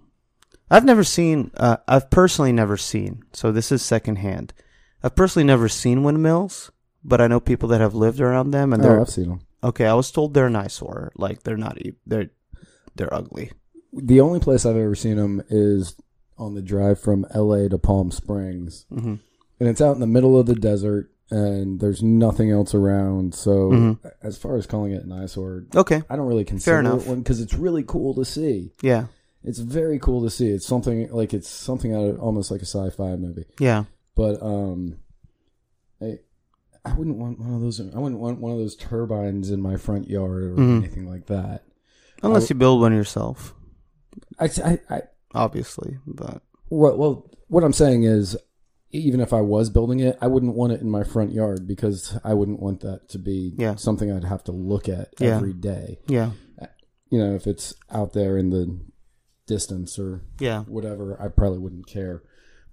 I've 0.70 0.84
never 0.84 1.04
seen, 1.04 1.50
uh, 1.56 1.78
I've 1.86 2.10
personally 2.10 2.52
never 2.52 2.76
seen, 2.76 3.22
so 3.32 3.52
this 3.52 3.72
is 3.72 3.82
secondhand. 3.82 4.52
I've 5.02 5.14
personally 5.14 5.44
never 5.46 5.68
seen 5.68 6.02
windmills, 6.02 6.70
but 7.04 7.20
I 7.20 7.26
know 7.26 7.40
people 7.40 7.68
that 7.70 7.80
have 7.80 7.94
lived 7.94 8.20
around 8.20 8.50
them, 8.50 8.72
and 8.72 8.82
Oh, 8.82 8.88
they're 8.88 9.00
I've 9.00 9.08
seen 9.10 9.28
them. 9.28 9.40
Okay. 9.62 9.86
I 9.86 9.94
was 9.94 10.10
told 10.10 10.34
they're 10.34 10.46
an 10.46 10.56
eyesore, 10.56 11.12
like 11.16 11.42
they're 11.42 11.56
not, 11.56 11.80
e- 11.80 11.94
they're 12.06 12.30
they're 12.94 13.12
ugly. 13.14 13.50
The 13.92 14.20
only 14.20 14.40
place 14.40 14.66
I've 14.66 14.76
ever 14.76 14.94
seen 14.94 15.16
them 15.16 15.42
is 15.48 15.94
on 16.36 16.54
the 16.54 16.62
drive 16.62 17.00
from 17.00 17.26
L.A. 17.34 17.68
to 17.68 17.78
Palm 17.78 18.10
Springs, 18.10 18.86
hmm 18.92 19.14
and 19.60 19.68
it's 19.68 19.80
out 19.80 19.94
in 19.94 20.00
the 20.00 20.06
middle 20.06 20.38
of 20.38 20.46
the 20.46 20.54
desert, 20.54 21.10
and 21.30 21.80
there's 21.80 22.00
nothing 22.02 22.48
else 22.50 22.74
around. 22.74 23.34
So, 23.34 23.70
Mhm. 23.70 23.98
as 24.22 24.38
far 24.38 24.56
as 24.56 24.66
calling 24.66 24.92
it 24.92 25.02
an 25.04 25.10
eyesore, 25.10 25.64
Okay, 25.74 26.00
I 26.08 26.14
don't 26.14 26.28
really 26.28 26.44
consider 26.44 26.78
enough. 26.78 27.02
it 27.02 27.08
one 27.08 27.18
because 27.22 27.40
it's 27.40 27.54
really 27.54 27.82
cool 27.82 28.14
to 28.14 28.24
see. 28.24 28.72
yeah, 28.82 29.06
It's 29.42 29.58
very 29.58 29.98
cool 29.98 30.22
to 30.22 30.30
see. 30.30 30.48
It's 30.50 30.64
something 30.66 31.10
like 31.10 31.34
it's 31.34 31.48
something 31.48 31.92
out 31.92 32.04
of 32.08 32.20
almost 32.20 32.50
like 32.52 32.62
a 32.62 32.66
sci-fi 32.66 33.16
movie. 33.16 33.46
yeah, 33.58 33.84
But 34.14 34.40
um, 34.42 34.98
I 36.00 36.20
I 36.84 36.94
wouldn't 36.94 37.16
want 37.18 37.38
one 37.38 37.54
of 37.54 37.60
those. 37.60 37.80
I 37.80 37.98
wouldn't 37.98 38.20
want 38.20 38.40
one 38.40 38.52
of 38.52 38.58
those 38.58 38.76
turbines 38.76 39.50
in 39.50 39.60
my 39.60 39.76
front 39.76 40.08
yard 40.08 40.42
or 40.44 40.56
Mhm. 40.56 40.78
anything 40.78 41.08
like 41.08 41.26
that. 41.26 41.64
unless 42.22 42.48
you 42.50 42.56
build 42.56 42.80
one 42.80 42.92
yourself, 42.92 43.54
I, 44.40 44.46
I, 44.64 44.78
I 44.90 45.02
obviously. 45.34 45.98
But 46.06 46.42
well, 46.70 46.96
well, 46.96 47.30
what 47.48 47.62
I'm 47.64 47.72
saying 47.72 48.02
is, 48.04 48.36
even 48.90 49.20
if 49.20 49.32
I 49.32 49.40
was 49.40 49.70
building 49.70 50.00
it, 50.00 50.16
I 50.20 50.26
wouldn't 50.26 50.54
want 50.56 50.72
it 50.72 50.80
in 50.80 50.90
my 50.90 51.04
front 51.04 51.32
yard 51.32 51.66
because 51.68 52.18
I 52.24 52.34
wouldn't 52.34 52.58
want 52.60 52.80
that 52.80 53.08
to 53.10 53.18
be 53.18 53.54
Yeah. 53.58 53.74
something 53.76 54.10
I'd 54.10 54.24
have 54.24 54.42
to 54.44 54.52
look 54.52 54.88
at 54.88 55.12
Yeah. 55.20 55.36
every 55.36 55.52
day. 55.52 55.98
yeah, 56.08 56.30
You 57.10 57.18
know, 57.18 57.34
if 57.34 57.46
it's 57.46 57.74
out 57.90 58.12
there 58.14 58.36
in 58.36 58.50
the 58.50 58.80
distance 59.46 59.98
or 59.98 60.22
yeah, 60.40 60.62
whatever, 60.64 61.20
I 61.20 61.28
probably 61.28 61.58
wouldn't 61.58 61.86
care. 61.86 62.22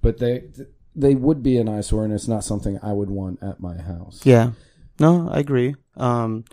But 0.01 0.17
they 0.17 0.49
they 0.95 1.15
would 1.15 1.43
be 1.43 1.57
an 1.57 1.67
eyesore, 1.69 2.03
and 2.05 2.13
it's 2.13 2.27
not 2.27 2.43
something 2.43 2.79
I 2.81 2.93
would 2.93 3.09
want 3.09 3.39
at 3.43 3.59
my 3.59 3.77
house. 3.81 4.21
yeah. 4.23 4.51
No, 4.99 5.27
I 5.29 5.39
agree. 5.39 5.75
Um, 5.97 6.45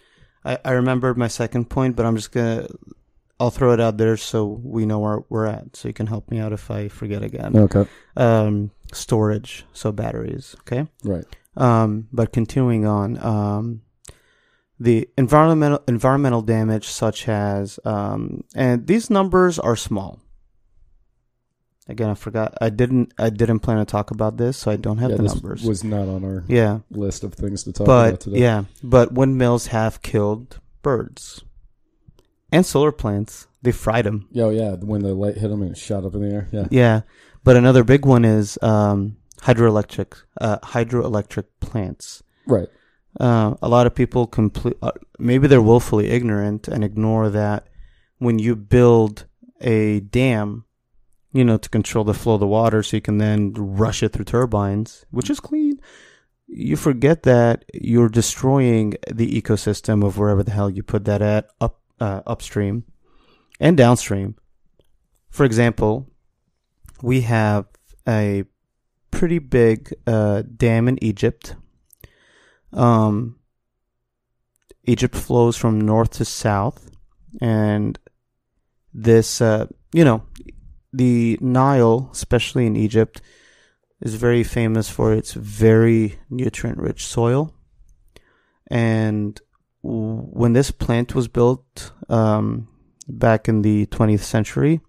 I 0.45 0.59
I 0.65 0.73
remembered 0.73 1.17
my 1.17 1.29
second 1.29 1.71
point, 1.71 1.95
but 1.97 2.05
I'm 2.07 2.17
just 2.17 2.33
gonna. 2.33 2.67
I'll 3.39 3.51
throw 3.51 3.73
it 3.73 3.81
out 3.81 3.97
there 3.99 4.17
so 4.17 4.61
we 4.63 4.87
know 4.87 5.01
where 5.01 5.21
we're 5.29 5.47
at, 5.47 5.77
so 5.77 5.89
you 5.89 5.95
can 5.95 6.07
help 6.07 6.31
me 6.31 6.39
out 6.39 6.53
if 6.53 6.71
I 6.71 6.89
forget 6.89 7.23
again. 7.23 7.57
Okay. 7.57 7.87
um, 8.17 8.71
storage, 8.93 9.65
so 9.73 9.91
batteries. 9.93 10.55
Okay. 10.61 10.87
Right. 11.03 11.25
Um, 11.57 12.09
but 12.13 12.33
continuing 12.33 12.87
on, 12.87 13.19
um, 13.19 13.83
the 14.79 15.09
environmental 15.19 15.83
environmental 15.89 16.43
damage, 16.43 16.87
such 16.89 17.29
as, 17.29 17.79
um, 17.85 18.43
and 18.55 18.87
these 18.87 19.11
numbers 19.11 19.59
are 19.59 19.77
small. 19.77 20.21
Again, 21.89 22.11
I 22.11 22.15
forgot. 22.15 22.55
I 22.61 22.71
didn't. 22.71 23.13
I 23.19 23.31
didn't 23.31 23.61
plan 23.61 23.79
to 23.79 23.85
talk 23.85 24.11
about 24.13 24.37
this, 24.37 24.57
so 24.57 24.71
I 24.71 24.77
don't 24.77 24.99
have 24.99 25.11
yeah, 25.11 25.17
the 25.17 25.23
this 25.25 25.35
numbers. 25.35 25.65
was 25.65 25.83
not 25.83 26.09
on 26.09 26.25
our 26.25 26.45
yeah, 26.47 26.81
list 26.91 27.25
of 27.25 27.35
things 27.35 27.65
to 27.65 27.73
talk 27.73 27.87
about 27.87 28.21
today. 28.21 28.39
yeah, 28.39 28.65
but 28.83 29.13
windmills 29.13 29.67
have 29.69 30.01
killed 30.01 30.61
birds 30.83 31.43
and 32.53 32.65
solar 32.65 32.93
plants. 32.93 33.49
They 33.63 33.73
fried 33.73 34.05
them. 34.05 34.29
Oh, 34.37 34.51
yeah. 34.51 34.75
When 34.75 35.03
the 35.03 35.15
light 35.15 35.37
hit 35.37 35.49
them 35.49 35.63
and 35.63 35.73
it 35.73 35.79
shot 35.79 36.05
up 36.05 36.15
in 36.15 36.29
the 36.29 36.35
air. 36.35 36.49
Yeah. 36.53 36.67
Yeah, 36.71 37.01
but 37.43 37.57
another 37.57 37.83
big 37.83 38.05
one 38.05 38.25
is 38.25 38.59
um, 38.63 39.17
hydroelectric 39.41 40.23
uh, 40.41 40.59
hydroelectric 40.59 41.47
plants. 41.61 42.23
Right. 42.47 42.69
Uh, 43.19 43.55
a 43.61 43.69
lot 43.69 43.87
of 43.87 43.95
people 43.95 44.27
complete 44.27 44.77
uh, 44.83 44.93
maybe 45.19 45.47
they're 45.47 45.61
willfully 45.61 46.09
ignorant 46.09 46.67
and 46.67 46.83
ignore 46.83 47.29
that 47.29 47.67
when 48.19 48.39
you 48.39 48.57
build 48.57 49.27
a 49.61 50.01
dam 50.01 50.65
you 51.33 51.45
know, 51.45 51.57
to 51.57 51.69
control 51.69 52.05
the 52.05 52.15
flow 52.15 52.35
of 52.35 52.41
the 52.41 52.47
water 52.47 52.83
so 52.83 52.97
you 52.97 53.01
can 53.01 53.19
then 53.19 53.53
rush 53.55 54.03
it 54.03 54.13
through 54.13 54.27
turbines, 54.27 55.07
which 55.11 55.31
is 55.31 55.41
clean. 55.41 55.81
You 56.47 56.77
forget 56.77 57.23
that 57.23 57.65
you're 57.73 58.11
destroying 58.11 58.95
the 59.11 59.41
ecosystem 59.41 60.05
of 60.05 60.19
wherever 60.19 60.43
the 60.43 60.51
hell 60.51 60.69
you 60.69 60.83
put 60.83 61.07
that 61.07 61.23
at 61.23 61.49
up 61.61 61.81
uh, 62.01 62.21
upstream 62.27 62.85
and 63.59 63.77
downstream. 63.77 64.37
For 65.31 65.45
example, 65.45 66.11
we 67.01 67.23
have 67.23 67.67
a 68.07 68.45
pretty 69.11 69.39
big 69.39 69.95
uh, 70.07 70.43
dam 70.43 70.89
in 70.89 71.03
Egypt. 71.03 71.55
Um, 72.73 73.37
Egypt 74.85 75.15
flows 75.15 75.57
from 75.57 75.81
north 75.81 76.11
to 76.11 76.25
south, 76.25 76.91
and 77.41 77.99
this, 78.93 79.41
uh, 79.41 79.67
you 79.93 80.05
know, 80.05 80.25
the 80.93 81.39
Nile, 81.41 82.11
especially 82.13 82.67
in 82.67 82.77
Egypt, 82.77 83.21
is 84.01 84.15
very 84.15 84.43
famous 84.43 84.89
for 84.89 85.13
its 85.13 85.33
very 85.33 86.19
nutrient 86.29 86.79
rich 86.79 87.07
soil. 87.07 87.55
And 88.71 89.41
when 89.83 90.53
this 90.53 90.71
plant 90.71 91.15
was 91.15 91.29
built 91.29 91.93
um, 92.09 92.69
back 93.09 93.49
in 93.49 93.63
the 93.63 93.87
20th 93.87 94.21
century, 94.21 94.81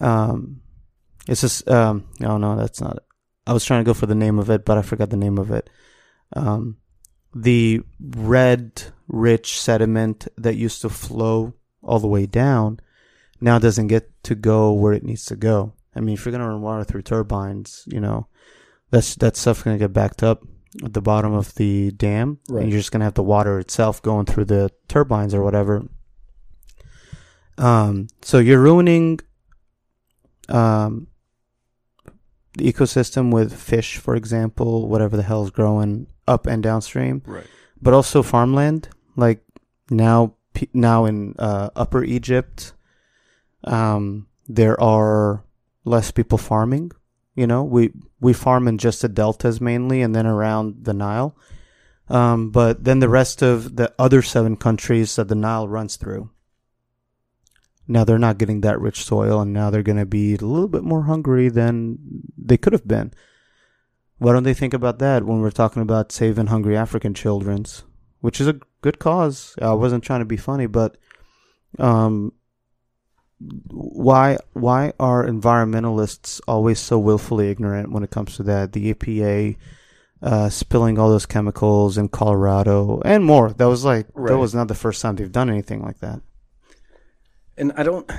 um, 0.00 0.60
it's 1.28 1.40
just, 1.40 1.68
um, 1.68 2.08
no, 2.18 2.36
no, 2.36 2.56
that's 2.56 2.80
not 2.80 2.96
it. 2.96 3.02
I 3.46 3.52
was 3.52 3.64
trying 3.64 3.80
to 3.84 3.88
go 3.88 3.94
for 3.94 4.06
the 4.06 4.14
name 4.14 4.38
of 4.38 4.50
it, 4.50 4.64
but 4.64 4.78
I 4.78 4.82
forgot 4.82 5.10
the 5.10 5.16
name 5.16 5.38
of 5.38 5.50
it. 5.50 5.68
Um, 6.34 6.78
the 7.34 7.80
red, 8.00 8.82
rich 9.08 9.60
sediment 9.60 10.28
that 10.36 10.56
used 10.56 10.82
to 10.82 10.88
flow 10.88 11.54
all 11.82 11.98
the 11.98 12.08
way 12.08 12.26
down 12.26 12.80
now 13.42 13.58
doesn't 13.58 13.88
get 13.88 14.10
to 14.24 14.34
go 14.34 14.72
where 14.72 14.92
it 14.92 15.02
needs 15.04 15.24
to 15.26 15.36
go. 15.36 15.72
I 15.94 16.00
mean, 16.00 16.14
if 16.14 16.24
you're 16.24 16.32
gonna 16.32 16.48
run 16.48 16.62
water 16.62 16.84
through 16.84 17.02
turbines, 17.02 17.84
you 17.86 18.00
know, 18.00 18.26
that's 18.90 19.14
that 19.16 19.36
stuff's 19.36 19.62
gonna 19.62 19.78
get 19.78 19.92
backed 19.92 20.22
up 20.22 20.42
at 20.84 20.94
the 20.94 21.02
bottom 21.02 21.34
of 21.34 21.54
the 21.56 21.90
dam, 21.90 22.38
Right. 22.48 22.62
and 22.62 22.70
you're 22.72 22.80
just 22.80 22.92
gonna 22.92 23.04
have 23.04 23.14
the 23.14 23.22
water 23.22 23.58
itself 23.58 24.00
going 24.00 24.24
through 24.26 24.46
the 24.46 24.70
turbines 24.88 25.34
or 25.34 25.42
whatever. 25.42 25.84
Um, 27.58 28.08
so 28.22 28.38
you're 28.38 28.60
ruining 28.60 29.20
um 30.48 31.06
the 32.54 32.70
ecosystem 32.70 33.32
with 33.32 33.54
fish, 33.54 33.96
for 33.96 34.14
example, 34.14 34.86
whatever 34.88 35.16
the 35.16 35.22
hell's 35.22 35.50
growing 35.50 36.06
up 36.28 36.46
and 36.46 36.62
downstream 36.62 37.22
Right. 37.26 37.46
but 37.80 37.94
also 37.94 38.22
farmland. 38.22 38.88
Like 39.16 39.42
now, 39.90 40.34
now 40.74 41.06
in 41.06 41.34
uh, 41.38 41.70
Upper 41.74 42.04
Egypt, 42.04 42.74
um, 43.64 44.26
there 44.48 44.80
are 44.80 45.44
less 45.84 46.10
people 46.10 46.38
farming. 46.38 46.92
You 47.34 47.46
know, 47.46 47.62
we 47.62 47.92
we 48.20 48.32
farm 48.32 48.68
in 48.68 48.78
just 48.78 49.02
the 49.02 49.08
deltas 49.08 49.60
mainly, 49.60 50.02
and 50.02 50.14
then 50.14 50.26
around 50.26 50.84
the 50.84 50.92
Nile. 50.92 51.36
Um, 52.08 52.50
but 52.50 52.84
then 52.84 52.98
the 52.98 53.08
rest 53.08 53.42
of 53.42 53.76
the 53.76 53.92
other 53.98 54.22
seven 54.22 54.56
countries 54.56 55.16
that 55.16 55.28
the 55.28 55.34
Nile 55.34 55.66
runs 55.68 55.96
through. 55.96 56.30
Now 57.88 58.04
they're 58.04 58.18
not 58.18 58.38
getting 58.38 58.60
that 58.60 58.80
rich 58.80 59.04
soil, 59.04 59.40
and 59.40 59.52
now 59.52 59.70
they're 59.70 59.82
going 59.82 59.98
to 59.98 60.06
be 60.06 60.34
a 60.34 60.44
little 60.44 60.68
bit 60.68 60.84
more 60.84 61.04
hungry 61.04 61.48
than 61.48 61.98
they 62.36 62.56
could 62.56 62.72
have 62.72 62.86
been. 62.86 63.12
Why 64.18 64.32
don't 64.32 64.44
they 64.44 64.54
think 64.54 64.72
about 64.72 64.98
that 65.00 65.24
when 65.24 65.40
we're 65.40 65.50
talking 65.50 65.82
about 65.82 66.12
saving 66.12 66.46
hungry 66.46 66.76
African 66.76 67.12
children's, 67.12 67.82
which 68.20 68.40
is 68.40 68.46
a 68.46 68.60
good 68.80 68.98
cause. 68.98 69.56
I 69.60 69.72
wasn't 69.72 70.04
trying 70.04 70.20
to 70.20 70.26
be 70.26 70.36
funny, 70.36 70.66
but 70.66 70.96
um, 71.78 72.32
why 73.70 74.38
why 74.52 74.92
are 75.00 75.26
environmentalists 75.26 76.40
always 76.46 76.78
so 76.78 76.98
willfully 76.98 77.50
ignorant 77.50 77.90
when 77.92 78.02
it 78.02 78.10
comes 78.10 78.36
to 78.36 78.42
that? 78.44 78.72
The 78.72 78.94
EPA 78.94 79.56
uh, 80.22 80.48
spilling 80.48 80.98
all 80.98 81.10
those 81.10 81.26
chemicals 81.26 81.98
in 81.98 82.08
Colorado 82.08 83.00
and 83.04 83.24
more. 83.24 83.52
That 83.52 83.66
was 83.68 83.84
like 83.84 84.06
Right. 84.14 84.30
that 84.32 84.38
was 84.38 84.54
not 84.54 84.68
the 84.68 84.74
first 84.74 85.02
time 85.02 85.16
they've 85.16 85.30
done 85.32 85.50
anything 85.50 85.82
like 85.82 85.98
that. 86.00 86.20
And 87.56 87.72
I 87.76 87.82
don't. 87.82 88.10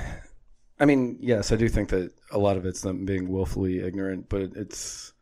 I 0.78 0.86
mean, 0.86 1.18
yes, 1.20 1.52
I 1.52 1.56
do 1.56 1.68
think 1.68 1.90
that 1.90 2.12
a 2.30 2.38
lot 2.38 2.56
of 2.56 2.66
it's 2.66 2.80
them 2.80 3.04
being 3.04 3.28
willfully 3.28 3.80
ignorant, 3.80 4.28
but 4.28 4.42
it's. 4.42 5.12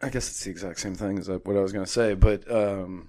I 0.00 0.10
guess 0.10 0.28
it's 0.28 0.44
the 0.44 0.50
exact 0.50 0.78
same 0.78 0.94
thing 0.94 1.18
as 1.18 1.28
what 1.28 1.56
I 1.56 1.60
was 1.60 1.72
going 1.72 1.84
to 1.84 1.90
say, 1.90 2.14
but 2.14 2.48
um, 2.50 3.08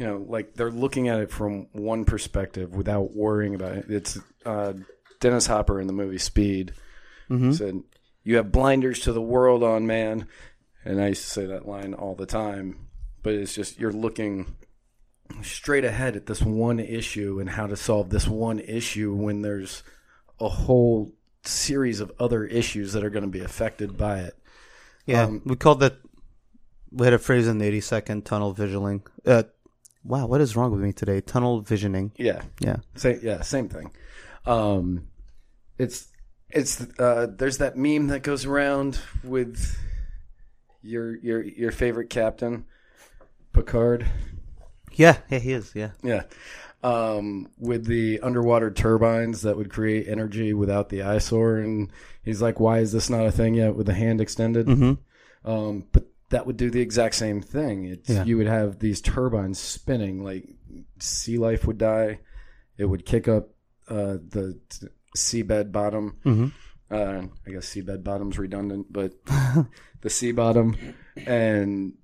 you 0.00 0.06
know, 0.06 0.24
like 0.26 0.54
they're 0.54 0.70
looking 0.70 1.08
at 1.08 1.20
it 1.20 1.30
from 1.30 1.66
one 1.72 2.06
perspective 2.06 2.74
without 2.74 3.14
worrying 3.14 3.54
about 3.54 3.76
it. 3.76 3.84
It's 3.90 4.18
uh, 4.46 4.72
Dennis 5.20 5.46
Hopper 5.46 5.78
in 5.78 5.86
the 5.86 5.92
movie 5.92 6.16
Speed 6.18 6.72
Mm-hmm. 7.28 7.52
said, 7.52 7.82
"You 8.24 8.36
have 8.36 8.50
blinders 8.50 9.00
to 9.00 9.12
the 9.12 9.20
world 9.20 9.62
on, 9.62 9.86
man." 9.86 10.26
And 10.86 11.00
I 11.02 11.08
used 11.08 11.22
to 11.24 11.28
say 11.30 11.44
that 11.46 11.68
line 11.68 11.92
all 11.92 12.14
the 12.14 12.24
time, 12.24 12.88
but 13.22 13.34
it's 13.34 13.54
just 13.54 13.78
you're 13.78 13.92
looking 13.92 14.56
straight 15.42 15.84
ahead 15.84 16.16
at 16.16 16.24
this 16.26 16.40
one 16.42 16.80
issue 16.80 17.38
and 17.38 17.50
how 17.50 17.66
to 17.66 17.76
solve 17.76 18.08
this 18.10 18.26
one 18.26 18.58
issue 18.58 19.14
when 19.14 19.42
there's 19.42 19.82
a 20.40 20.48
whole 20.48 21.12
series 21.44 22.00
of 22.00 22.10
other 22.18 22.44
issues 22.46 22.94
that 22.94 23.04
are 23.04 23.10
going 23.10 23.22
to 23.24 23.28
be 23.30 23.40
affected 23.44 23.96
by 23.98 24.20
it. 24.20 24.34
Yeah, 25.06 25.24
Um, 25.24 25.42
we 25.44 25.54
called 25.56 25.80
that. 25.80 25.98
We 26.90 27.06
had 27.06 27.12
a 27.14 27.18
phrase 27.18 27.46
in 27.46 27.58
the 27.58 27.66
80 27.66 27.80
second 27.82 28.24
tunnel 28.26 28.52
visioning. 28.52 29.02
Uh, 29.24 29.44
wow, 30.04 30.26
what 30.26 30.40
is 30.40 30.56
wrong 30.56 30.70
with 30.72 30.80
me 30.80 30.92
today? 30.92 31.20
Tunnel 31.20 31.60
visioning. 31.60 32.12
Yeah, 32.16 32.42
Yeah. 32.60 32.76
same, 32.94 33.20
yeah, 33.22 33.40
same 33.42 33.68
thing. 33.68 33.90
Um, 34.46 35.08
it's 35.78 36.08
it's 36.50 36.80
uh, 36.98 37.28
there's 37.36 37.58
that 37.58 37.76
meme 37.76 38.08
that 38.08 38.22
goes 38.22 38.44
around 38.44 38.98
with 39.22 39.76
your 40.82 41.16
your 41.18 41.42
your 41.42 41.70
favorite 41.72 42.10
captain, 42.10 42.64
Picard. 43.52 44.06
Yeah, 44.92 45.18
yeah, 45.30 45.38
he 45.38 45.52
is. 45.52 45.72
Yeah. 45.74 45.90
Yeah. 46.02 46.24
Um, 46.82 47.48
with 47.58 47.84
the 47.86 48.20
underwater 48.20 48.70
turbines 48.70 49.42
that 49.42 49.56
would 49.56 49.70
create 49.70 50.08
energy 50.08 50.54
without 50.54 50.88
the 50.88 51.02
eyesore. 51.02 51.58
And 51.58 51.90
he's 52.24 52.40
like, 52.40 52.58
why 52.58 52.78
is 52.78 52.90
this 52.90 53.10
not 53.10 53.26
a 53.26 53.30
thing 53.30 53.54
yet 53.54 53.74
with 53.76 53.86
the 53.86 53.94
hand 53.94 54.20
extended? 54.20 54.66
Mm-hmm. 54.66 55.48
Um, 55.50 55.82
that 56.30 56.46
would 56.46 56.56
do 56.56 56.70
the 56.70 56.80
exact 56.80 57.14
same 57.14 57.40
thing. 57.42 57.84
It's, 57.84 58.08
Yeah. 58.08 58.24
You 58.24 58.36
would 58.38 58.46
have 58.46 58.78
these 58.78 59.00
turbines 59.00 59.58
spinning, 59.58 60.22
like 60.24 60.48
sea 60.98 61.38
life 61.38 61.66
would 61.66 61.78
die. 61.78 62.20
It 62.78 62.86
would 62.86 63.04
kick 63.04 63.28
up 63.28 63.50
uh, 63.88 64.16
the 64.28 64.58
t- 64.68 64.86
seabed 65.16 65.70
bottom. 65.72 66.18
Mm-hmm. 66.24 66.46
Uh, 66.92 67.26
I 67.46 67.50
guess 67.50 67.66
seabed 67.72 68.02
bottom's 68.02 68.38
redundant, 68.38 68.92
but 68.92 69.12
the 70.00 70.10
sea 70.10 70.32
bottom, 70.32 70.76
and 71.26 71.94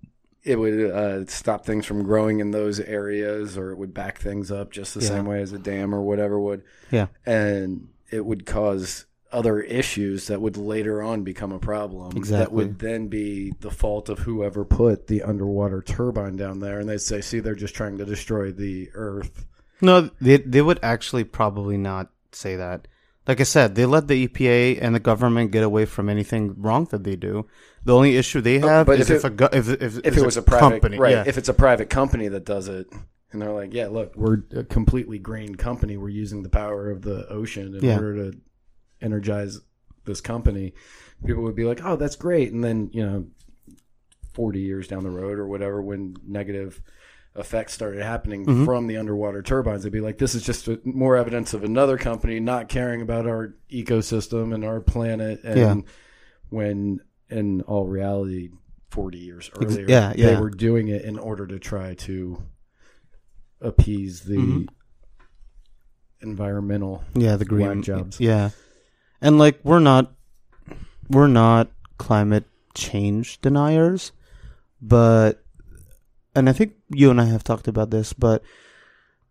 it 0.45 0.57
would 0.61 0.91
uh, 0.91 1.27
stop 1.27 1.67
things 1.67 1.87
from 1.87 2.05
growing 2.05 2.39
in 2.41 2.53
those 2.53 2.79
areas, 2.79 3.59
or 3.59 3.73
it 3.73 3.79
would 3.79 3.93
back 3.95 4.19
things 4.19 4.51
up 4.53 4.71
just 4.71 4.95
the 4.95 5.01
Yeah. 5.01 5.09
same 5.09 5.25
way 5.27 5.41
as 5.41 5.53
a 5.53 5.59
dam 5.59 5.93
or 5.95 6.03
whatever 6.03 6.39
would, 6.39 6.63
Yeah. 6.93 7.07
and 7.25 7.89
it 8.13 8.25
would 8.25 8.47
cause 8.47 9.07
other 9.37 9.61
issues 9.61 10.27
that 10.29 10.41
would 10.41 10.57
later 10.57 11.03
on 11.03 11.23
become 11.23 11.53
a 11.53 11.59
problem. 11.59 12.23
That 12.25 12.53
would 12.53 12.79
then 12.79 13.09
be 13.09 13.53
the 13.61 13.71
fault 13.71 14.09
of 14.09 14.21
whoever 14.21 14.65
put 14.65 15.07
the 15.07 15.23
underwater 15.23 15.83
turbine 15.83 16.37
down 16.37 16.61
there, 16.61 16.81
and 16.81 16.89
they'd 16.89 17.01
say, 17.01 17.21
"See, 17.21 17.41
they're 17.41 17.55
just 17.55 17.75
trying 17.75 17.99
to 17.99 18.05
destroy 18.05 18.51
the 18.53 18.89
Earth." 18.95 19.47
No, 19.81 20.11
they 20.21 20.39
they 20.39 20.63
would 20.63 20.81
actually 20.83 21.25
probably 21.25 21.77
not 21.77 22.11
say 22.33 22.57
that. 22.57 22.89
Like 23.29 23.41
I 23.41 23.45
said, 23.45 23.75
they 23.75 23.87
let 23.87 24.07
the 24.09 24.27
EPA 24.29 24.79
and 24.81 24.95
the 24.95 25.01
government 25.01 25.51
get 25.51 25.65
away 25.65 25.85
from 25.85 26.09
anything 26.09 26.55
wrong 26.63 26.87
that 26.93 27.03
they 27.05 27.17
do. 27.17 27.47
The 27.85 27.95
only 27.95 28.17
issue 28.17 28.41
they 28.41 28.61
uh, 28.63 28.67
have 28.69 28.87
but 28.87 29.01
is 29.01 29.11
if 29.11 29.25
if, 29.25 29.33
it- 29.33 29.41
a 29.43 29.57
if 29.57 29.69
if, 29.69 29.83
if 29.83 30.07
it's 30.07 30.17
it 30.17 30.25
was 30.25 30.37
a 30.37 30.43
private 30.43 30.71
company, 30.81 30.99
right 30.99 31.11
yeah. 31.13 31.25
if 31.27 31.37
it's 31.37 31.49
a 31.49 31.55
private 31.55 31.91
company 31.91 32.29
that 32.29 32.45
does 32.45 32.69
it 32.69 32.87
and 33.33 33.43
they're 33.43 33.53
like 33.53 33.75
yeah 33.75 33.89
look 33.89 34.15
we're 34.17 34.45
a 34.55 34.63
completely 34.63 35.19
green 35.19 35.57
company 35.57 35.97
we're 35.97 36.09
using 36.09 36.43
the 36.45 36.49
power 36.49 36.89
of 36.91 37.03
the 37.03 37.29
ocean 37.29 37.75
in 37.75 37.85
Yeah. 37.85 37.97
order 37.97 38.31
to 38.31 38.39
energize 39.03 39.59
this 40.05 40.21
company 40.21 40.73
people 41.25 41.43
would 41.43 41.55
be 41.57 41.65
like 41.65 41.81
oh 41.85 41.97
that's 41.97 42.17
great 42.17 42.53
and 42.53 42.63
then 42.63 42.89
you 42.93 43.05
know 43.05 43.27
40 44.35 44.61
years 44.61 44.87
down 44.89 45.03
the 45.03 45.11
road 45.11 45.39
or 45.39 45.47
whatever 45.47 45.81
when 45.83 46.15
negative 46.27 46.81
effects 47.35 47.73
started 47.75 48.03
happening 48.03 48.47
Mm-hmm. 48.47 48.65
from 48.65 48.87
the 48.87 48.97
underwater 48.97 49.43
turbines 49.43 49.83
they'd 49.83 49.93
be 49.93 50.01
like 50.01 50.19
this 50.19 50.35
is 50.35 50.43
just 50.43 50.69
a, 50.69 50.81
more 50.85 51.17
evidence 51.17 51.53
of 51.55 51.65
another 51.65 51.99
company 51.99 52.39
not 52.41 52.69
caring 52.69 53.03
about 53.03 53.27
our 53.27 53.55
ecosystem 53.71 54.55
and 54.55 54.65
our 54.65 54.81
planet 54.81 55.41
and 55.45 55.57
Yeah. 55.59 55.75
when 56.51 57.01
in 57.29 57.63
all 57.63 57.87
reality 57.87 58.51
40 58.91 59.19
years 59.19 59.51
Ex- 59.61 59.75
earlier 59.75 59.87
yeah, 59.89 60.13
they 60.15 60.23
yeah. 60.33 60.41
were 60.41 60.49
doing 60.51 60.89
it 60.89 61.03
in 61.03 61.19
order 61.19 61.47
to 61.47 61.59
try 61.59 61.95
to 61.95 62.43
appease 63.61 64.21
the 64.23 64.37
Mhm. 64.37 64.69
environmental 66.21 67.05
yeah, 67.15 67.37
the 67.37 67.45
green 67.45 67.83
jobs. 67.83 68.21
Yeah, 68.21 68.51
and 69.21 69.39
like 69.39 69.61
we're 69.63 69.81
not 69.81 70.13
we're 71.09 71.27
not 71.27 71.71
climate 71.99 72.45
change 72.75 73.41
deniers, 73.41 74.13
but 74.81 75.43
and 76.35 76.49
I 76.49 76.53
think 76.53 76.75
you 76.91 77.11
and 77.11 77.21
I 77.21 77.25
have 77.25 77.45
talked 77.45 77.69
about 77.69 77.91
this, 77.91 78.13
but 78.13 78.43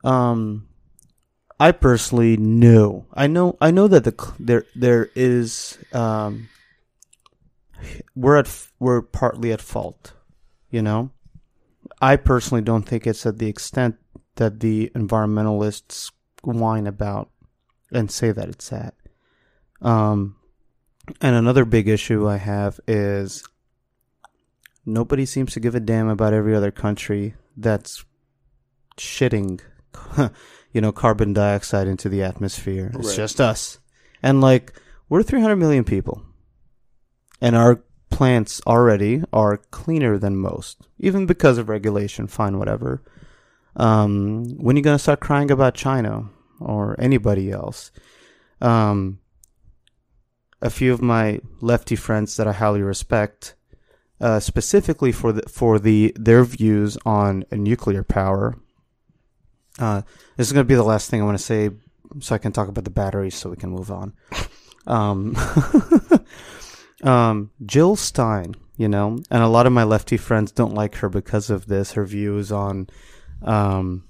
um, 0.04 0.68
I 1.60 1.72
personally 1.72 2.36
know. 2.38 3.06
I 3.14 3.28
know. 3.28 3.58
I 3.62 3.72
know 3.72 3.88
that 3.88 4.04
the 4.04 4.34
there 4.40 4.66
there 4.76 5.10
is. 5.16 5.78
Um, 5.94 6.50
we're 8.16 8.38
at 8.38 8.68
we're 8.80 9.02
partly 9.02 9.52
at 9.52 9.62
fault. 9.62 10.14
You 10.70 10.82
know, 10.82 11.12
I 12.02 12.16
personally 12.16 12.62
don't 12.62 12.84
think 12.84 13.08
it's 13.08 13.26
at 13.26 13.38
the 13.38 13.48
extent 13.48 13.98
that 14.36 14.60
the 14.60 14.92
environmentalists 14.96 16.12
whine 16.44 16.88
about 16.88 17.30
and 17.92 18.12
say 18.12 18.32
that 18.32 18.50
it's 18.50 18.74
at. 18.74 18.94
Um, 19.82 20.36
and 21.22 21.36
another 21.36 21.66
big 21.66 21.88
issue 21.88 22.28
I 22.28 22.38
have 22.38 22.80
is 22.88 23.44
nobody 24.86 25.26
seems 25.26 25.54
to 25.54 25.60
give 25.60 25.76
a 25.76 25.80
damn 25.80 26.08
about 26.08 26.34
every 26.34 26.56
other 26.56 26.72
country 26.72 27.36
that's 27.58 28.04
shitting, 28.98 29.62
you 30.74 30.82
know, 30.82 30.92
carbon 30.92 31.34
dioxide 31.34 31.88
into 31.88 32.10
the 32.10 32.24
atmosphere. 32.24 32.92
It's 32.96 33.08
Right. 33.10 33.16
just 33.16 33.40
us. 33.42 33.80
And 34.24 34.42
like, 34.42 34.74
we're 35.10 35.24
300 35.24 35.56
million 35.58 35.84
people. 35.84 36.24
And 37.42 37.56
our 37.56 37.84
plants 38.10 38.62
already 38.66 39.22
are 39.34 39.58
cleaner 39.58 40.18
than 40.18 40.38
most, 40.38 40.88
even 41.00 41.26
because 41.26 41.58
of 41.58 41.70
regulation, 41.70 42.28
fine, 42.28 42.58
whatever. 42.58 43.04
Um, 43.76 44.56
when 44.58 44.76
are 44.76 44.80
you 44.80 44.84
going 44.84 44.96
to 44.98 45.04
start 45.04 45.20
crying 45.20 45.52
about 45.52 45.76
China 45.76 46.30
or 46.60 46.96
anybody 46.98 47.52
else? 47.52 47.92
Um, 48.62 49.20
a 50.66 50.70
few 50.72 50.91
of 50.91 51.01
my 51.01 51.39
lefty 51.61 51.95
friends 51.95 52.36
that 52.38 52.47
I 52.47 52.53
highly 52.53 52.82
respect, 52.82 53.53
uh, 54.20 54.39
specifically 54.39 55.11
for 55.11 55.32
the 55.32 55.43
for 55.47 55.78
the 55.78 56.11
their 56.16 56.43
views 56.43 56.97
on 57.05 57.45
nuclear 57.51 58.03
power. 58.03 58.55
Uh, 59.78 60.01
this 60.38 60.47
is 60.47 60.53
going 60.53 60.66
to 60.66 60.68
be 60.68 60.76
the 60.76 60.84
last 60.84 61.09
thing 61.09 61.22
I 61.22 61.26
want 61.26 61.38
to 61.38 61.43
say, 61.43 61.70
so 62.20 62.34
I 62.34 62.39
can 62.39 62.51
talk 62.51 62.68
about 62.68 62.84
the 62.84 62.89
batteries, 62.89 63.36
so 63.36 63.51
we 63.51 63.57
can 63.57 63.70
move 63.70 63.91
on. 63.91 64.13
Um, 64.88 65.36
um, 67.03 67.51
Jill 67.63 67.95
Stein, 67.95 68.55
you 68.76 68.88
know, 68.88 69.20
and 69.30 69.43
a 69.43 69.47
lot 69.47 69.68
of 69.68 69.74
my 69.74 69.84
lefty 69.84 70.18
friends 70.18 70.51
don't 70.51 70.74
like 70.74 70.95
her 70.95 71.09
because 71.09 71.51
of 71.51 71.68
this. 71.68 71.91
Her 71.91 72.05
views 72.05 72.51
on 72.51 72.88
um, 73.43 74.05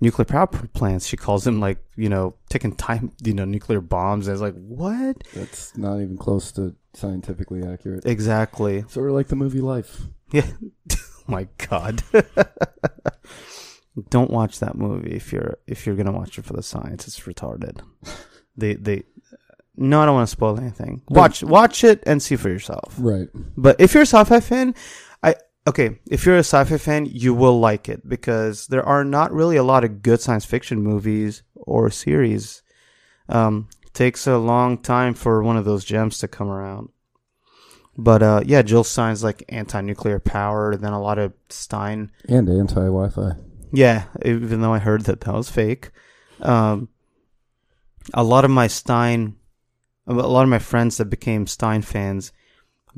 nuclear 0.00 0.24
power 0.24 0.46
plants. 0.46 1.06
She 1.06 1.16
calls 1.16 1.44
them 1.44 1.60
like 1.60 1.78
you 1.96 2.08
know 2.08 2.34
taking 2.48 2.74
time, 2.74 3.12
you 3.22 3.34
know, 3.34 3.44
nuclear 3.44 3.80
bombs. 3.80 4.28
I 4.28 4.32
was 4.32 4.40
like, 4.40 4.54
what? 4.54 5.22
That's 5.34 5.76
not 5.76 6.00
even 6.00 6.16
close 6.16 6.52
to 6.52 6.74
scientifically 6.94 7.64
accurate. 7.64 8.06
Exactly. 8.06 8.84
Sort 8.88 9.08
of 9.08 9.14
like 9.14 9.28
the 9.28 9.36
movie 9.36 9.60
Life. 9.60 10.02
Yeah. 10.32 10.46
oh 10.92 10.96
my 11.26 11.48
God. 11.68 12.02
Don't 14.08 14.30
watch 14.30 14.60
that 14.60 14.76
movie 14.76 15.12
if 15.12 15.32
you're 15.32 15.58
if 15.66 15.86
you're 15.86 15.96
gonna 15.96 16.12
watch 16.12 16.38
it 16.38 16.44
for 16.44 16.54
the 16.54 16.62
science. 16.62 17.06
It's 17.06 17.20
retarded. 17.20 17.80
They 18.56 18.74
they. 18.74 19.04
No, 19.76 20.02
I 20.02 20.06
don't 20.06 20.16
want 20.16 20.28
to 20.28 20.32
spoil 20.32 20.58
anything. 20.58 21.02
Watch 21.08 21.42
watch 21.42 21.84
it 21.84 22.02
and 22.04 22.22
see 22.22 22.36
for 22.36 22.50
yourself. 22.50 22.94
Right. 22.98 23.28
But 23.56 23.80
if 23.80 23.94
you're 23.94 24.02
a 24.02 24.06
sci-fi 24.06 24.40
fan, 24.40 24.74
okay. 25.70 25.98
If 26.06 26.26
you're 26.26 26.36
a 26.36 26.40
sci-fi 26.40 26.76
fan, 26.78 27.06
you 27.06 27.32
will 27.34 27.58
like 27.58 27.88
it 27.88 28.08
because 28.08 28.66
there 28.66 28.84
are 28.84 29.04
not 29.04 29.32
really 29.32 29.56
a 29.56 29.62
lot 29.62 29.84
of 29.84 30.02
good 30.02 30.20
science 30.20 30.44
fiction 30.44 30.82
movies 30.82 31.42
or 31.54 31.90
series. 31.90 32.62
Um, 33.28 33.68
takes 33.92 34.26
a 34.26 34.38
long 34.38 34.78
time 34.78 35.14
for 35.14 35.42
one 35.42 35.56
of 35.56 35.64
those 35.64 35.84
gems 35.84 36.18
to 36.18 36.28
come 36.28 36.48
around. 36.48 36.90
But 37.96 38.22
uh, 38.22 38.40
yeah, 38.44 38.62
Jill 38.62 38.84
Stein's 38.84 39.22
like 39.24 39.42
anti-nuclear 39.48 40.20
power. 40.20 40.72
And 40.72 40.82
then 40.82 40.92
a 40.92 41.00
lot 41.00 41.18
of 41.18 41.32
Stein, 41.48 42.10
And 42.28 42.48
anti 42.48 42.74
Wi 42.74 43.08
Fi. 43.08 43.32
yeah. 43.72 44.04
Even 44.24 44.60
though 44.60 44.74
I 44.74 44.78
heard 44.78 45.02
that 45.02 45.20
that 45.20 45.34
was 45.34 45.50
fake, 45.50 45.90
um, 46.40 46.88
a 48.14 48.24
lot 48.24 48.44
of 48.44 48.50
my 48.50 48.66
Stein, 48.66 49.36
a 50.06 50.14
lot 50.14 50.42
of 50.42 50.48
my 50.48 50.58
friends 50.58 50.96
that 50.96 51.06
became 51.06 51.46
Stein 51.46 51.82
fans 51.82 52.32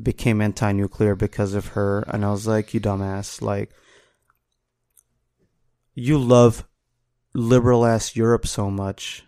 became 0.01 0.41
anti-nuclear 0.41 1.15
because 1.15 1.53
of 1.53 1.67
her, 1.67 2.03
and 2.07 2.25
I 2.25 2.31
was 2.31 2.47
like, 2.47 2.73
you 2.73 2.79
dumbass, 2.79 3.41
like 3.41 3.71
you 5.93 6.17
love 6.17 6.65
liberal 7.33 7.85
ass 7.85 8.15
Europe 8.15 8.47
so 8.47 8.69
much, 8.69 9.23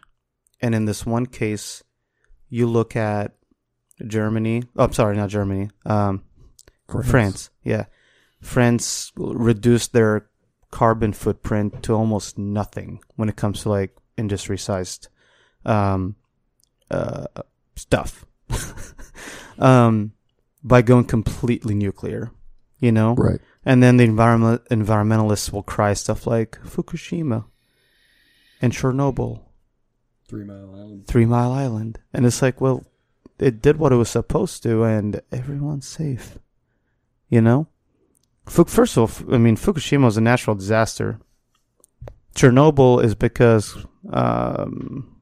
and 0.61 0.74
in 0.74 0.86
this 0.86 1.05
one 1.05 1.26
case, 1.26 1.84
you 2.49 2.68
look 2.68 2.95
at 2.95 3.36
Germany. 4.05 4.63
Oh, 4.76 4.86
I'm 4.86 4.93
sorry, 4.93 5.16
not 5.16 5.30
Germany. 5.30 5.70
Um, 5.86 6.24
France. 7.03 7.49
Yeah. 7.63 7.86
France 8.41 9.11
reduced 9.16 9.93
their 9.93 10.30
carbon 10.72 11.13
footprint 11.13 11.84
to 11.84 11.93
almost 11.93 12.38
nothing 12.38 12.99
when 13.16 13.30
it 13.30 13.36
comes 13.36 13.61
to 13.61 13.70
like 13.70 13.95
industry 14.18 14.57
sized 14.57 15.07
um, 15.66 16.16
uh, 16.91 17.26
stuff. 17.76 18.26
um, 19.59 20.11
by 20.66 20.82
going 20.82 21.05
completely 21.05 21.76
nuclear, 21.76 22.32
you 22.80 22.91
know? 22.91 23.13
Right. 23.13 23.39
And 23.63 23.82
then 23.82 23.97
the 23.97 24.03
environment 24.03 24.63
environmentalists 24.70 25.53
will 25.53 25.63
cry 25.63 25.93
stuff 25.93 26.28
like 26.28 26.59
Fukushima 26.63 27.45
and 28.61 28.74
Chernobyl, 28.74 29.41
Three 30.28 30.43
Mile 30.43 30.74
Island. 30.74 31.07
Three 31.07 31.26
Mile 31.26 31.51
Island. 31.51 31.99
And 32.11 32.26
it's 32.26 32.41
like, 32.41 32.59
well, 32.59 32.84
it 33.38 33.61
did 33.61 33.78
what 33.78 33.91
it 33.91 33.97
was 33.97 34.09
supposed 34.09 34.63
to, 34.63 34.84
and 34.84 35.22
everyone's 35.32 35.88
safe. 35.88 36.39
You 37.30 37.41
know? 37.41 37.68
First 38.45 38.97
of 38.97 39.28
all, 39.28 39.34
I 39.34 39.38
mean, 39.38 39.55
Fukushima 39.55 40.05
was 40.05 40.18
a 40.18 40.22
natural 40.22 40.55
disaster. 40.55 41.20
Chernobyl 42.36 43.03
is 43.03 43.16
because 43.16 43.78
um, 44.11 45.16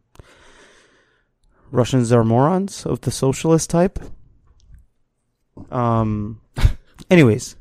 Russians 1.72 2.12
are 2.12 2.24
morons 2.24 2.86
of 2.86 3.02
the 3.02 3.12
socialist 3.12 3.70
type. 3.70 4.00
Um. 5.72 6.42
Anyways, 7.10 7.56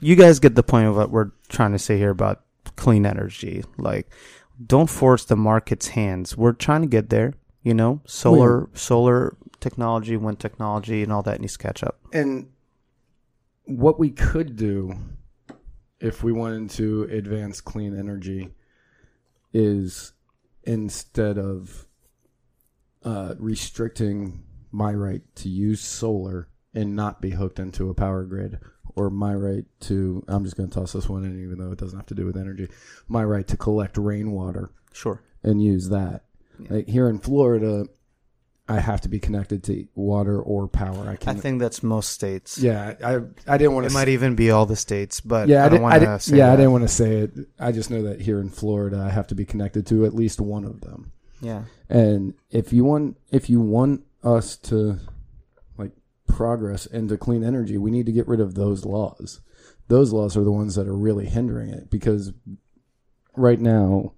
you 0.00 0.16
guys 0.16 0.40
get 0.40 0.54
the 0.54 0.62
point 0.62 0.88
of 0.88 0.96
what 0.96 1.10
we're 1.10 1.30
trying 1.48 1.72
to 1.72 1.78
say 1.78 1.96
here 1.96 2.10
about 2.10 2.42
clean 2.76 3.06
energy. 3.06 3.64
Like, 3.76 4.08
don't 4.64 4.90
force 4.90 5.24
the 5.24 5.36
market's 5.36 5.88
hands. 5.88 6.36
We're 6.36 6.52
trying 6.52 6.82
to 6.82 6.88
get 6.88 7.10
there. 7.10 7.34
You 7.62 7.74
know, 7.74 8.00
solar, 8.06 8.68
solar 8.72 9.36
technology, 9.60 10.16
wind 10.16 10.40
technology, 10.40 11.02
and 11.02 11.12
all 11.12 11.22
that 11.24 11.40
needs 11.40 11.54
to 11.54 11.58
catch 11.58 11.82
up. 11.82 11.98
And 12.12 12.48
what 13.64 13.98
we 13.98 14.10
could 14.10 14.56
do 14.56 14.94
if 16.00 16.22
we 16.22 16.32
wanted 16.32 16.70
to 16.70 17.04
advance 17.04 17.60
clean 17.60 17.98
energy 17.98 18.50
is 19.52 20.12
instead 20.64 21.38
of 21.38 21.86
uh, 23.04 23.34
restricting 23.38 24.42
my 24.70 24.92
right 24.92 25.22
to 25.34 25.48
use 25.48 25.80
solar 25.80 26.48
and 26.74 26.94
not 26.96 27.20
be 27.20 27.30
hooked 27.30 27.58
into 27.58 27.90
a 27.90 27.94
power 27.94 28.24
grid, 28.24 28.58
or 28.94 29.10
my 29.10 29.34
right 29.34 29.64
to, 29.80 30.22
I'm 30.28 30.44
just 30.44 30.56
going 30.56 30.68
to 30.68 30.74
toss 30.74 30.92
this 30.92 31.08
one 31.08 31.24
in, 31.24 31.42
even 31.42 31.58
though 31.58 31.72
it 31.72 31.78
doesn't 31.78 31.98
have 31.98 32.06
to 32.06 32.14
do 32.14 32.26
with 32.26 32.36
energy, 32.36 32.68
my 33.08 33.24
right 33.24 33.46
to 33.48 33.56
collect 33.56 33.96
rainwater 33.96 34.70
Sure. 34.92 35.22
and 35.42 35.62
use 35.62 35.88
that. 35.90 36.24
Like 36.68 36.88
here 36.88 37.08
in 37.08 37.18
Florida, 37.20 37.86
I 38.68 38.80
have 38.80 39.00
to 39.02 39.08
be 39.08 39.18
connected 39.18 39.62
to 39.64 39.86
water 39.94 40.42
or 40.42 40.68
power. 40.68 41.06
I 41.08 41.12
I 41.12 41.16
can't. 41.16 41.40
think 41.40 41.58
that's 41.60 41.82
most 41.82 42.10
states. 42.10 42.58
yeah, 42.58 42.94
I 43.02 43.20
I 43.46 43.56
didn't 43.56 43.74
want 43.74 43.84
to. 43.86 43.90
It 43.90 43.94
might 43.94 44.08
even 44.08 44.34
be 44.34 44.50
all 44.50 44.66
the 44.66 44.76
states, 44.76 45.20
but 45.22 45.48
yeah, 45.48 45.62
I, 45.62 45.66
I, 45.66 45.68
don't 45.68 45.72
didn't. 45.80 45.82
Want 46.08 46.20
to 46.20 46.28
say 46.28 46.36
yeah, 46.36 46.52
I 46.52 46.56
didn't 46.56 46.72
want 46.72 46.84
to 46.84 46.88
say 46.88 47.12
it. 47.18 47.30
I 47.58 47.72
just 47.72 47.90
know 47.90 48.02
that 48.02 48.20
here 48.20 48.40
in 48.40 48.50
Florida, 48.50 48.98
I 48.98 49.08
have 49.08 49.26
to 49.28 49.34
be 49.34 49.44
connected 49.46 49.86
to 49.86 50.04
at 50.04 50.14
least 50.14 50.38
one 50.40 50.64
of 50.64 50.82
them. 50.82 51.12
Yeah. 51.40 51.62
And 51.88 52.34
if 52.50 52.72
you 52.72 52.84
want, 52.84 53.16
if 53.30 53.48
you 53.48 53.60
want 53.60 54.04
us 54.22 54.56
to 54.56 54.98
progress 56.28 56.86
into 56.86 57.16
clean 57.16 57.42
energy, 57.42 57.76
we 57.76 57.90
need 57.90 58.06
to 58.06 58.12
get 58.12 58.28
rid 58.28 58.40
of 58.40 58.54
those 58.54 58.84
laws. 58.84 59.40
Those 59.88 60.12
laws 60.12 60.36
are 60.36 60.44
the 60.44 60.52
ones 60.52 60.74
that 60.74 60.86
are 60.86 60.96
really 60.96 61.26
hindering 61.26 61.70
it 61.70 61.90
because 61.90 62.32
right 63.34 63.58
now, 63.58 64.12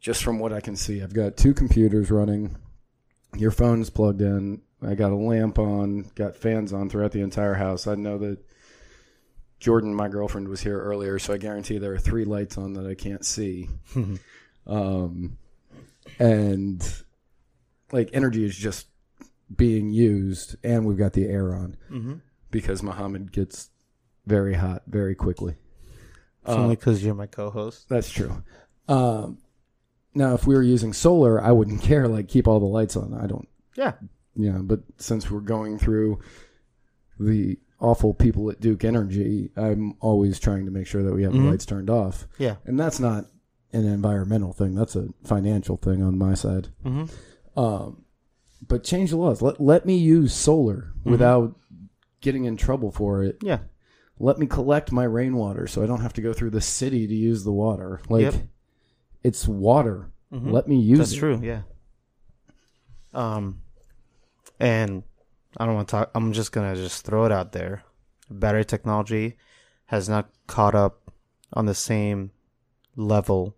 just 0.00 0.24
from 0.24 0.38
what 0.38 0.52
I 0.52 0.60
can 0.60 0.76
see, 0.76 1.02
I've 1.02 1.12
got 1.12 1.36
two 1.36 1.52
computers 1.52 2.10
running. 2.10 2.56
Your 3.36 3.50
phone's 3.50 3.90
plugged 3.90 4.22
in. 4.22 4.62
I 4.82 4.94
got 4.94 5.12
a 5.12 5.16
lamp 5.16 5.58
on, 5.58 6.10
got 6.14 6.36
fans 6.36 6.72
on 6.72 6.88
throughout 6.88 7.12
the 7.12 7.20
entire 7.20 7.54
house. 7.54 7.86
I 7.86 7.94
know 7.96 8.16
that 8.18 8.38
Jordan, 9.58 9.94
my 9.94 10.08
girlfriend, 10.08 10.48
was 10.48 10.62
here 10.62 10.80
earlier, 10.80 11.18
so 11.18 11.34
I 11.34 11.38
guarantee 11.38 11.76
there 11.76 11.92
are 11.92 11.98
three 11.98 12.24
lights 12.24 12.56
on 12.56 12.72
that 12.74 12.86
I 12.86 12.94
can't 12.94 13.24
see. 13.24 13.68
um, 14.66 15.36
and 16.18 16.82
like 17.92 18.10
energy 18.14 18.44
is 18.44 18.56
just 18.56 18.86
being 19.54 19.90
used, 19.90 20.56
and 20.62 20.84
we've 20.86 20.98
got 20.98 21.12
the 21.14 21.26
air 21.26 21.54
on 21.54 21.76
Mm-hmm. 21.90 22.14
because 22.50 22.82
Muhammad 22.82 23.32
gets 23.32 23.70
very 24.26 24.54
hot 24.54 24.82
very 24.86 25.14
quickly. 25.14 25.56
It's 26.44 26.52
only 26.54 26.76
because 26.76 27.04
you're 27.04 27.14
my 27.14 27.26
co-host. 27.26 27.88
That's 27.88 28.10
true. 28.10 28.42
Um, 28.88 29.38
now, 30.14 30.34
if 30.34 30.46
we 30.46 30.54
were 30.54 30.62
using 30.62 30.92
solar, 30.92 31.40
I 31.42 31.52
wouldn't 31.52 31.82
care. 31.90 32.08
Like, 32.08 32.28
keep 32.28 32.48
all 32.48 32.60
the 32.60 32.66
lights 32.66 32.96
on. 32.96 33.12
I 33.14 33.26
don't. 33.26 33.48
Yeah. 33.76 33.92
Yeah, 34.34 34.58
but 34.62 34.80
since 34.96 35.30
we're 35.30 35.40
going 35.40 35.78
through 35.78 36.20
the 37.18 37.58
awful 37.80 38.14
people 38.14 38.50
at 38.50 38.60
Duke 38.60 38.84
Energy, 38.84 39.50
I'm 39.56 39.94
always 40.00 40.38
trying 40.38 40.64
to 40.66 40.70
make 40.70 40.86
sure 40.86 41.02
that 41.02 41.12
we 41.14 41.22
have 41.24 41.32
Mhm. 41.32 41.44
the 41.44 41.50
lights 41.50 41.66
turned 41.66 41.90
off, 41.90 42.26
Yeah. 42.38 42.56
and 42.64 42.78
that's 42.78 43.00
not 43.00 43.26
an 43.72 43.84
environmental 43.86 44.52
thing. 44.52 44.74
That's 44.74 44.96
a 44.96 45.08
financial 45.24 45.76
thing 45.76 46.02
on 46.02 46.16
my 46.18 46.34
side. 46.34 46.68
hmm 46.82 47.04
Um, 47.56 48.04
but 48.70 48.82
change 48.84 49.10
the 49.10 49.16
laws. 49.18 49.42
Let 49.42 49.60
let 49.60 49.84
me 49.84 49.96
use 49.98 50.32
solar 50.32 50.92
without 51.04 51.56
getting 52.22 52.44
in 52.46 52.56
trouble 52.56 52.90
for 52.90 53.22
it. 53.24 53.36
Yeah. 53.42 53.58
Let 54.18 54.38
me 54.38 54.46
collect 54.46 54.92
my 54.92 55.04
rainwater 55.04 55.66
so 55.66 55.82
I 55.82 55.86
don't 55.86 56.00
have 56.02 56.12
to 56.14 56.20
go 56.22 56.32
through 56.32 56.50
the 56.50 56.60
city 56.60 57.06
to 57.06 57.14
use 57.14 57.44
the 57.44 57.52
water. 57.52 58.00
Like 58.08 58.22
Yep. 58.22 58.34
it's 59.22 59.46
water. 59.48 60.10
Mhm. 60.32 60.52
Let 60.52 60.68
me 60.68 60.76
use 60.78 60.98
That's 60.98 61.12
it. 61.12 61.18
true. 61.18 61.40
Yeah. 61.42 61.62
Um, 63.12 63.62
and 64.58 65.02
I 65.56 65.66
don't 65.66 65.74
want 65.74 65.88
to 65.88 65.92
talk. 65.92 66.10
I'm 66.14 66.32
just 66.32 66.52
gonna 66.52 66.76
just 66.76 67.04
throw 67.04 67.24
it 67.24 67.32
out 67.32 67.52
there. 67.52 67.82
Battery 68.30 68.64
technology 68.64 69.36
has 69.86 70.08
not 70.08 70.30
caught 70.46 70.74
up 70.74 71.10
on 71.52 71.66
the 71.66 71.74
same 71.74 72.30
level 72.94 73.56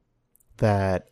that 0.56 1.10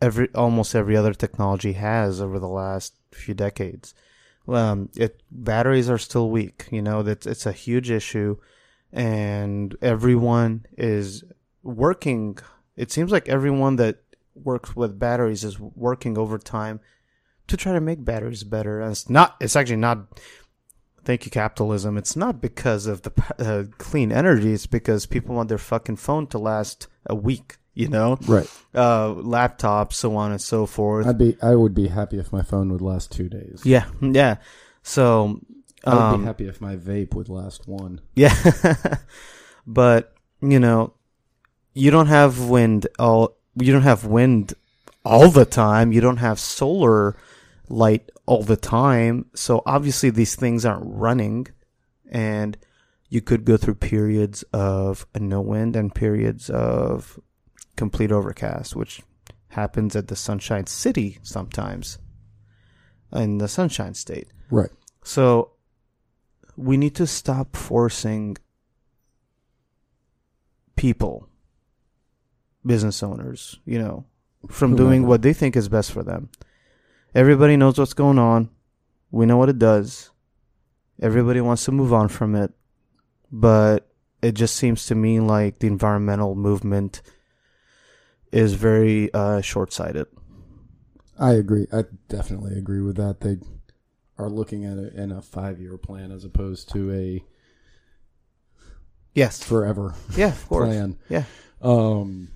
every 0.00 0.28
almost 0.34 0.74
every 0.74 0.96
other 0.96 1.14
technology 1.14 1.72
has 1.72 2.20
over 2.20 2.38
the 2.38 2.48
last 2.48 2.94
few 3.12 3.34
decades. 3.34 3.94
Um, 4.48 4.90
it 4.96 5.22
batteries 5.30 5.90
are 5.90 5.98
still 5.98 6.30
weak. 6.30 6.66
You 6.70 6.82
know 6.82 7.02
that 7.02 7.26
it's 7.26 7.46
a 7.46 7.52
huge 7.52 7.90
issue, 7.90 8.36
and 8.92 9.76
everyone 9.82 10.66
is 10.76 11.24
working. 11.62 12.38
It 12.76 12.92
seems 12.92 13.10
like 13.10 13.28
everyone 13.28 13.76
that 13.76 14.02
works 14.34 14.76
with 14.76 14.98
batteries 14.98 15.44
is 15.44 15.58
working 15.58 16.18
overtime 16.18 16.80
to 17.48 17.56
try 17.56 17.72
to 17.72 17.80
make 17.80 18.04
batteries 18.04 18.44
better. 18.44 18.80
And 18.80 18.92
it's 18.92 19.10
not. 19.10 19.36
It's 19.40 19.56
actually 19.56 19.76
not. 19.76 20.20
Thank 21.04 21.24
you, 21.24 21.30
capitalism. 21.30 21.96
It's 21.96 22.16
not 22.16 22.40
because 22.40 22.86
of 22.86 23.02
the 23.02 23.12
uh, 23.38 23.64
clean 23.78 24.10
energy. 24.10 24.52
It's 24.52 24.66
because 24.66 25.06
people 25.06 25.36
want 25.36 25.48
their 25.48 25.58
fucking 25.58 25.96
phone 25.96 26.26
to 26.28 26.38
last 26.38 26.88
a 27.06 27.14
week. 27.14 27.58
You 27.76 27.88
know, 27.88 28.18
Right. 28.26 28.50
uh, 28.74 29.08
laptops, 29.14 29.92
so 29.92 30.16
on 30.16 30.32
and 30.32 30.40
so 30.40 30.64
forth. 30.66 31.06
I'd 31.06 31.18
be 31.18 31.36
I 31.42 31.54
would 31.54 31.74
be 31.74 31.88
happy 31.88 32.18
if 32.18 32.32
my 32.32 32.42
phone 32.42 32.72
would 32.72 32.80
last 32.80 33.12
two 33.12 33.28
days. 33.28 33.60
yeah, 33.64 33.84
yeah. 34.00 34.36
So, 34.82 35.40
I 35.84 35.94
would 35.94 36.00
um, 36.02 36.20
be 36.20 36.26
happy 36.26 36.48
if 36.48 36.60
my 36.60 36.76
vape 36.76 37.14
would 37.14 37.28
last 37.28 37.68
one. 37.68 38.00
Yeah. 38.14 38.34
but, 39.66 40.14
you 40.40 40.58
know, 40.58 40.94
you 41.74 41.90
don't 41.90 42.06
have 42.06 42.48
wind 42.48 42.86
all 42.98 43.36
you 43.56 43.72
don't 43.72 43.82
have 43.82 44.04
wind 44.04 44.54
all 45.04 45.28
the 45.30 45.44
time. 45.44 45.92
You 45.92 46.00
don't 46.00 46.16
have 46.18 46.38
solar 46.38 47.16
light 47.68 48.10
all 48.26 48.42
the 48.42 48.56
time. 48.56 49.26
So 49.34 49.62
obviously 49.66 50.10
these 50.10 50.34
things 50.34 50.64
aren't 50.64 50.86
running 50.86 51.46
and 52.10 52.56
you 53.08 53.20
could 53.20 53.44
go 53.44 53.56
through 53.56 53.76
periods 53.76 54.42
of 54.52 55.06
no 55.18 55.40
wind 55.40 55.76
and 55.76 55.94
periods 55.94 56.50
of 56.50 57.18
complete 57.76 58.12
overcast, 58.12 58.74
which 58.74 59.02
happens 59.48 59.94
at 59.96 60.08
the 60.08 60.16
Sunshine 60.16 60.66
City 60.66 61.18
sometimes 61.22 61.98
in 63.12 63.38
the 63.38 63.48
Sunshine 63.48 63.94
State. 63.94 64.28
Right. 64.50 64.70
So 65.02 65.52
we 66.56 66.76
need 66.76 66.94
to 66.96 67.06
stop 67.06 67.56
forcing 67.56 68.36
people, 70.74 71.28
business 72.64 73.02
owners, 73.02 73.58
you 73.64 73.78
know, 73.78 74.04
from 74.48 74.76
doing 74.76 75.06
what 75.06 75.22
they 75.22 75.32
think 75.32 75.56
is 75.56 75.68
best 75.68 75.92
for 75.92 76.02
them. 76.02 76.28
Everybody 77.14 77.56
knows 77.56 77.78
what's 77.78 77.94
going 77.94 78.18
on. 78.18 78.50
We 79.10 79.26
know 79.26 79.36
what 79.36 79.48
it 79.48 79.58
does. 79.58 80.10
Everybody 81.00 81.40
wants 81.40 81.64
to 81.64 81.72
move 81.72 81.92
on 81.92 82.08
from 82.08 82.34
it. 82.34 82.52
But 83.32 83.88
it 84.22 84.32
just 84.32 84.56
seems 84.56 84.86
to 84.86 84.94
me 84.94 85.20
like 85.20 85.58
the 85.58 85.66
environmental 85.66 86.34
movement 86.34 87.02
is 88.32 88.54
very 88.54 89.12
uh, 89.14 89.40
short 89.40 89.72
sighted. 89.72 90.06
I 91.18 91.32
agree. 91.32 91.66
I 91.72 91.84
definitely 92.08 92.58
agree 92.58 92.80
with 92.82 92.96
that. 92.96 93.20
They 93.20 93.38
are 94.18 94.28
looking 94.28 94.64
at 94.64 94.78
it 94.78 94.94
in 94.94 95.12
a 95.12 95.22
five 95.22 95.60
year 95.60 95.76
plan 95.78 96.10
as 96.12 96.24
opposed 96.24 96.70
to 96.72 96.92
a 96.92 97.24
Yes. 99.14 99.42
forever 99.42 99.94
Yeah, 100.16 100.28
of 100.28 100.48
course. 100.48 100.68
plan. 100.68 100.98
Yeah. 101.08 101.24
Um 101.62 102.28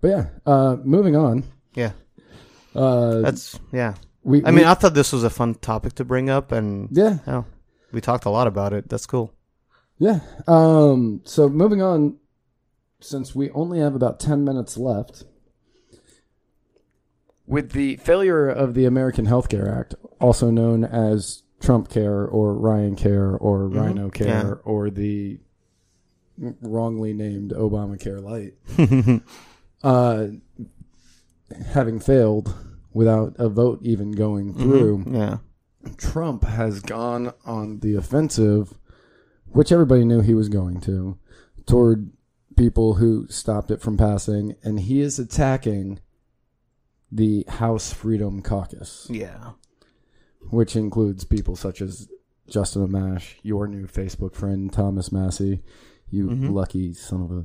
but 0.00 0.08
yeah, 0.08 0.26
uh 0.44 0.76
moving 0.82 1.16
on. 1.16 1.44
Yeah. 1.74 1.92
Uh 2.74 3.20
That's, 3.20 3.58
yeah. 3.72 3.94
we 4.24 4.44
I 4.44 4.50
mean, 4.50 4.64
I 4.64 4.74
thought 4.74 4.94
this 4.94 5.12
was 5.12 5.22
a 5.24 5.30
fun 5.30 5.54
topic 5.54 5.94
to 5.94 6.04
bring 6.04 6.28
up, 6.30 6.50
and 6.52 6.88
yeah, 6.90 7.18
oh, 7.28 7.44
we 7.92 8.00
talked 8.00 8.24
a 8.24 8.30
lot 8.30 8.46
about 8.48 8.72
it. 8.72 8.88
That's 8.88 9.06
cool. 9.06 9.32
yeah. 9.98 10.18
Um 10.48 11.20
so 11.24 11.48
moving 11.48 11.80
on 11.80 12.16
since 13.04 13.34
we 13.34 13.50
only 13.50 13.80
have 13.80 13.94
about 13.94 14.18
10 14.18 14.44
minutes 14.44 14.76
left. 14.76 15.24
With 17.46 17.72
the 17.72 17.96
failure 17.96 18.48
of 18.48 18.72
the 18.72 18.86
American 18.86 19.26
Healthcare 19.26 19.70
Act, 19.70 19.94
also 20.18 20.50
known 20.50 20.82
as 20.82 21.42
Trump 21.60 21.90
Care 21.90 22.24
or 22.24 22.54
Ryan 22.54 22.96
Care 22.96 23.36
or 23.36 23.68
Rhino 23.68 24.08
Care 24.08 24.26
yeah. 24.26 24.54
or 24.64 24.88
the 24.88 25.38
wrongly 26.38 27.12
named 27.12 27.50
Obamacare 27.50 28.22
Light, 28.22 28.54
uh, 29.82 30.28
having 31.72 32.00
failed 32.00 32.54
without 32.94 33.34
a 33.38 33.50
vote 33.50 33.80
even 33.82 34.12
going 34.12 34.54
through, 34.54 35.04
Yeah, 35.06 35.38
Trump 35.98 36.44
has 36.44 36.80
gone 36.80 37.34
on 37.44 37.80
the 37.80 37.94
offensive, 37.94 38.78
which 39.46 39.70
everybody 39.70 40.06
knew 40.06 40.22
he 40.22 40.34
was 40.34 40.48
going 40.48 40.80
to, 40.82 41.18
toward 41.66 42.10
people 42.56 42.94
who 42.94 43.26
stopped 43.28 43.70
it 43.70 43.80
from 43.80 43.96
passing, 43.96 44.56
and 44.62 44.80
he 44.80 45.00
is 45.00 45.18
attacking 45.18 46.00
the 47.10 47.44
House 47.48 47.92
Freedom 47.92 48.42
Caucus, 48.42 49.06
yeah, 49.10 49.52
which 50.50 50.76
includes 50.76 51.24
people 51.24 51.56
such 51.56 51.80
as 51.80 52.08
Justin 52.48 52.86
Amash, 52.86 53.34
your 53.42 53.66
new 53.66 53.86
Facebook 53.86 54.34
friend 54.34 54.72
Thomas 54.72 55.10
Massie. 55.12 55.62
You 56.10 56.26
Mhm. 56.28 56.52
lucky 56.52 56.92
son 56.94 57.22
of 57.22 57.30
a! 57.32 57.44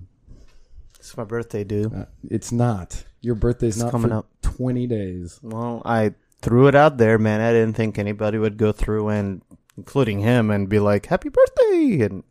it's 1.00 1.16
my 1.16 1.24
birthday, 1.24 1.64
dude. 1.64 1.94
Uh, 1.94 2.06
it's 2.30 2.52
not. 2.52 3.04
Your 3.22 3.36
birthday's 3.36 3.76
It's 3.78 3.84
not 3.84 3.92
coming 3.92 4.12
up. 4.12 4.28
twenty 4.42 4.86
days. 4.88 5.40
Well, 5.42 5.82
I 5.86 6.14
threw 6.42 6.68
it 6.68 6.76
out 6.76 6.98
there, 6.98 7.18
man. 7.18 7.42
I 7.42 7.52
didn't 7.52 7.76
think 7.76 7.98
anybody 7.98 8.38
would 8.38 8.58
go 8.58 8.72
through 8.72 9.10
and, 9.10 9.42
including 9.78 10.20
him, 10.20 10.50
and 10.52 10.68
be 10.70 10.80
like, 10.80 11.06
"Happy 11.08 11.30
birthday!" 11.30 12.02
And 12.02 12.24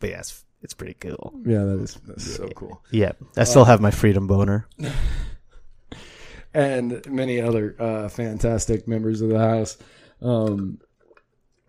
but 0.00 0.10
yeah, 0.10 0.22
it's, 0.62 0.64
it's 0.64 0.74
pretty 0.74 0.94
cool. 0.94 1.34
Yeah, 1.44 1.64
that 1.64 1.80
is 1.80 1.98
that's 2.06 2.36
so 2.36 2.48
cool. 2.54 2.82
Yeah, 2.90 3.12
I 3.36 3.44
still 3.44 3.64
have 3.64 3.80
my 3.80 3.90
freedom 3.90 4.26
boner. 4.26 4.66
and 6.54 7.04
many 7.06 7.40
other 7.40 7.76
uh, 7.78 8.08
fantastic 8.08 8.88
members 8.88 9.20
of 9.20 9.28
the 9.28 9.38
House, 9.38 9.76
um, 10.22 10.80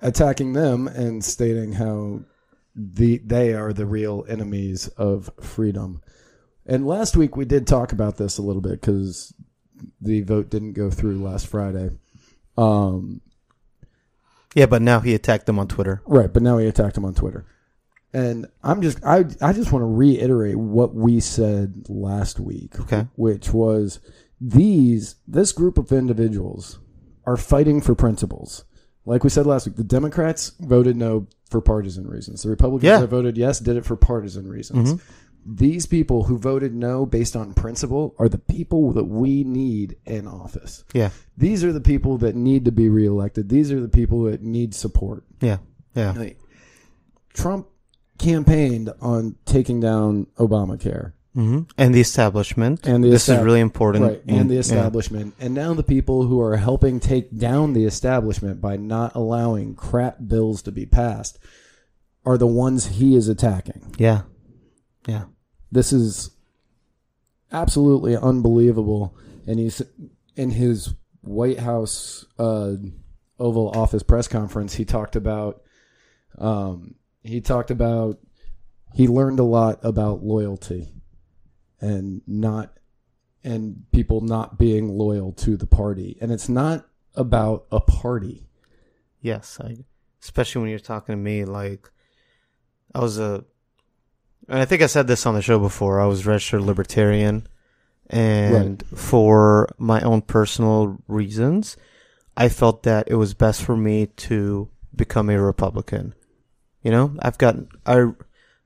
attacking 0.01 0.53
them 0.53 0.87
and 0.87 1.23
stating 1.23 1.73
how 1.73 2.21
the 2.75 3.17
they 3.19 3.53
are 3.53 3.73
the 3.73 3.85
real 3.85 4.25
enemies 4.27 4.87
of 4.89 5.29
freedom. 5.41 6.01
And 6.65 6.85
last 6.85 7.17
week 7.17 7.35
we 7.35 7.45
did 7.45 7.67
talk 7.67 7.91
about 7.91 8.17
this 8.17 8.37
a 8.37 8.41
little 8.41 8.61
bit 8.61 8.79
because 8.79 9.33
the 10.01 10.21
vote 10.21 10.49
didn't 10.49 10.73
go 10.73 10.89
through 10.89 11.23
last 11.23 11.47
Friday. 11.47 11.89
Um, 12.57 13.21
Yeah, 14.53 14.65
but 14.65 14.81
now 14.81 14.99
he 14.99 15.13
attacked 15.13 15.45
them 15.45 15.59
on 15.59 15.67
Twitter. 15.67 16.01
Right, 16.05 16.31
but 16.31 16.43
now 16.43 16.57
he 16.57 16.67
attacked 16.67 16.95
them 16.95 17.05
on 17.05 17.13
Twitter. 17.13 17.45
And 18.13 18.47
I'm 18.63 18.81
just 18.81 19.03
I 19.05 19.25
I 19.41 19.53
just 19.53 19.71
want 19.71 19.83
to 19.83 19.87
reiterate 19.87 20.55
what 20.57 20.95
we 20.95 21.19
said 21.19 21.85
last 21.89 22.39
week. 22.39 22.79
Okay. 22.79 23.05
Which 23.15 23.53
was 23.53 23.99
these 24.41 25.15
this 25.27 25.51
group 25.51 25.77
of 25.77 25.91
individuals 25.91 26.79
are 27.25 27.37
fighting 27.37 27.81
for 27.81 27.93
principles. 27.95 28.63
Like 29.05 29.23
we 29.23 29.29
said 29.29 29.45
last 29.45 29.65
week, 29.67 29.75
the 29.75 29.83
Democrats 29.83 30.53
voted 30.59 30.95
no 30.97 31.27
for 31.49 31.61
partisan 31.61 32.07
reasons. 32.07 32.43
The 32.43 32.49
Republicans 32.49 32.87
Yeah. 32.87 32.99
that 32.99 33.07
voted 33.07 33.37
yes 33.37 33.59
did 33.59 33.75
it 33.77 33.85
for 33.85 33.95
partisan 33.95 34.47
reasons. 34.47 34.93
Mm-hmm. 34.93 35.03
These 35.55 35.85
people 35.85 36.23
who 36.25 36.37
voted 36.37 36.75
no 36.75 37.05
based 37.05 37.35
on 37.35 37.53
principle 37.53 38.13
are 38.19 38.27
the 38.29 38.37
people 38.37 38.91
that 38.93 39.05
we 39.05 39.43
need 39.43 39.95
in 40.05 40.27
office. 40.27 40.83
Yeah, 40.93 41.09
These 41.37 41.63
are 41.63 41.71
the 41.71 41.79
people 41.81 42.17
that 42.19 42.35
need 42.35 42.65
to 42.65 42.71
be 42.71 42.89
reelected. 42.89 43.49
These 43.49 43.71
are 43.71 43.79
the 43.79 43.87
people 43.89 44.23
that 44.23 44.43
need 44.43 44.75
support. 44.75 45.23
yeah, 45.41 45.57
yeah. 45.95 46.11
Like, 46.11 46.39
Trump 47.33 47.67
campaigned 48.19 48.91
on 49.01 49.35
taking 49.45 49.79
down 49.79 50.27
Obamacare 50.37 51.13
hmm 51.33 51.61
And 51.77 51.93
the 51.93 52.01
establishment. 52.01 52.85
And 52.87 53.03
the 53.03 53.09
this 53.11 53.27
estab- 53.27 53.39
is 53.39 53.43
really 53.45 53.59
important. 53.59 54.03
right, 54.05 54.21
and 54.27 54.49
the 54.49 54.55
Yeah. 54.55 54.59
establishment, 54.61 55.35
and 55.39 55.53
now 55.53 55.73
the 55.75 55.83
people 55.83 56.23
who 56.23 56.41
are 56.41 56.57
helping 56.57 56.99
take 56.99 57.37
down 57.37 57.73
the 57.73 57.85
establishment 57.85 58.59
by 58.59 58.77
not 58.77 59.15
allowing 59.15 59.75
crap 59.75 60.17
bills 60.27 60.61
to 60.63 60.71
be 60.71 60.85
passed 60.87 61.37
are 62.25 62.37
the 62.37 62.47
ones 62.47 62.87
he 62.87 63.15
is 63.15 63.27
attacking. 63.29 63.93
Yeah, 63.99 64.23
yeah. 65.07 65.25
This 65.71 65.93
is 65.93 66.31
absolutely 67.51 68.15
unbelievable. 68.17 69.15
And 69.47 69.59
he's 69.59 69.81
in 70.35 70.51
his 70.51 70.93
White 71.21 71.59
House 71.59 72.25
uh, 72.37 72.73
Oval 73.39 73.69
Office 73.69 74.03
press 74.03 74.27
conference. 74.27 74.73
He 74.75 74.85
talked 74.85 75.15
about, 75.15 75.61
um, 76.37 76.95
he 77.23 77.41
talked 77.41 77.71
about, 77.71 78.19
he 78.93 79.07
learned 79.07 79.39
a 79.39 79.43
lot 79.43 79.79
about 79.83 80.23
loyalty, 80.23 80.93
and 81.81 82.21
not 82.27 82.73
and 83.43 83.85
people 83.91 84.21
not 84.21 84.57
being 84.57 84.89
loyal 84.89 85.31
to 85.31 85.55
the 85.55 85.67
party. 85.67 86.17
And 86.21 86.31
it's 86.31 86.49
not 86.49 86.85
about 87.15 87.65
a 87.71 87.79
party. 87.79 88.49
Yes, 89.21 89.59
I, 89.61 89.77
especially 90.21 90.61
when 90.61 90.69
you're 90.69 90.79
talking 90.79 91.13
to 91.13 91.17
me, 91.17 91.45
like 91.45 91.89
I 92.93 92.99
was 92.99 93.17
a, 93.17 93.43
and 94.47 94.59
I 94.59 94.65
think 94.65 94.81
I 94.81 94.87
said 94.87 95.07
this 95.07 95.25
on 95.25 95.35
the 95.35 95.41
show 95.41 95.59
before. 95.59 95.99
I 95.99 96.05
was 96.05 96.25
registered 96.25 96.61
libertarian, 96.61 97.47
and 98.07 98.83
for 98.95 99.69
my 99.77 100.01
own 100.01 100.21
personal 100.21 100.97
reasons, 101.07 101.77
I 102.35 102.49
felt 102.49 102.83
that 102.83 103.09
it 103.09 103.15
was 103.15 103.33
best 103.33 103.61
for 103.61 103.77
me 103.77 104.07
to 104.07 104.69
become 104.95 105.29
a 105.29 105.39
Republican. 105.39 106.15
You 106.83 106.91
know, 106.91 107.15
I've 107.19 107.37
got 107.37 107.55
I, 107.85 108.11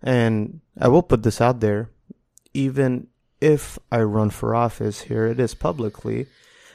and 0.01 0.61
I 0.79 0.87
will 0.87 1.03
put 1.03 1.23
this 1.23 1.41
out 1.41 1.59
there, 1.59 1.89
even 2.53 3.07
if 3.41 3.79
I 3.91 4.01
run 4.01 4.29
for 4.29 4.55
office, 4.55 5.01
here 5.01 5.27
it 5.27 5.39
is 5.39 5.53
publicly. 5.53 6.27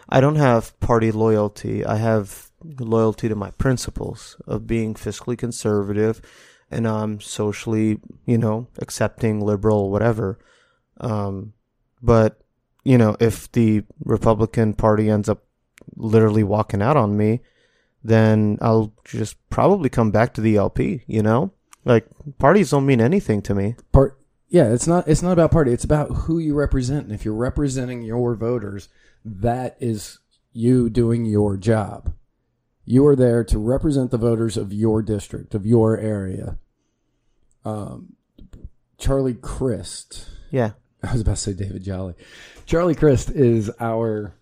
I 0.09 0.20
don't 0.20 0.36
have 0.36 0.78
party 0.80 1.12
loyalty. 1.12 1.84
I 1.84 1.97
have 1.97 2.51
loyalty 2.78 3.28
to 3.28 3.34
my 3.34 3.51
principles 3.53 4.36
of 4.47 4.66
being 4.66 4.95
fiscally 4.95 5.39
conservative 5.39 6.20
and 6.70 6.86
um 6.86 7.20
socially, 7.20 8.01
you 8.26 8.39
know, 8.39 8.66
accepting, 8.78 9.41
liberal, 9.41 9.91
whatever. 9.91 10.39
Um, 11.01 11.53
but 12.03 12.41
you 12.84 12.99
know, 12.99 13.16
if 13.20 13.51
the 13.53 13.84
Republican 14.05 14.72
Party 14.72 15.11
ends 15.11 15.28
up 15.28 15.45
literally 15.97 16.43
walking 16.43 16.82
out 16.82 16.97
on 16.97 17.16
me, 17.16 17.41
then 18.03 18.59
I'll 18.61 18.92
just 19.05 19.36
probably 19.51 19.88
come 19.88 20.11
back 20.11 20.34
to 20.34 20.40
the 20.40 20.57
LP. 20.57 21.03
You 21.07 21.22
know, 21.22 21.53
like 21.84 22.07
parties 22.38 22.70
don't 22.70 22.86
mean 22.86 23.01
anything 23.01 23.42
to 23.42 23.55
me. 23.55 23.76
Part 23.92 24.18
yeah, 24.49 24.72
it's 24.72 24.86
not 24.86 25.07
it's 25.07 25.22
not 25.22 25.32
about 25.32 25.51
party. 25.51 25.72
It's 25.72 25.84
about 25.84 26.11
who 26.11 26.38
you 26.38 26.55
represent. 26.55 27.05
And 27.05 27.14
if 27.14 27.24
you're 27.24 27.34
representing 27.34 28.03
your 28.03 28.34
voters, 28.34 28.88
that 29.24 29.76
is 29.78 30.18
you 30.53 30.88
doing 30.88 31.24
your 31.24 31.57
job. 31.57 32.14
You 32.84 33.07
are 33.07 33.16
there 33.16 33.44
to 33.44 33.59
represent 33.59 34.11
the 34.11 34.16
voters 34.16 34.57
of 34.57 34.72
your 34.72 35.03
district, 35.03 35.55
of 35.55 35.66
your 35.66 35.99
area. 35.99 36.57
Um, 37.64 38.14
Charlie 38.96 39.34
Crist. 39.34 40.30
Yeah. 40.51 40.70
I 41.03 41.12
was 41.12 41.20
about 41.20 41.36
to 41.36 41.42
say 41.42 41.53
David 41.53 41.82
Jolly. 41.82 42.14
Charlie 42.64 42.94
Crist 42.94 43.30
is 43.30 43.70
our 43.78 44.34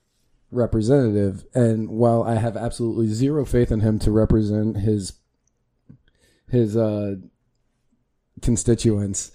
representative, 0.57 1.45
and 1.55 1.89
while 1.89 2.23
I 2.23 2.37
have 2.37 2.57
absolutely 2.57 3.09
zero 3.09 3.45
faith 3.45 3.71
in 3.71 3.81
him 3.81 3.99
to 4.01 4.11
represent 4.11 4.79
his 4.79 5.13
his 6.49 6.77
uh, 6.77 7.17
constituents 8.41 9.33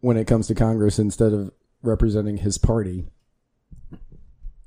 when 0.00 0.16
it 0.16 0.26
comes 0.26 0.46
to 0.48 0.54
Congress 0.54 0.98
instead 0.98 1.32
of 1.32 1.50
representing 1.82 2.38
his 2.38 2.58
party, 2.58 3.06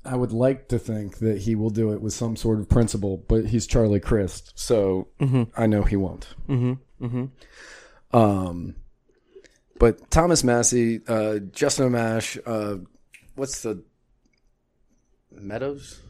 I 0.04 0.16
would 0.16 0.32
like 0.32 0.68
to 0.68 0.78
think 0.78 1.18
that 1.18 1.42
he 1.42 1.54
will 1.54 1.70
do 1.70 1.92
it 1.92 2.00
with 2.00 2.12
some 2.12 2.36
sort 2.36 2.60
of 2.60 2.68
principle, 2.68 3.24
but 3.28 3.46
he's 3.46 3.66
Charlie 3.66 4.00
Crist, 4.00 4.52
so 4.54 5.08
I 5.56 5.66
know 5.66 5.82
he 5.82 5.96
won't. 5.96 6.28
Mm-hmm. 6.48 7.04
Mm-hmm. 7.04 8.16
Um, 8.16 8.76
but 9.78 10.10
Thomas 10.10 10.42
Massie, 10.42 11.00
uh, 11.06 11.38
Justin 11.52 11.90
Amash, 11.90 12.38
uh, 12.46 12.84
what's 13.34 13.62
the 13.62 13.82
Meadows? 15.42 16.00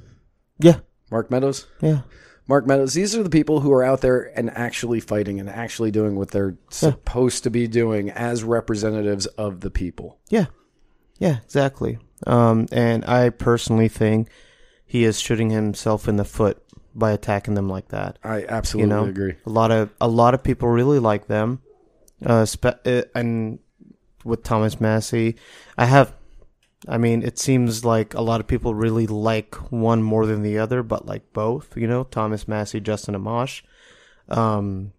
Yeah. 0.58 0.80
Mark 1.10 1.30
Meadows? 1.30 1.66
Yeah. 1.80 2.00
Mark 2.46 2.66
Meadows. 2.66 2.94
These 2.94 3.14
are 3.14 3.22
the 3.22 3.30
people 3.30 3.60
who 3.60 3.72
are 3.72 3.84
out 3.84 4.00
there 4.00 4.32
and 4.38 4.50
actually 4.50 5.00
fighting 5.00 5.38
and 5.38 5.48
actually 5.50 5.90
doing 5.90 6.16
what 6.16 6.30
they're 6.30 6.56
supposed 6.70 7.42
to 7.44 7.50
be 7.50 7.66
doing 7.68 8.10
as 8.10 8.42
representatives 8.44 9.26
of 9.26 9.60
the 9.60 9.70
people. 9.70 10.18
Yeah. 10.30 10.46
Yeah, 11.18 11.38
exactly. 11.44 11.98
Um, 12.26 12.66
and 12.72 13.04
I 13.04 13.30
personally 13.30 13.88
think 13.88 14.28
he 14.86 15.04
is 15.04 15.20
shooting 15.20 15.50
himself 15.50 16.08
in 16.08 16.16
the 16.16 16.24
foot 16.24 16.62
by 16.94 17.12
attacking 17.12 17.54
them 17.54 17.68
like 17.68 17.88
that. 17.88 18.18
I 18.24 18.44
absolutely 18.48 18.90
You 18.90 18.96
know, 19.02 19.04
agree. 19.08 19.34
a 19.46 19.50
lot 19.50 19.70
of 19.70 19.90
a 20.00 20.08
lot 20.08 20.34
of 20.34 20.42
people 20.42 20.68
really 20.68 20.98
like 20.98 21.26
them, 21.26 21.60
uh, 22.24 22.44
spe- 22.44 22.84
uh, 22.86 23.02
and 23.14 23.58
with 24.24 24.42
Thomas 24.42 24.80
Massie, 24.80 25.36
I 25.76 25.84
have. 25.84 26.12
I 26.86 26.98
mean, 26.98 27.22
it 27.22 27.38
seems 27.38 27.84
like 27.84 28.14
a 28.14 28.20
lot 28.20 28.40
of 28.40 28.46
people 28.46 28.74
really 28.74 29.06
like 29.06 29.56
one 29.72 30.02
more 30.02 30.26
than 30.26 30.42
the 30.42 30.58
other, 30.58 30.82
but 30.82 31.06
like 31.06 31.32
both. 31.32 31.76
You 31.76 31.88
know, 31.88 32.04
Thomas 32.04 32.46
Massie, 32.46 32.80
Justin 32.80 33.16
Amash. 33.16 33.62
Um, 34.28 34.92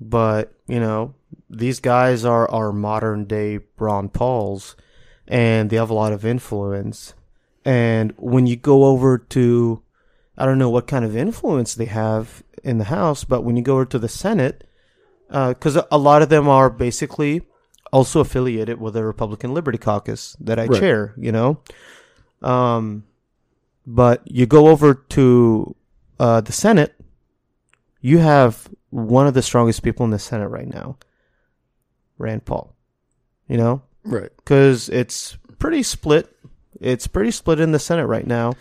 but 0.00 0.54
you 0.66 0.80
know, 0.80 1.14
these 1.50 1.80
guys 1.80 2.24
are 2.24 2.50
our 2.50 2.72
modern 2.72 3.24
day 3.26 3.60
Ron 3.78 4.08
Pauls, 4.08 4.76
and 5.28 5.68
they 5.68 5.76
have 5.76 5.90
a 5.90 5.94
lot 5.94 6.12
of 6.12 6.24
influence. 6.24 7.14
And 7.64 8.14
when 8.16 8.46
you 8.46 8.56
go 8.56 8.84
over 8.84 9.18
to, 9.18 9.82
I 10.38 10.46
don't 10.46 10.58
know 10.58 10.70
what 10.70 10.86
kind 10.86 11.04
of 11.04 11.16
influence 11.16 11.74
they 11.74 11.86
have 11.86 12.42
in 12.62 12.78
the 12.78 12.84
House, 12.84 13.24
but 13.24 13.42
when 13.42 13.56
you 13.56 13.62
go 13.62 13.74
over 13.74 13.86
to 13.86 13.98
the 13.98 14.08
Senate, 14.08 14.64
because 15.28 15.76
a 15.90 15.98
lot 15.98 16.22
of 16.22 16.28
them 16.28 16.48
are 16.48 16.70
basically 16.70 17.42
also 17.92 18.20
affiliated 18.20 18.80
with 18.80 18.94
the 18.94 19.04
Republican 19.04 19.54
Liberty 19.54 19.78
Caucus 19.78 20.36
that 20.40 20.58
I 20.58 20.66
Right. 20.66 20.80
chair, 20.80 21.14
you 21.16 21.32
know. 21.32 21.60
Um, 22.42 23.04
but 23.86 24.22
you 24.24 24.46
go 24.46 24.68
over 24.68 24.94
to 24.94 25.74
uh, 26.18 26.40
the 26.40 26.52
Senate, 26.52 26.94
you 28.00 28.18
have 28.18 28.68
one 28.90 29.26
of 29.26 29.34
the 29.34 29.42
strongest 29.42 29.82
people 29.82 30.04
in 30.04 30.10
the 30.10 30.18
Senate 30.18 30.48
right 30.48 30.66
now, 30.72 30.96
Rand 32.18 32.44
Paul. 32.44 32.74
You 33.48 33.56
know, 33.58 33.82
Right. 34.04 34.30
because 34.36 34.88
it's 34.88 35.36
pretty 35.58 35.82
split. 35.84 36.34
It's 36.80 37.06
pretty 37.06 37.30
split 37.30 37.60
in 37.60 37.72
the 37.72 37.78
Senate 37.78 38.06
right 38.06 38.26
now, 38.26 38.54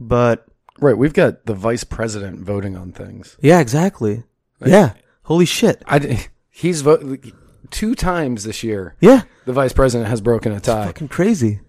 but 0.00 0.46
Right. 0.78 0.98
We've 0.98 1.14
got 1.14 1.46
the 1.46 1.54
vice 1.54 1.84
president 1.84 2.40
voting 2.40 2.76
on 2.76 2.92
things. 2.92 3.36
yeah, 3.40 3.60
exactly. 3.60 4.24
yeah, 4.64 4.92
holy 5.22 5.46
shit. 5.46 5.82
I 5.86 6.26
he's 6.50 6.80
voted 6.82 7.32
two 7.70 7.94
times 7.94 8.44
this 8.44 8.62
year. 8.62 8.96
Yeah, 9.00 9.22
The 9.44 9.52
vice 9.52 9.72
president 9.72 10.08
has 10.10 10.20
broken 10.20 10.52
a 10.52 10.60
tie. 10.60 10.86
fucking 10.86 11.08
crazy. 11.08 11.60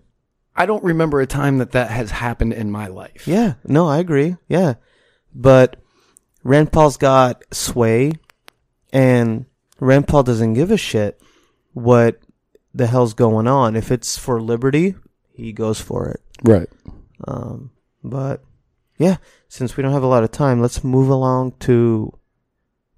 I 0.55 0.65
don't 0.65 0.83
remember 0.83 1.21
a 1.21 1.27
time 1.27 1.59
that 1.59 1.71
that 1.71 1.91
has 1.91 2.09
happened 2.11 2.53
in 2.53 2.71
my 2.71 2.87
life. 2.87 3.27
Yeah, 3.27 3.53
no, 3.63 3.87
I 3.87 3.99
agree. 3.99 4.37
Yeah, 4.47 4.75
but 5.33 5.75
Rand 6.43 6.71
Paul's 6.71 6.97
got 6.97 7.43
sway, 7.53 8.13
and 8.91 9.45
Rand 9.79 10.07
Paul 10.07 10.23
doesn't 10.23 10.53
give 10.53 10.71
a 10.71 10.77
shit 10.77 11.21
what 11.73 12.19
the 12.73 12.87
hell's 12.87 13.13
going 13.13 13.47
on. 13.47 13.75
If 13.75 13.91
it's 13.91 14.17
for 14.17 14.41
liberty, 14.41 14.95
he 15.31 15.51
goes 15.53 15.79
for 15.79 16.09
it. 16.09 16.21
Right. 16.43 16.69
Um, 17.27 17.71
but 18.03 18.43
yeah, 18.97 19.17
since 19.47 19.77
we 19.77 19.83
don't 19.83 19.93
have 19.93 20.03
a 20.03 20.07
lot 20.07 20.23
of 20.23 20.31
time, 20.31 20.59
let's 20.61 20.83
move 20.83 21.09
along 21.09 21.53
to 21.59 22.16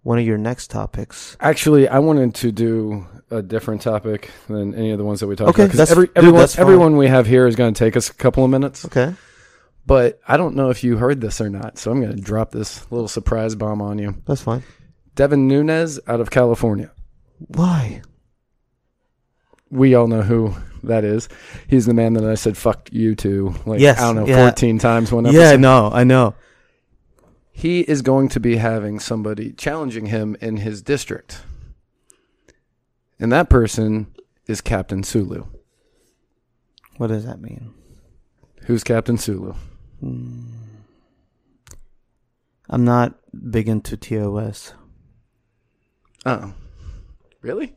one 0.04 0.18
of 0.20 0.26
your 0.26 0.38
next 0.38 0.70
topics. 0.72 1.36
Actually, 1.40 1.88
I 1.88 2.00
wanted 2.00 2.36
to 2.36 2.52
do 2.52 3.06
a 3.32 3.42
different 3.42 3.82
topic 3.82 4.32
than 4.48 4.74
any 4.74 4.92
of 4.92 4.98
the 4.98 5.04
ones 5.04 5.20
that 5.20 5.28
we 5.28 5.36
talked 5.36 5.50
Okay, 5.52 5.64
about. 5.64 5.72
'cause 5.72 5.78
that's- 5.78 5.92
every, 5.92 6.10
everyone, 6.16 6.48
everyone 6.58 6.98
we 6.98 7.08
have 7.08 7.28
here 7.28 7.46
is 7.48 7.56
going 7.56 7.74
to 7.74 7.78
take 7.80 7.96
us 7.98 8.10
a 8.10 8.14
couple 8.14 8.44
of 8.44 8.50
minutes. 8.50 8.86
Okay. 8.86 9.14
But 9.86 10.20
I 10.28 10.38
don't 10.38 10.56
know 10.56 10.70
if 10.70 10.84
you 10.84 10.98
heard 10.98 11.20
this 11.22 11.42
or 11.42 11.50
not, 11.50 11.78
so 11.78 11.92
I'm 11.92 12.02
going 12.02 12.16
to 12.16 12.22
drop 12.22 12.52
this 12.52 12.86
little 12.92 13.08
surprise 13.08 13.56
bomb 13.56 13.82
on 13.82 13.98
you. 14.00 14.16
That's 14.26 14.42
fine. 14.42 14.64
Devin 15.16 15.48
Nunes 15.48 16.00
out 16.08 16.22
of 16.22 16.30
California. 16.32 16.92
Why? 17.40 18.02
We 19.72 19.94
all 19.96 20.08
know 20.08 20.22
who 20.22 20.54
that 20.84 21.04
is. 21.04 21.30
He's 21.68 21.86
the 21.86 21.94
man 21.94 22.14
that 22.14 22.24
I 22.24 22.36
said 22.36 22.58
"fuck 22.58 22.90
you" 22.92 23.16
to, 23.16 23.54
like 23.66 23.80
Yes, 23.80 24.00
I 24.00 24.06
don't 24.14 24.16
know, 24.16 24.26
yeah. 24.28 24.38
14 24.48 24.80
times 24.80 25.12
one 25.12 25.26
episode. 25.26 25.40
Yeah, 25.40 25.56
no, 25.58 25.90
I 25.94 26.04
know. 26.04 26.34
He 27.60 27.82
is 27.82 28.02
going 28.02 28.30
to 28.30 28.40
be 28.40 28.56
having 28.56 29.02
somebody 29.02 29.52
challenging 29.52 30.06
him 30.06 30.38
in 30.40 30.56
his 30.58 30.82
district. 30.82 31.42
And 33.20 33.34
that 33.34 33.50
person 33.50 34.16
is 34.48 34.62
Captain 34.62 35.04
Sulu. 35.04 35.44
What 36.96 37.08
does 37.08 37.26
that 37.26 37.42
mean? 37.42 37.74
Who's 38.62 38.86
Captain 38.86 39.18
Sulu? 39.18 39.56
I'm 40.02 40.56
not 42.70 43.20
big 43.52 43.68
into 43.68 43.98
TOS. 43.98 44.72
Oh. 46.26 46.54
Really? 47.42 47.76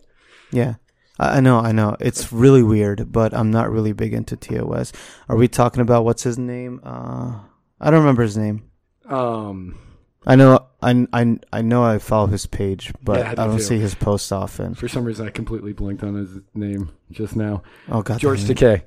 Yeah. 0.52 0.74
I 1.18 1.38
I 1.38 1.40
know, 1.40 1.58
I 1.58 1.72
know. 1.72 1.96
It's 1.98 2.32
really 2.32 2.62
weird, 2.62 3.10
but 3.10 3.34
I'm 3.34 3.50
not 3.50 3.68
really 3.68 3.92
big 3.92 4.14
into 4.14 4.36
TOS. 4.36 4.92
Are 5.28 5.36
we 5.36 5.48
talking 5.48 5.82
about 5.82 6.04
what's 6.04 6.22
his 6.22 6.38
name? 6.38 6.80
Uh, 6.84 7.40
I 7.80 7.90
don't 7.90 7.98
remember 7.98 8.22
his 8.22 8.36
name. 8.36 8.68
Um 9.08 9.78
I 10.24 10.36
know, 10.36 10.66
I, 10.80 11.08
I, 11.12 11.36
I 11.52 11.62
know 11.62 11.82
I 11.82 11.98
follow 11.98 12.28
his 12.28 12.46
page, 12.46 12.92
but 13.02 13.18
Yeah, 13.18 13.26
I 13.26 13.34
do 13.34 13.36
don't 13.42 13.56
too. 13.56 13.62
see 13.62 13.78
his 13.80 13.96
posts 13.96 14.30
often. 14.30 14.76
for 14.76 14.86
some 14.86 15.04
reason 15.04 15.26
I 15.26 15.30
completely 15.30 15.72
blinked 15.72 16.04
on 16.04 16.14
his 16.14 16.30
name 16.54 16.92
just 17.10 17.34
now. 17.34 17.64
Oh 17.90 18.02
God, 18.02 18.20
George. 18.20 18.40
Takei. 18.42 18.82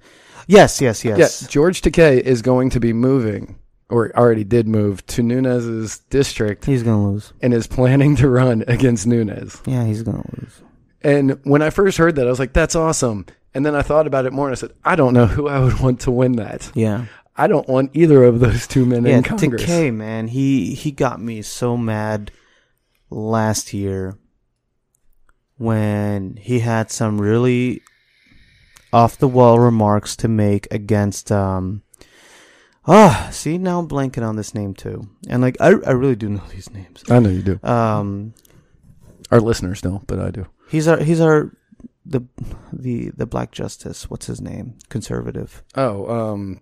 Yes, 0.48 0.80
yes, 0.80 1.04
yes. 1.04 1.42
Yeah, 1.42 1.48
George 1.50 1.82
Takei 1.82 2.22
is 2.22 2.42
going 2.42 2.70
to 2.70 2.80
be 2.80 2.94
moving 2.94 3.60
or 3.90 4.16
already 4.18 4.46
did 4.46 4.66
move 4.68 5.06
to 5.08 5.22
Nunes's 5.24 6.00
district 6.10 6.66
He's 6.66 6.84
gonna 6.84 7.12
lose. 7.12 7.34
and 7.42 7.54
is 7.54 7.68
planning 7.68 8.16
to 8.18 8.30
run 8.30 8.64
against 8.68 9.06
Nunes. 9.06 9.62
Yeah, 9.66 9.84
he's 9.84 10.04
gonna 10.04 10.24
lose. 10.40 10.62
And 11.04 11.38
when 11.44 11.62
I 11.62 11.70
first 11.70 11.98
heard 11.98 12.16
that, 12.16 12.26
I 12.26 12.30
was 12.30 12.40
like, 12.40 12.54
that's 12.54 12.76
awesome. 12.76 13.26
And 13.54 13.66
then 13.66 13.76
I 13.76 13.82
thought 13.82 14.08
about 14.08 14.26
it 14.26 14.32
more 14.34 14.48
and 14.48 14.54
I 14.56 14.60
said, 14.60 14.72
I 14.86 14.96
don't 14.96 15.14
know 15.14 15.26
who 15.28 15.48
I 15.50 15.60
would 15.60 15.80
want 15.82 16.00
to 16.02 16.12
win 16.12 16.34
that. 16.38 16.72
Yeah. 16.76 17.06
I 17.38 17.48
don't 17.48 17.68
want 17.68 17.92
either 17.94 18.24
of 18.24 18.40
those 18.40 18.66
two 18.68 18.86
men 18.86 19.06
Yeah, 19.06 19.18
in 19.18 19.24
Congress. 19.24 19.64
Takei, 19.64 19.94
man, 19.94 20.28
he 20.30 20.74
he 20.74 20.92
got 20.92 21.20
me 21.22 21.42
so 21.42 21.76
mad 21.78 22.32
last 23.10 23.74
year 23.74 24.18
when 25.58 26.38
he 26.38 26.60
had 26.60 26.92
some 26.92 27.20
really 27.20 27.82
off 28.92 29.18
the 29.18 29.28
wall 29.28 29.60
remarks 29.60 30.16
to 30.18 30.28
make 30.28 30.68
against 30.72 31.32
um 31.32 31.82
Ah, 32.88 33.30
see 33.32 33.58
now 33.58 33.80
I'm 33.80 33.88
blanking 33.88 34.26
on 34.28 34.36
this 34.36 34.54
name 34.54 34.74
too. 34.76 35.10
And 35.28 35.42
like 35.42 35.58
I 35.60 35.70
I 35.70 35.92
really 35.92 36.16
do 36.16 36.30
know 36.30 36.44
these 36.52 36.70
names. 36.70 37.04
I 37.10 37.20
know 37.20 37.30
you 37.30 37.42
do. 37.42 37.60
Um 37.68 38.34
Our 39.32 39.40
listeners 39.40 39.82
don't, 39.82 40.06
but 40.08 40.20
I 40.20 40.30
do. 40.32 40.46
he's 40.70 40.88
our 40.88 40.98
he's 41.04 41.20
our 41.20 41.52
the 42.06 42.22
the 42.72 43.10
the 43.18 43.26
black 43.26 43.52
justice. 43.52 44.10
What's 44.10 44.28
his 44.28 44.40
name? 44.40 44.76
Conservative. 44.90 45.64
Oh, 45.74 46.08
um, 46.34 46.62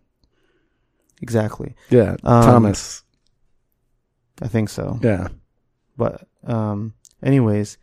Exactly. 1.24 1.74
yeah, 1.90 2.16
Um, 2.24 2.44
Thomas. 2.44 3.02
I 4.42 4.48
think 4.48 4.70
so. 4.70 5.00
Yeah. 5.02 5.30
but 5.98 6.28
um 6.46 6.94
anyways 7.24 7.78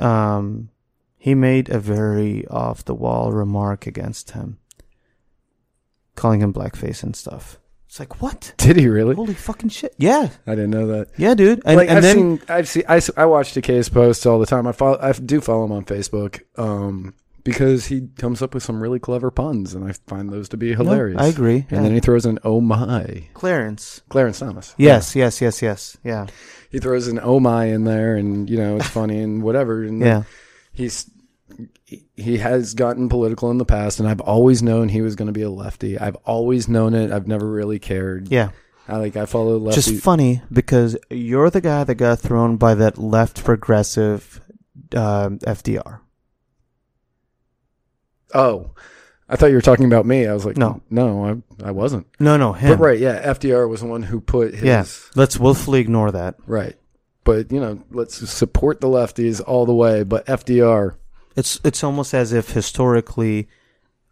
um 0.00 0.68
he 1.16 1.34
made 1.34 1.68
a 1.68 1.78
very 1.78 2.46
off 2.48 2.84
the 2.84 2.94
wall 2.94 3.30
remark 3.32 3.86
against 3.86 4.32
him 4.32 4.58
calling 6.16 6.40
him 6.40 6.52
blackface 6.52 7.02
and 7.04 7.14
stuff 7.14 7.58
it's 7.86 8.00
like 8.00 8.20
what 8.20 8.52
Did 8.56 8.76
he 8.76 8.88
really? 8.88 9.14
holy 9.14 9.34
fucking 9.34 9.68
shit 9.70 9.94
yeah 9.98 10.30
I 10.46 10.52
didn't 10.56 10.70
know 10.70 10.86
that. 10.88 11.08
yeah 11.16 11.34
dude 11.34 11.62
and, 11.64 11.76
like 11.76 11.88
and 11.88 11.98
I've 11.98 12.02
then 12.02 12.16
seen, 12.16 12.40
I've 12.48 12.68
seen, 12.68 12.82
I, 12.88 13.00
I 13.16 13.26
watch 13.26 13.54
Takei's 13.54 13.88
posts 13.88 14.26
all 14.26 14.38
the 14.40 14.46
time. 14.46 14.66
I 14.66 14.72
follow, 14.72 14.98
I 15.00 15.12
do 15.12 15.40
follow 15.40 15.64
him 15.66 15.72
on 15.72 15.84
Facebook, 15.84 16.40
um, 16.58 17.14
because 17.52 17.86
he 17.86 18.08
comes 18.18 18.42
up 18.42 18.52
with 18.54 18.62
some 18.62 18.82
really 18.82 18.98
clever 18.98 19.30
puns, 19.30 19.74
and 19.74 19.84
I 19.88 19.92
find 20.06 20.30
those 20.30 20.48
to 20.50 20.56
be 20.56 20.74
hilarious. 20.74 21.20
i 21.20 21.26
agree 21.26 21.66
And 21.70 21.84
then 21.84 21.92
he 21.92 22.00
throws 22.00 22.26
an 22.26 22.38
"Oh 22.44 22.60
my," 22.60 23.28
clarence 23.34 24.02
Clarence 24.08 24.38
Thomas. 24.40 24.74
yes 24.76 25.16
yes 25.16 25.40
yes 25.40 25.62
yes 25.62 25.96
yeah 26.04 26.26
he 26.70 26.78
throws 26.78 27.06
an 27.08 27.18
"Oh 27.22 27.40
my" 27.40 27.66
in 27.66 27.84
there, 27.84 28.16
and 28.16 28.48
you 28.50 28.58
know 28.58 28.76
it's 28.76 28.88
funny 29.00 29.18
and 29.20 29.42
whatever. 29.42 29.82
And 29.82 30.00
yeah 30.00 30.22
he's 30.72 31.10
he- 31.84 32.04
he 32.16 32.38
has 32.38 32.74
gotten 32.74 33.08
political 33.08 33.50
in 33.50 33.58
the 33.58 33.64
past, 33.64 34.00
and 34.00 34.08
I've 34.08 34.20
always 34.20 34.62
known 34.62 34.88
he 34.88 35.00
was 35.00 35.14
going 35.16 35.26
to 35.26 35.32
be 35.32 35.42
a 35.42 35.50
lefty. 35.50 35.98
I've 35.98 36.16
always 36.24 36.68
known 36.68 36.92
it. 36.94 37.12
I've 37.12 37.26
never 37.28 37.48
really 37.50 37.78
cared. 37.78 38.28
yeah 38.30 38.50
I 38.88 38.98
like 38.98 39.16
I 39.16 39.26
follow 39.26 39.56
lefty. 39.58 39.80
just 39.80 40.02
funny 40.02 40.42
because 40.52 40.96
you're 41.10 41.50
the 41.50 41.60
guy 41.60 41.84
that 41.84 41.94
got 41.96 42.18
thrown 42.20 42.56
by 42.56 42.74
that 42.74 42.98
left 42.98 43.42
progressive 43.44 44.40
um 44.94 45.38
fdr 45.40 45.98
oh, 48.36 48.70
I 49.28 49.34
thought 49.36 49.46
you 49.46 49.56
were 49.56 49.60
talking 49.70 49.86
about 49.86 50.06
me. 50.06 50.26
I 50.26 50.32
was 50.34 50.44
like, 50.46 50.56
No. 50.56 50.80
no, 50.90 51.24
I 51.60 51.68
I 51.68 51.70
wasn't. 51.72 52.06
no 52.20 52.36
no 52.36 52.52
him 52.52 52.70
But 52.70 52.84
right, 52.84 52.98
yeah, 52.98 53.32
FDR 53.34 53.68
was 53.68 53.80
the 53.80 53.86
one 53.88 54.02
who 54.04 54.20
put 54.20 54.54
his 54.54 54.62
yeah 54.62 54.84
let's 55.14 55.38
willfully 55.38 55.80
ignore 55.80 56.12
that 56.12 56.36
right. 56.46 56.76
But 57.24 57.50
you 57.50 57.58
know, 57.58 57.82
let's 57.90 58.16
support 58.30 58.80
the 58.80 58.86
lefties 58.88 59.40
all 59.44 59.66
the 59.66 59.74
way. 59.74 60.04
But 60.04 60.26
FDR, 60.26 60.94
It's 61.34 61.58
it's 61.64 61.82
almost 61.82 62.14
as 62.14 62.32
if 62.32 62.50
historically 62.50 63.48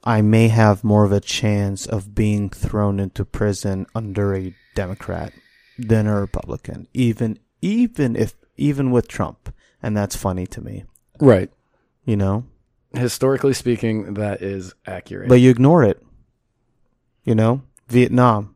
I 0.02 0.20
may 0.20 0.48
have 0.48 0.82
more 0.82 1.04
of 1.04 1.12
a 1.12 1.20
chance 1.20 1.86
of 1.86 2.14
being 2.14 2.50
thrown 2.50 2.98
into 2.98 3.24
prison 3.24 3.86
under 3.94 4.34
a 4.34 4.54
Democrat 4.74 5.32
than 5.78 6.06
a 6.08 6.20
Republican, 6.20 6.88
even 6.92 7.38
even 7.62 8.16
if 8.16 8.34
even 8.56 8.90
with 8.90 9.06
Trump. 9.06 9.54
And 9.80 9.96
that's 9.96 10.16
funny 10.16 10.46
to 10.48 10.60
me. 10.60 10.84
right? 11.20 11.50
You 12.04 12.16
know? 12.16 12.44
Historically 12.95 13.55
speaking, 13.55 14.14
that 14.14 14.42
is 14.42 14.74
accurate. 14.86 15.28
But 15.28 15.36
you 15.40 15.51
ignore 15.51 15.82
it. 15.84 16.03
You 17.24 17.34
know? 17.34 17.62
Vietnam. 17.88 18.55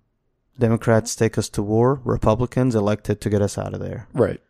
Democrats 0.58 1.14
take 1.14 1.38
us 1.38 1.48
to 1.50 1.62
war, 1.62 2.00
Republicans 2.04 2.74
elected 2.74 3.20
to 3.20 3.30
get 3.30 3.40
us 3.40 3.56
out 3.56 3.74
of 3.74 3.80
there. 3.80 4.08
right, 4.12 4.40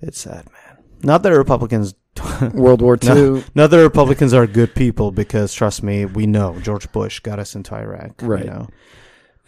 It's 0.00 0.20
sad, 0.20 0.46
man. 0.52 0.84
Not 1.02 1.22
that 1.24 1.30
Republicans 1.30 1.94
World 2.54 2.80
War 2.80 2.96
II. 3.02 3.42
Not 3.56 3.70
that 3.70 3.82
Republicans 3.82 4.32
are 4.32 4.46
good 4.46 4.72
people 4.74 5.10
because 5.10 5.52
trust 5.52 5.82
me, 5.82 6.04
we 6.04 6.26
know 6.26 6.60
George 6.60 6.90
Bush 6.92 7.18
got 7.20 7.40
us 7.40 7.56
into 7.56 7.74
Iraq. 7.74 8.22
you 8.22 8.28
Right. 8.28 8.46
know? 8.46 8.68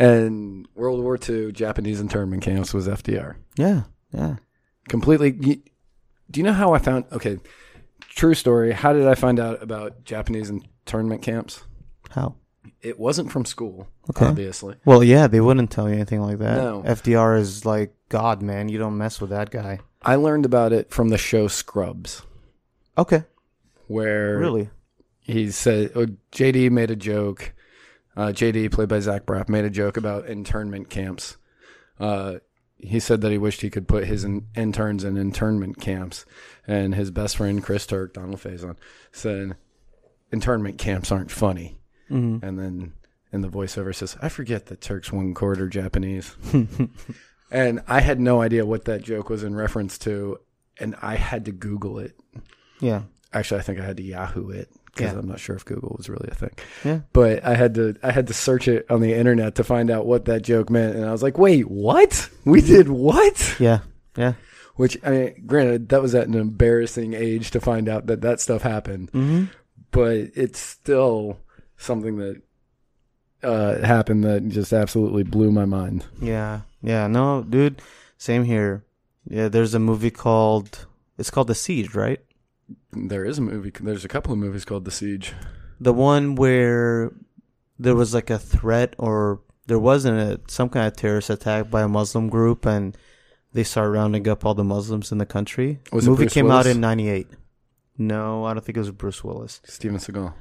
And 0.01 0.67
World 0.75 1.01
War 1.03 1.17
II, 1.17 1.53
Japanese 1.53 2.01
internment 2.01 2.43
camps 2.43 2.75
was 2.75 2.89
FDR. 2.89 3.37
Yeah. 3.57 3.83
Yeah. 4.13 4.37
Completely. 4.89 5.31
Do 5.31 5.61
you 6.35 6.43
know 6.43 6.53
how 6.53 6.75
I 6.75 6.79
found? 6.79 7.05
Okay, 7.13 7.39
true 8.01 8.35
story. 8.35 8.73
How 8.73 8.93
did 8.93 9.07
I 9.07 9.15
find 9.15 9.39
out 9.41 9.63
about 9.63 10.05
Japanese 10.05 10.51
internment 10.51 11.23
camps? 11.23 11.65
How? 12.11 12.37
It 12.83 12.99
wasn't 12.99 13.33
from 13.33 13.45
school, 13.45 13.89
Okay. 14.11 14.27
obviously. 14.27 14.77
Well, 14.85 15.03
yeah, 15.03 15.27
they 15.27 15.41
wouldn't 15.41 15.71
tell 15.71 15.89
you 15.89 15.95
anything 15.95 16.21
like 16.23 16.39
that. 16.39 16.57
No. 16.57 16.83
FDR 16.85 17.39
is 17.39 17.65
like 17.65 17.95
God, 18.09 18.43
man. 18.43 18.69
You 18.69 18.79
don't 18.79 18.99
mess 18.99 19.21
with 19.21 19.31
that 19.31 19.51
guy. 19.51 19.81
I 20.03 20.17
learned 20.17 20.45
about 20.45 20.73
it 20.73 20.91
from 20.91 21.09
the 21.09 21.19
show 21.19 21.49
Scrubs, 21.49 22.23
Okay. 22.97 23.25
where 23.89 24.39
Really? 24.39 24.71
he 25.21 25.51
said 25.51 25.91
oh, 25.97 26.07
JD 26.33 26.71
made 26.71 26.91
a 26.91 26.97
joke. 26.97 27.53
Uh, 28.17 28.29
JD, 28.29 28.71
played 28.73 28.89
by 28.89 29.01
Zach 29.01 29.27
Braff, 29.27 29.49
made 29.49 29.65
a 29.65 29.71
joke 29.71 29.97
about 29.97 30.27
internment 30.27 30.89
camps. 30.89 31.37
Uh, 32.01 32.37
he 32.79 33.01
said 33.01 33.21
that 33.21 33.33
he 33.33 33.39
wished 33.39 33.63
he 33.63 33.71
could 33.71 33.89
put 33.89 34.05
his 34.05 34.25
in- 34.25 34.47
interns 34.55 35.05
in 35.05 35.17
internment 35.17 35.81
camps, 35.81 36.25
and 36.67 36.95
his 36.95 37.11
best 37.11 37.37
friend 37.37 37.63
Chris 37.63 37.87
Turk, 37.87 38.15
Donald 38.15 38.41
Faison, 38.41 38.77
said 39.13 39.57
internment 40.31 40.79
camps 40.79 41.11
aren't 41.11 41.31
funny. 41.31 41.79
Mm-hmm. 42.11 42.45
And 42.45 42.59
then 42.59 42.93
in 43.33 43.41
the 43.41 43.49
voiceover 43.49 43.95
says, 43.95 44.17
"I 44.21 44.29
forget 44.29 44.67
that 44.67 44.81
Turk's 44.81 45.13
one 45.13 45.35
quarter 45.35 45.69
Japanese," 45.69 46.37
and 47.51 47.83
I 47.89 48.01
had 48.01 48.21
no 48.21 48.43
idea 48.43 48.67
what 48.67 48.85
that 48.85 49.03
joke 49.03 49.31
was 49.31 49.43
in 49.43 49.55
reference 49.55 49.99
to, 49.99 50.39
and 50.79 50.95
I 51.01 51.17
had 51.17 51.45
to 51.47 51.53
Google 51.53 51.99
it. 51.99 52.17
Yeah. 52.81 53.03
Actually, 53.33 53.61
I 53.61 53.63
think 53.65 53.81
I 53.81 53.85
had 53.85 53.97
to 53.97 54.03
Yahoo 54.03 54.51
it 54.51 54.71
because 54.97 55.13
Yeah. 55.13 55.19
I'm 55.19 55.29
not 55.29 55.39
sure 55.39 55.55
if 55.55 55.65
Google 55.65 55.95
was 55.99 56.09
really 56.09 56.29
a 56.31 56.35
thing. 56.35 56.55
Yeah. 56.85 57.01
But 57.13 57.45
I 57.45 57.55
had 57.55 57.75
to 57.75 57.95
I 58.03 58.11
had 58.11 58.27
to 58.29 58.35
search 58.35 58.67
it 58.69 58.87
on 58.91 59.01
the 59.01 59.13
internet 59.15 59.55
to 59.57 59.65
find 59.65 59.91
out 59.91 60.07
what 60.07 60.25
that 60.25 60.43
joke 60.43 60.71
meant, 60.71 60.97
and 60.97 61.05
I 61.05 61.13
was 61.13 61.23
like, 61.23 61.39
"Wait, 61.39 61.69
what? 61.71 62.29
We 62.45 62.61
did 62.63 62.89
what?" 62.89 63.57
Yeah. 63.61 63.81
Yeah. 64.17 64.33
Which 64.77 64.99
I 65.05 65.11
mean, 65.11 65.43
granted, 65.47 65.89
that 65.91 66.03
was 66.03 66.15
at 66.15 66.27
an 66.29 66.35
embarrassing 66.35 67.15
age 67.15 67.51
to 67.53 67.61
find 67.61 67.89
out 67.89 68.07
that 68.09 68.21
that 68.23 68.41
stuff 68.41 68.63
happened, 68.63 69.11
Mm-hmm. 69.13 69.45
but 69.91 70.17
it's 70.35 70.59
still 70.59 71.39
something 71.79 72.17
that 72.19 72.43
uh, 73.43 73.79
happened 73.87 74.25
that 74.25 74.49
just 74.49 74.73
absolutely 74.73 75.23
blew 75.23 75.51
my 75.51 75.65
mind. 75.65 76.05
Yeah. 76.21 76.63
Yeah. 76.83 77.07
No, 77.07 77.43
dude. 77.43 77.81
Same 78.19 78.45
here. 78.45 78.85
Yeah. 79.29 79.49
There's 79.49 79.75
a 79.75 79.79
movie 79.79 80.11
called. 80.11 80.87
It's 81.19 81.31
called 81.31 81.47
The 81.49 81.55
Siege, 81.55 81.95
right? 81.95 82.21
There 82.93 83.25
is 83.25 83.39
a 83.39 83.43
movie. 83.43 83.73
There's 83.81 84.05
a 84.05 84.09
couple 84.09 84.33
of 84.33 84.39
movies 84.39 84.65
called 84.65 84.85
The 84.85 84.91
Siege. 84.91 85.35
The 85.81 85.93
one 85.93 86.35
where 86.35 87.13
there 87.79 87.95
was 87.95 88.15
like 88.15 88.31
a 88.31 88.39
threat 88.39 88.95
or 88.99 89.41
there 89.67 89.79
wasn't 89.79 90.19
a 90.19 90.41
some 90.51 90.69
kind 90.69 90.87
of 90.87 90.97
terrorist 90.97 91.31
attack 91.31 91.71
by 91.71 91.83
a 91.83 91.89
Muslim 91.89 92.29
group 92.29 92.65
and 92.65 92.97
they 93.53 93.65
start 93.65 93.93
rounding 93.93 94.27
up 94.29 94.45
all 94.45 94.55
the 94.55 94.65
Muslims 94.65 95.13
in 95.13 95.19
the 95.19 95.27
country. 95.27 95.81
Was 95.93 96.05
the 96.05 96.11
movie 96.11 96.25
Bruce 96.25 96.35
came 96.35 96.51
out 96.51 96.67
in 96.67 96.81
'98. 96.81 97.29
No, 97.99 98.45
I 98.45 98.53
don't 98.53 98.65
think 98.65 98.77
it 98.77 98.81
was 98.81 98.91
Bruce 98.91 99.25
Willis. 99.25 99.61
Steven 99.65 99.99
Seagal. 99.99 100.33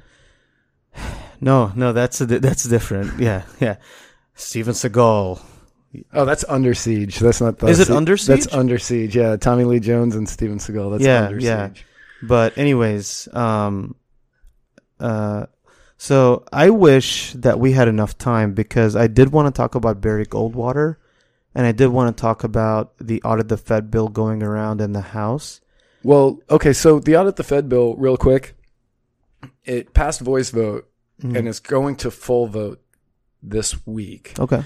No, 1.38 1.70
no, 1.76 1.92
that's 1.92 2.18
a, 2.22 2.26
that's 2.26 2.64
different. 2.64 3.18
Yeah, 3.20 3.42
yeah. 3.60 3.76
Steven 4.34 4.72
Seagal. 4.72 5.38
Oh, 6.14 6.24
that's 6.24 6.44
Under 6.48 6.72
Siege. 6.72 7.18
That's 7.18 7.42
not 7.42 7.58
the. 7.58 7.66
Is 7.66 7.78
it 7.78 7.90
Under 7.90 8.16
That's 8.16 8.52
Under 8.54 8.78
Siege. 8.78 9.14
Yeah, 9.16 9.36
Tommy 9.36 9.64
Lee 9.64 9.78
Jones 9.80 10.16
and 10.16 10.26
Steven 10.26 10.56
Seagal. 10.56 10.92
That's 10.92 11.04
Yeah, 11.04 11.24
Under 11.26 11.38
yeah. 11.38 11.68
Siege. 11.68 11.86
But 12.22 12.56
anyways, 12.56 13.28
um, 13.34 13.94
uh, 15.00 15.46
so 15.98 16.44
I 16.52 16.70
wish 16.70 17.32
that 17.34 17.58
we 17.58 17.72
had 17.72 17.88
enough 17.88 18.16
time 18.18 18.52
because 18.54 18.96
I 18.96 19.06
did 19.06 19.32
want 19.32 19.52
to 19.54 19.56
talk 19.56 19.74
about 19.74 20.00
Barry 20.00 20.26
Goldwater, 20.26 20.96
and 21.54 21.66
I 21.66 21.72
did 21.72 21.88
want 21.88 22.16
to 22.16 22.20
talk 22.20 22.44
about 22.44 22.92
the 22.98 23.22
audit 23.22 23.48
the 23.48 23.56
Fed 23.56 23.90
bill 23.90 24.08
going 24.08 24.42
around 24.42 24.80
in 24.80 24.92
the 24.92 25.00
House. 25.00 25.60
Well, 26.02 26.40
okay. 26.50 26.72
So 26.72 26.98
the 26.98 27.16
audit 27.16 27.36
the 27.36 27.44
Fed 27.44 27.68
bill, 27.68 27.96
real 27.96 28.16
quick. 28.16 28.54
It 29.64 29.92
passed 29.94 30.20
voice 30.20 30.50
vote 30.50 30.88
Mhm. 31.22 31.36
and 31.36 31.48
it's 31.48 31.60
going 31.60 31.96
to 31.96 32.10
full 32.10 32.46
vote 32.46 32.80
this 33.42 33.86
week. 33.86 34.34
Okay, 34.38 34.62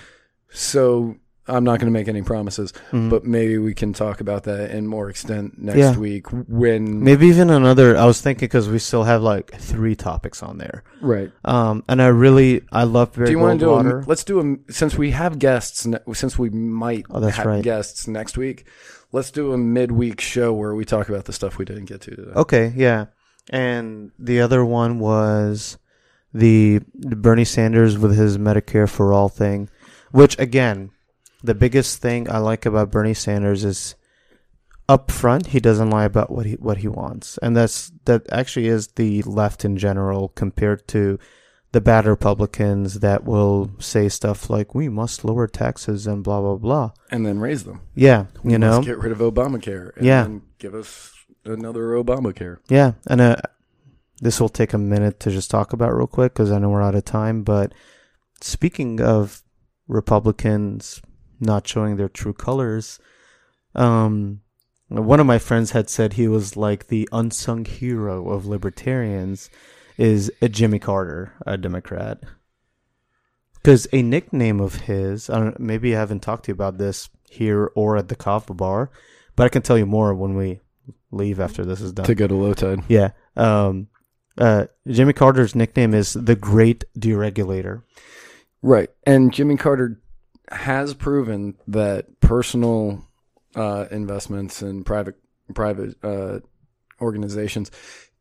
So 0.51 1.17
I'm 1.51 1.65
not 1.65 1.79
going 1.81 1.93
to 1.93 1.99
make 1.99 2.09
any 2.09 2.23
promises, 2.23 2.73
Mhm. 2.93 3.11
but 3.11 3.25
maybe 3.25 3.59
we 3.59 3.75
can 3.75 3.93
talk 3.93 4.21
about 4.21 4.45
that 4.45 4.71
in 4.71 4.87
more 4.87 5.11
extent 5.11 5.61
next 5.61 5.79
Yeah. 5.79 5.97
week 5.99 6.27
when. 6.31 7.03
maybe 7.05 7.27
even 7.27 7.51
another. 7.51 7.97
I 7.97 8.05
was 8.07 8.21
thinking 8.21 8.47
because 8.47 8.69
we 8.69 8.79
still 8.79 9.05
have 9.05 9.23
like 9.23 9.53
three 9.59 9.95
topics 9.97 10.43
on 10.43 10.59
there. 10.59 10.85
Right. 11.03 11.31
Um, 11.45 11.83
and 11.89 12.01
I 12.01 12.07
really 12.09 12.63
I 12.73 12.85
love 12.85 13.13
Barry 13.15 13.27
do 13.27 13.33
you 13.33 13.39
want 13.39 13.61
to 13.61 13.67
do 13.67 13.73
a, 13.75 14.03
let's 14.07 14.25
do 14.25 14.41
a 14.41 14.73
since 14.73 14.97
we 14.97 15.11
have 15.11 15.39
guests 15.39 15.87
since 16.13 16.39
we 16.39 16.51
might 16.51 17.05
Oh, 17.11 17.21
that's 17.21 17.37
have 17.37 17.47
right. 17.47 17.63
guests 17.63 18.07
next 18.07 18.37
week 18.39 18.65
let's 19.13 19.31
do 19.31 19.53
a 19.53 19.59
midweek 19.59 20.21
show 20.21 20.53
where 20.53 20.75
we 20.75 20.85
talk 20.85 21.09
about 21.09 21.25
the 21.25 21.33
stuff 21.33 21.59
we 21.59 21.65
didn't 21.65 21.87
get 21.87 22.01
to 22.03 22.11
today 22.15 22.33
Okay, 22.37 22.73
yeah. 22.77 23.07
and 23.51 24.13
the 24.19 24.41
other 24.41 24.65
one 24.65 24.99
was 25.01 25.79
the 26.33 26.81
Bernie 26.95 27.45
Sanders 27.45 27.99
with 27.99 28.17
his 28.17 28.39
Medicare 28.39 28.89
for 28.89 29.13
all 29.13 29.29
thing, 29.29 29.69
which 30.13 30.39
again, 30.39 30.91
the 31.43 31.55
biggest 31.55 32.01
thing 32.01 32.31
I 32.31 32.39
like 32.39 32.67
about 32.67 32.91
Bernie 32.91 33.15
Sanders 33.15 33.65
is 33.65 33.95
up 34.89 35.11
front 35.11 35.49
he 35.49 35.61
doesn't 35.61 35.91
lie 35.91 36.05
about 36.05 36.31
what 36.31 36.47
he 36.47 36.55
what 36.55 36.79
he 36.79 36.89
wants, 36.89 37.39
and 37.39 37.57
that's 37.57 37.93
that 38.07 38.31
actually 38.33 38.67
is 38.67 38.89
the 38.89 39.23
left 39.23 39.65
in 39.65 39.77
general 39.77 40.29
compared 40.31 40.87
to 40.89 41.19
the 41.73 41.81
bad 41.81 42.05
Republicans 42.05 42.99
that 42.99 43.23
will 43.25 43.71
say 43.79 44.09
stuff 44.09 44.51
like 44.51 44.75
we 44.75 44.89
must 44.89 45.25
lower 45.25 45.47
taxes 45.47 46.07
and 46.09 46.25
blah 46.25 46.41
blah 46.41 46.57
blah. 46.57 46.91
And 47.11 47.25
then 47.25 47.39
raise 47.39 47.63
them. 47.63 47.83
Yeah, 47.95 48.27
you 48.43 48.59
know. 48.59 48.83
Get 48.83 48.99
rid 48.99 49.13
of 49.13 49.19
Obamacare. 49.19 49.97
And 49.97 50.05
Yeah. 50.05 50.23
then 50.25 50.43
give 50.59 50.75
us 50.75 51.13
another 51.45 51.91
Obamacare. 51.93 52.59
Yeah, 52.69 52.95
and 53.07 53.21
uh, 53.21 53.37
this 54.21 54.41
will 54.41 54.49
take 54.49 54.73
a 54.73 54.79
minute 54.79 55.21
to 55.21 55.31
just 55.31 55.49
talk 55.51 55.73
about 55.73 55.95
real 55.95 56.09
quick 56.09 56.35
because 56.35 56.51
I 56.51 56.59
know 56.59 56.71
we're 56.71 56.83
out 56.83 56.97
of 56.97 57.05
time. 57.05 57.45
But 57.45 57.73
speaking 58.41 59.01
of 59.01 59.45
Republicans 59.87 61.01
not 61.41 61.67
showing 61.67 61.97
their 61.97 62.09
true 62.09 62.33
colors, 62.35 62.99
um, 63.75 64.43
one 64.89 65.21
of 65.21 65.27
my 65.27 65.39
friends 65.39 65.71
had 65.71 65.89
said 65.89 66.15
he 66.15 66.29
was 66.29 66.57
like 66.57 66.89
the 66.89 67.09
unsung 67.13 67.65
hero 67.65 68.29
of 68.31 68.47
libertarians. 68.47 69.51
Is 69.97 70.33
a 70.41 70.49
Jimmy 70.49 70.79
Carter, 70.79 71.35
a 71.47 71.59
Democrat? 71.59 72.23
Because 73.55 73.87
a 73.93 74.01
nickname 74.01 74.59
of 74.59 74.83
his, 74.83 75.29
I 75.29 75.39
don't, 75.39 75.61
maybe 75.61 75.95
I 75.95 75.99
haven't 75.99 76.21
talked 76.21 76.47
to 76.47 76.49
you 76.49 76.55
about 76.55 76.79
this 76.79 77.11
here 77.31 77.71
or 77.75 77.99
at 77.99 78.09
the 78.09 78.17
coffee 78.17 78.55
bar, 78.55 78.91
but 79.37 79.45
I 79.45 79.51
can 79.51 79.61
tell 79.61 79.77
you 79.77 79.85
more 79.85 80.15
when 80.15 80.37
we 80.37 80.61
leave 81.11 81.39
after 81.39 81.67
this 81.67 81.83
is 81.83 81.93
done. 81.93 82.07
To 82.07 82.15
go 82.15 82.27
to 82.27 82.35
low 82.35 82.55
tide. 82.55 82.83
Yeah. 82.89 83.11
Um, 83.37 83.89
uh, 84.39 84.67
Jimmy 84.89 85.13
Carter's 85.13 85.55
nickname 85.55 85.93
is 85.93 86.15
the 86.15 86.37
Great 86.37 86.85
Deregulator. 86.99 87.83
Right. 88.63 88.89
And 89.05 89.33
Jimmy 89.33 89.57
Carter 89.57 90.01
has 90.51 90.95
proven 90.95 91.55
that 91.69 92.21
personal 92.21 93.07
uh, 93.55 93.87
investments 93.91 94.63
in 94.63 94.85
private 94.85 95.17
private 95.55 95.97
uh, 96.05 96.39
organizations 97.01 97.71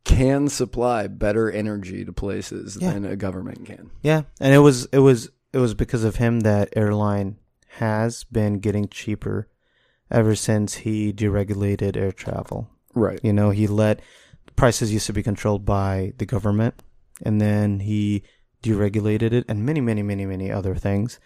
can 0.04 0.48
supply 0.48 1.08
better 1.08 1.52
energy 1.52 2.04
to 2.06 2.12
places 2.14 2.78
Yeah. 2.80 2.94
than 2.94 3.06
a 3.06 3.16
government 3.16 3.66
can. 3.66 3.92
Yeah, 4.02 4.24
and 4.40 4.54
it 4.54 4.60
was 4.60 4.86
it 4.92 5.00
was 5.00 5.30
it 5.54 5.58
was 5.60 5.74
because 5.74 6.04
of 6.04 6.16
him 6.16 6.42
that 6.42 6.70
airline 6.76 7.38
has 7.78 8.24
been 8.26 8.60
getting 8.60 8.88
cheaper 8.88 9.48
ever 10.12 10.36
since 10.36 10.76
he 10.76 11.14
deregulated 11.14 11.96
air 11.96 12.12
travel. 12.12 12.68
Right. 12.96 13.20
You 13.24 13.34
know, 13.34 13.52
he 13.52 13.68
let 13.68 14.00
prices 14.56 14.92
used 14.92 15.06
to 15.08 15.14
be 15.14 15.22
controlled 15.24 15.66
by 15.66 16.14
the 16.18 16.26
government, 16.26 16.82
and 17.24 17.40
then 17.40 17.82
he 17.82 18.24
deregulated 18.64 19.32
it, 19.32 19.46
and 19.48 19.64
many, 19.66 19.80
many, 19.82 20.02
many, 20.02 20.26
many 20.26 20.52
other 20.52 20.76
things 20.76 21.20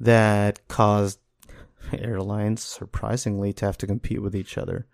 that 0.00 0.66
caused 0.68 1.18
airlines 1.92 2.62
surprisingly 2.62 3.52
to 3.54 3.66
have 3.66 3.78
to 3.78 3.86
compete 3.86 4.22
with 4.22 4.34
each 4.34 4.58
other. 4.58 4.86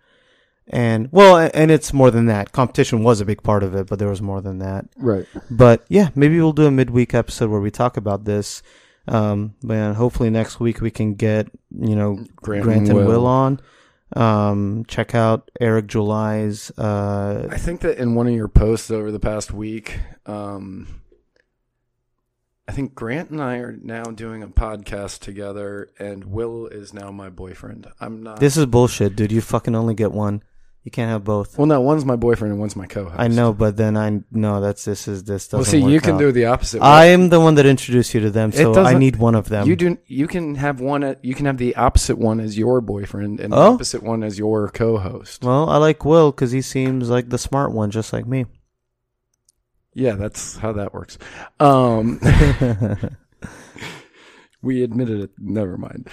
And 0.67 1.09
well, 1.11 1.49
and 1.53 1.71
it's 1.71 1.91
more 1.91 2.11
than 2.11 2.27
that. 2.27 2.51
Competition 2.51 3.03
was 3.03 3.19
a 3.19 3.25
big 3.25 3.43
part 3.43 3.63
of 3.63 3.75
it, 3.75 3.87
but 3.87 3.99
there 3.99 4.09
was 4.09 4.21
more 4.21 4.41
than 4.41 4.59
that. 4.59 4.85
Right. 4.95 5.25
But 5.49 5.85
yeah, 5.89 6.09
maybe 6.15 6.37
we'll 6.37 6.53
do 6.53 6.65
a 6.65 6.71
midweek 6.71 7.13
episode 7.13 7.49
where 7.49 7.59
we 7.59 7.71
talk 7.71 7.97
about 7.97 8.25
this. 8.25 8.61
Um, 9.07 9.55
hopefully 9.67 10.29
next 10.29 10.59
week 10.59 10.79
we 10.79 10.91
can 10.91 11.15
get 11.15 11.47
you 11.71 11.95
know 11.95 12.23
Grant, 12.35 12.63
Grant, 12.63 12.79
and 12.81 12.89
and 12.89 12.97
Will. 12.97 13.07
Will 13.07 13.25
on. 13.25 13.59
Um, 14.15 14.85
check 14.87 15.15
out 15.15 15.49
Eric 15.59 15.87
July's. 15.87 16.69
Uh, 16.77 17.47
I 17.49 17.57
think 17.57 17.81
that 17.81 17.97
in 17.97 18.13
one 18.13 18.27
of 18.27 18.33
your 18.33 18.47
posts 18.47 18.91
over 18.91 19.11
the 19.11 19.19
past 19.19 19.51
week, 19.51 19.99
um, 20.25 21.00
I 22.67 22.73
think 22.73 22.93
Grant 22.95 23.31
and 23.31 23.41
I 23.41 23.57
are 23.57 23.75
now 23.81 24.03
doing 24.03 24.43
a 24.43 24.47
podcast 24.47 25.19
together, 25.19 25.89
and 25.99 26.25
Will 26.25 26.67
is 26.67 26.93
now 26.93 27.11
my 27.11 27.29
boyfriend. 27.29 27.87
I'm 27.99 28.21
not. 28.23 28.39
this 28.39 28.55
is 28.55 28.65
bullshit, 28.67 29.15
dude. 29.15 29.31
You 29.31 29.41
fucking 29.41 29.75
only 29.75 29.93
get 29.93 30.11
one. 30.11 30.43
You 30.83 30.89
can't 30.89 31.09
have 31.11 31.23
both. 31.23 31.57
well, 31.59 31.67
no, 31.67 31.79
one's 31.79 32.05
my 32.05 32.15
boyfriend 32.15 32.53
and 32.53 32.59
one's 32.59 32.75
my 32.75 32.87
co-host. 32.87 33.15
I 33.19 33.27
know, 33.27 33.53
but 33.53 33.77
then 33.77 33.95
I 33.95 34.21
know 34.31 34.61
that's 34.61 34.83
this 34.83 35.07
is 35.07 35.23
this 35.25 35.47
doesn't. 35.47 35.59
Work. 35.59 35.81
Well, 35.83 35.89
see, 35.89 35.93
you 35.93 36.01
can 36.01 36.15
out. 36.15 36.19
do 36.19 36.31
the 36.31 36.45
opposite. 36.45 36.81
I 36.81 37.05
am 37.07 37.29
the 37.29 37.39
one 37.39 37.53
that 37.55 37.67
introduced 37.67 38.13
you 38.15 38.19
to 38.21 38.31
them, 38.31 38.51
so 38.51 38.73
I 38.75 38.97
need 38.97 39.17
one 39.17 39.35
of 39.35 39.49
them. 39.49 39.67
You 39.67 39.75
do. 39.75 39.97
You 40.07 40.27
can 40.27 40.55
have 40.55 40.79
one. 40.81 41.03
At, 41.03 41.23
you 41.25 41.35
can 41.35 41.45
have 41.47 41.57
the 41.57 41.75
opposite 41.75 42.17
one 42.17 42.39
as 42.39 42.57
your 42.57 42.79
boyfriend, 42.81 43.39
and 43.39 43.53
the 43.53 43.57
Oh? 43.57 43.73
opposite 43.73 44.01
one 44.01 44.23
as 44.23 44.39
your 44.39 44.69
co-host. 44.69 45.43
Well, 45.43 45.69
I 45.69 45.77
like 45.77 46.03
Will 46.05 46.31
because 46.31 46.51
he 46.51 46.61
seems 46.61 47.09
like 47.09 47.29
the 47.29 47.37
smart 47.37 47.73
one, 47.73 47.91
just 47.91 48.11
like 48.13 48.25
me. 48.25 48.45
Yeah, 49.93 50.13
that's 50.15 50.55
how 50.57 50.71
that 50.73 50.93
works. 50.93 51.17
Um, 51.59 52.19
we 54.61 54.83
admitted 54.83 55.21
it. 55.21 55.31
Never 55.37 55.77
mind. 55.77 56.07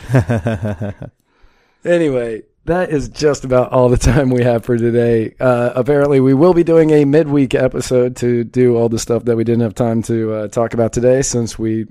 Anyway, 1.84 2.42
that 2.64 2.90
is 2.90 3.08
just 3.08 3.44
about 3.44 3.70
all 3.72 3.88
the 3.88 3.96
time 3.96 4.30
we 4.30 4.42
have 4.42 4.64
for 4.64 4.76
today. 4.76 5.34
Uh, 5.38 5.70
apparently, 5.74 6.18
we 6.20 6.34
will 6.34 6.52
be 6.54 6.64
doing 6.64 6.90
a 6.90 7.04
midweek 7.04 7.54
episode 7.54 8.16
to 8.16 8.42
do 8.44 8.76
all 8.76 8.88
the 8.88 8.98
stuff 8.98 9.24
that 9.24 9.36
we 9.36 9.44
didn't 9.44 9.62
have 9.62 9.74
time 9.74 10.02
to 10.02 10.32
uh, 10.34 10.48
talk 10.48 10.74
about 10.74 10.92
today, 10.92 11.22
since 11.22 11.56
we 11.58 11.86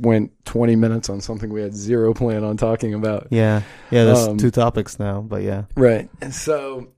went 0.00 0.32
20 0.44 0.76
minutes 0.76 1.08
on 1.08 1.20
something 1.20 1.50
we 1.52 1.62
had 1.62 1.74
zero 1.74 2.12
plan 2.14 2.42
on 2.44 2.56
talking 2.56 2.94
about. 2.94 3.28
yeah, 3.30 3.62
yeah. 3.90 4.04
There's 4.04 4.28
Um, 4.28 4.38
two 4.38 4.50
topics 4.50 4.98
now, 4.98 5.20
but 5.20 5.42
yeah. 5.42 5.64
Right. 5.76 6.08
So, 6.32 6.88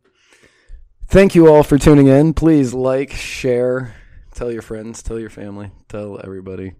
thank 1.09 1.35
you 1.35 1.49
all 1.49 1.63
for 1.63 1.77
tuning 1.79 2.07
in. 2.09 2.33
Please 2.35 2.73
like, 2.75 3.13
share, 3.13 3.95
tell 4.41 4.51
your 4.51 4.63
friends, 4.63 5.03
tell 5.03 5.21
your 5.21 5.29
family, 5.29 5.71
tell 5.91 6.19
everybody. 6.25 6.73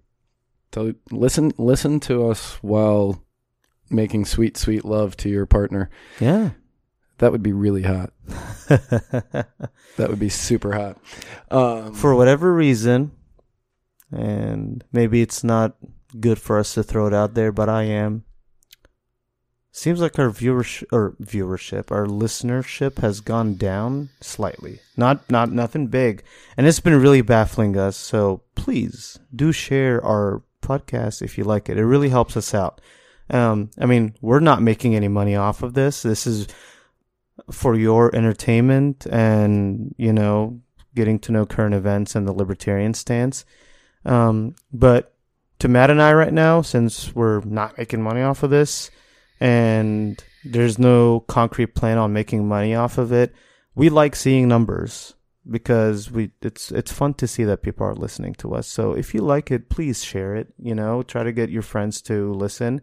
Tell 0.71 0.93
listen 1.11 1.51
listen 1.59 1.99
to 2.01 2.27
us 2.27 2.55
while 2.63 3.23
making 3.87 4.25
sweet 4.25 4.57
sweet 4.57 4.83
love 4.83 5.15
to 5.17 5.29
your 5.29 5.45
partner. 5.45 5.91
Yeah. 6.19 6.51
That 7.19 7.31
would 7.31 7.43
be 7.43 7.53
really 7.53 7.83
hot. 7.83 8.13
That 9.97 10.09
would 10.09 10.19
be 10.19 10.29
super 10.29 10.73
hot. 10.73 10.97
Um, 11.51 11.93
for 11.93 12.15
whatever 12.15 12.53
reason, 12.53 13.11
and 14.09 14.83
maybe 14.91 15.21
it's 15.21 15.43
not 15.43 15.75
good 16.17 16.39
for 16.39 16.57
us 16.57 16.73
to 16.75 16.81
throw 16.81 17.07
it 17.07 17.13
out 17.13 17.33
there, 17.33 17.51
but 17.51 17.67
I 17.67 17.83
am. 17.83 18.23
Seems 19.73 20.01
like 20.01 20.19
our 20.19 20.29
viewership 20.29 20.87
or 20.91 21.15
viewership, 21.21 21.91
our 21.91 22.05
listenership 22.05 22.99
has 22.99 23.21
gone 23.21 23.55
down 23.55 24.09
slightly. 24.19 24.79
Not 24.97 25.29
not 25.31 25.49
nothing 25.49 25.87
big, 25.87 26.23
and 26.57 26.67
it's 26.67 26.81
been 26.81 27.01
really 27.01 27.21
baffling 27.21 27.77
us. 27.77 27.95
So 27.95 28.41
please 28.55 29.17
do 29.33 29.53
share 29.53 30.03
our 30.03 30.43
podcast 30.61 31.21
if 31.21 31.37
you 31.37 31.45
like 31.45 31.69
it. 31.69 31.77
It 31.77 31.85
really 31.85 32.09
helps 32.09 32.35
us 32.35 32.53
out. 32.53 32.81
Um, 33.29 33.71
I 33.79 33.85
mean, 33.85 34.13
we're 34.19 34.41
not 34.41 34.61
making 34.61 34.93
any 34.93 35.07
money 35.07 35.37
off 35.37 35.63
of 35.63 35.73
this. 35.73 36.01
This 36.01 36.27
is 36.27 36.47
for 37.49 37.73
your 37.73 38.13
entertainment 38.13 39.07
and 39.07 39.95
you 39.97 40.11
know 40.11 40.59
getting 40.95 41.17
to 41.19 41.31
know 41.31 41.45
current 41.45 41.75
events 41.75 42.13
and 42.13 42.27
the 42.27 42.33
libertarian 42.33 42.93
stance. 42.93 43.45
Um, 44.03 44.55
but 44.73 45.15
to 45.59 45.69
Matt 45.69 45.91
and 45.91 46.01
I 46.01 46.11
right 46.11 46.33
now, 46.33 46.61
since 46.61 47.15
we're 47.15 47.39
not 47.45 47.77
making 47.77 48.01
money 48.01 48.21
off 48.21 48.43
of 48.43 48.49
this 48.49 48.91
and 49.41 50.23
there's 50.45 50.77
no 50.77 51.21
concrete 51.21 51.73
plan 51.73 51.97
on 51.97 52.13
making 52.13 52.47
money 52.47 52.75
off 52.75 52.99
of 52.99 53.11
it, 53.11 53.33
we 53.75 53.89
like 53.89 54.15
seeing 54.15 54.47
numbers 54.47 55.15
because 55.49 56.11
we 56.11 56.29
it's 56.43 56.71
it's 56.71 56.91
fun 56.91 57.15
to 57.15 57.27
see 57.27 57.43
that 57.43 57.63
people 57.63 57.85
are 57.85 57.95
listening 57.95 58.35
to 58.35 58.53
us. 58.53 58.67
So 58.67 58.93
if 58.93 59.15
you 59.15 59.21
like 59.21 59.49
it, 59.49 59.69
please 59.69 60.03
share 60.03 60.35
it. 60.35 60.53
You 60.59 60.75
know, 60.75 61.01
try 61.01 61.23
to 61.23 61.31
get 61.31 61.49
your 61.49 61.63
friends 61.63 62.01
to 62.03 62.31
listen. 62.33 62.81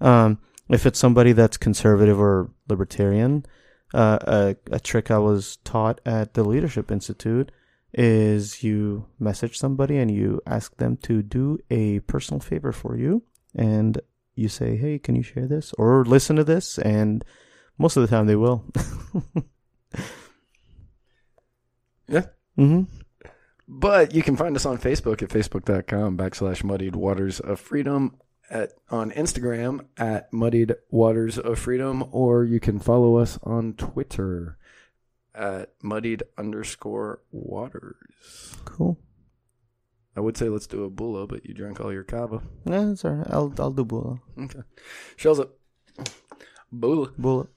Um, 0.00 0.40
if 0.68 0.84
it's 0.84 0.98
somebody 0.98 1.32
that's 1.32 1.56
conservative 1.56 2.18
or 2.18 2.50
libertarian, 2.68 3.46
uh, 3.92 4.18
a, 4.22 4.56
a 4.72 4.80
trick 4.80 5.12
I 5.12 5.18
was 5.18 5.58
taught 5.58 6.00
at 6.04 6.34
the 6.34 6.42
Leadership 6.42 6.90
Institute 6.90 7.52
is 7.92 8.64
you 8.64 9.06
message 9.20 9.56
somebody 9.56 9.98
and 9.98 10.10
you 10.10 10.40
ask 10.46 10.76
them 10.78 10.96
to 10.96 11.22
do 11.22 11.60
a 11.70 12.00
personal 12.00 12.40
favor 12.40 12.72
for 12.72 12.96
you. 12.96 13.22
And 13.54 14.00
you 14.34 14.48
say, 14.48 14.76
hey, 14.76 14.98
can 14.98 15.14
you 15.14 15.22
share 15.22 15.46
this 15.46 15.72
or 15.78 16.04
listen 16.04 16.36
to 16.36 16.44
this? 16.44 16.78
And 16.78 17.24
most 17.78 17.96
of 17.96 18.02
the 18.02 18.08
time 18.08 18.26
they 18.26 18.36
will. 18.36 18.64
Yeah. 22.08 22.26
Mm-hmm. 22.58 22.82
But 23.66 24.14
you 24.14 24.22
can 24.22 24.36
find 24.36 24.54
us 24.56 24.66
on 24.66 24.78
Facebook 24.78 25.22
at 25.22 25.30
facebook.com 25.30 26.18
backslash 26.18 26.62
muddied 26.62 26.96
waters 26.96 27.40
of 27.40 27.58
freedom, 27.58 28.16
at 28.50 28.72
on 28.90 29.10
Instagram 29.12 29.86
at 29.96 30.30
muddied 30.32 30.74
waters 30.90 31.38
of 31.38 31.58
freedom, 31.58 32.04
or 32.12 32.44
you 32.44 32.60
can 32.60 32.78
follow 32.78 33.16
us 33.16 33.38
on 33.42 33.72
Twitter 33.72 34.58
at 35.34 35.70
muddied 35.82 36.24
underscore 36.36 37.20
waters. 37.32 38.54
Cool. 38.66 38.98
I 40.16 40.20
would 40.20 40.36
say 40.36 40.48
let's 40.48 40.66
do 40.66 40.84
a 40.84 40.90
bula, 40.90 41.26
but 41.26 41.44
you 41.44 41.54
drank 41.54 41.80
all 41.80 41.92
your 41.92 42.04
kava. 42.04 42.40
Yeah, 42.64 42.84
that's 42.86 43.04
all 43.04 43.12
right. 43.12 43.26
I'll, 43.30 43.52
I'll 43.58 43.72
do 43.72 43.84
Bula. 43.84 44.20
Okay. 44.38 44.60
Shells 45.16 45.40
up. 45.40 45.50
Bulla. 46.70 47.10
Bula. 47.18 47.48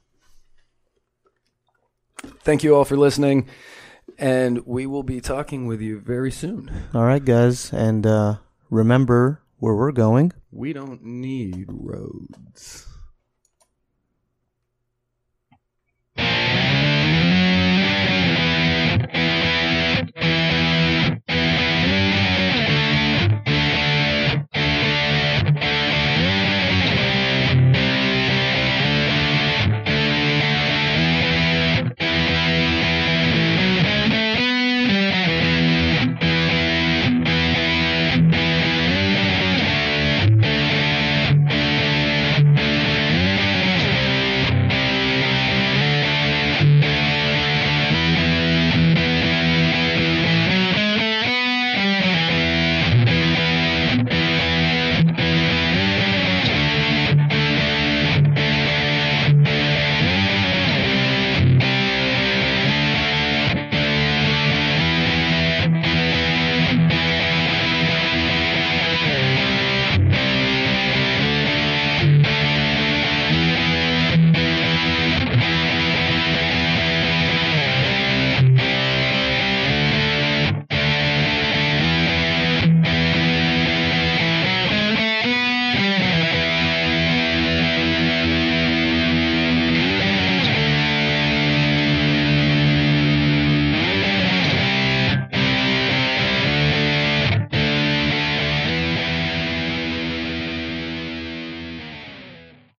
Thank 2.41 2.63
you 2.63 2.75
all 2.75 2.85
for 2.85 2.97
listening. 2.97 3.47
And 4.17 4.65
we 4.65 4.87
will 4.87 5.03
be 5.03 5.21
talking 5.21 5.67
with 5.67 5.81
you 5.81 5.99
very 5.99 6.31
soon. 6.31 6.71
All 6.93 7.03
right, 7.03 7.23
guys, 7.23 7.71
and 7.71 8.07
uh, 8.07 8.37
remember 8.71 9.43
where 9.59 9.75
we're 9.75 9.91
going. 9.91 10.33
We 10.51 10.73
don't 10.73 11.03
need 11.03 11.67
roads. 11.69 12.87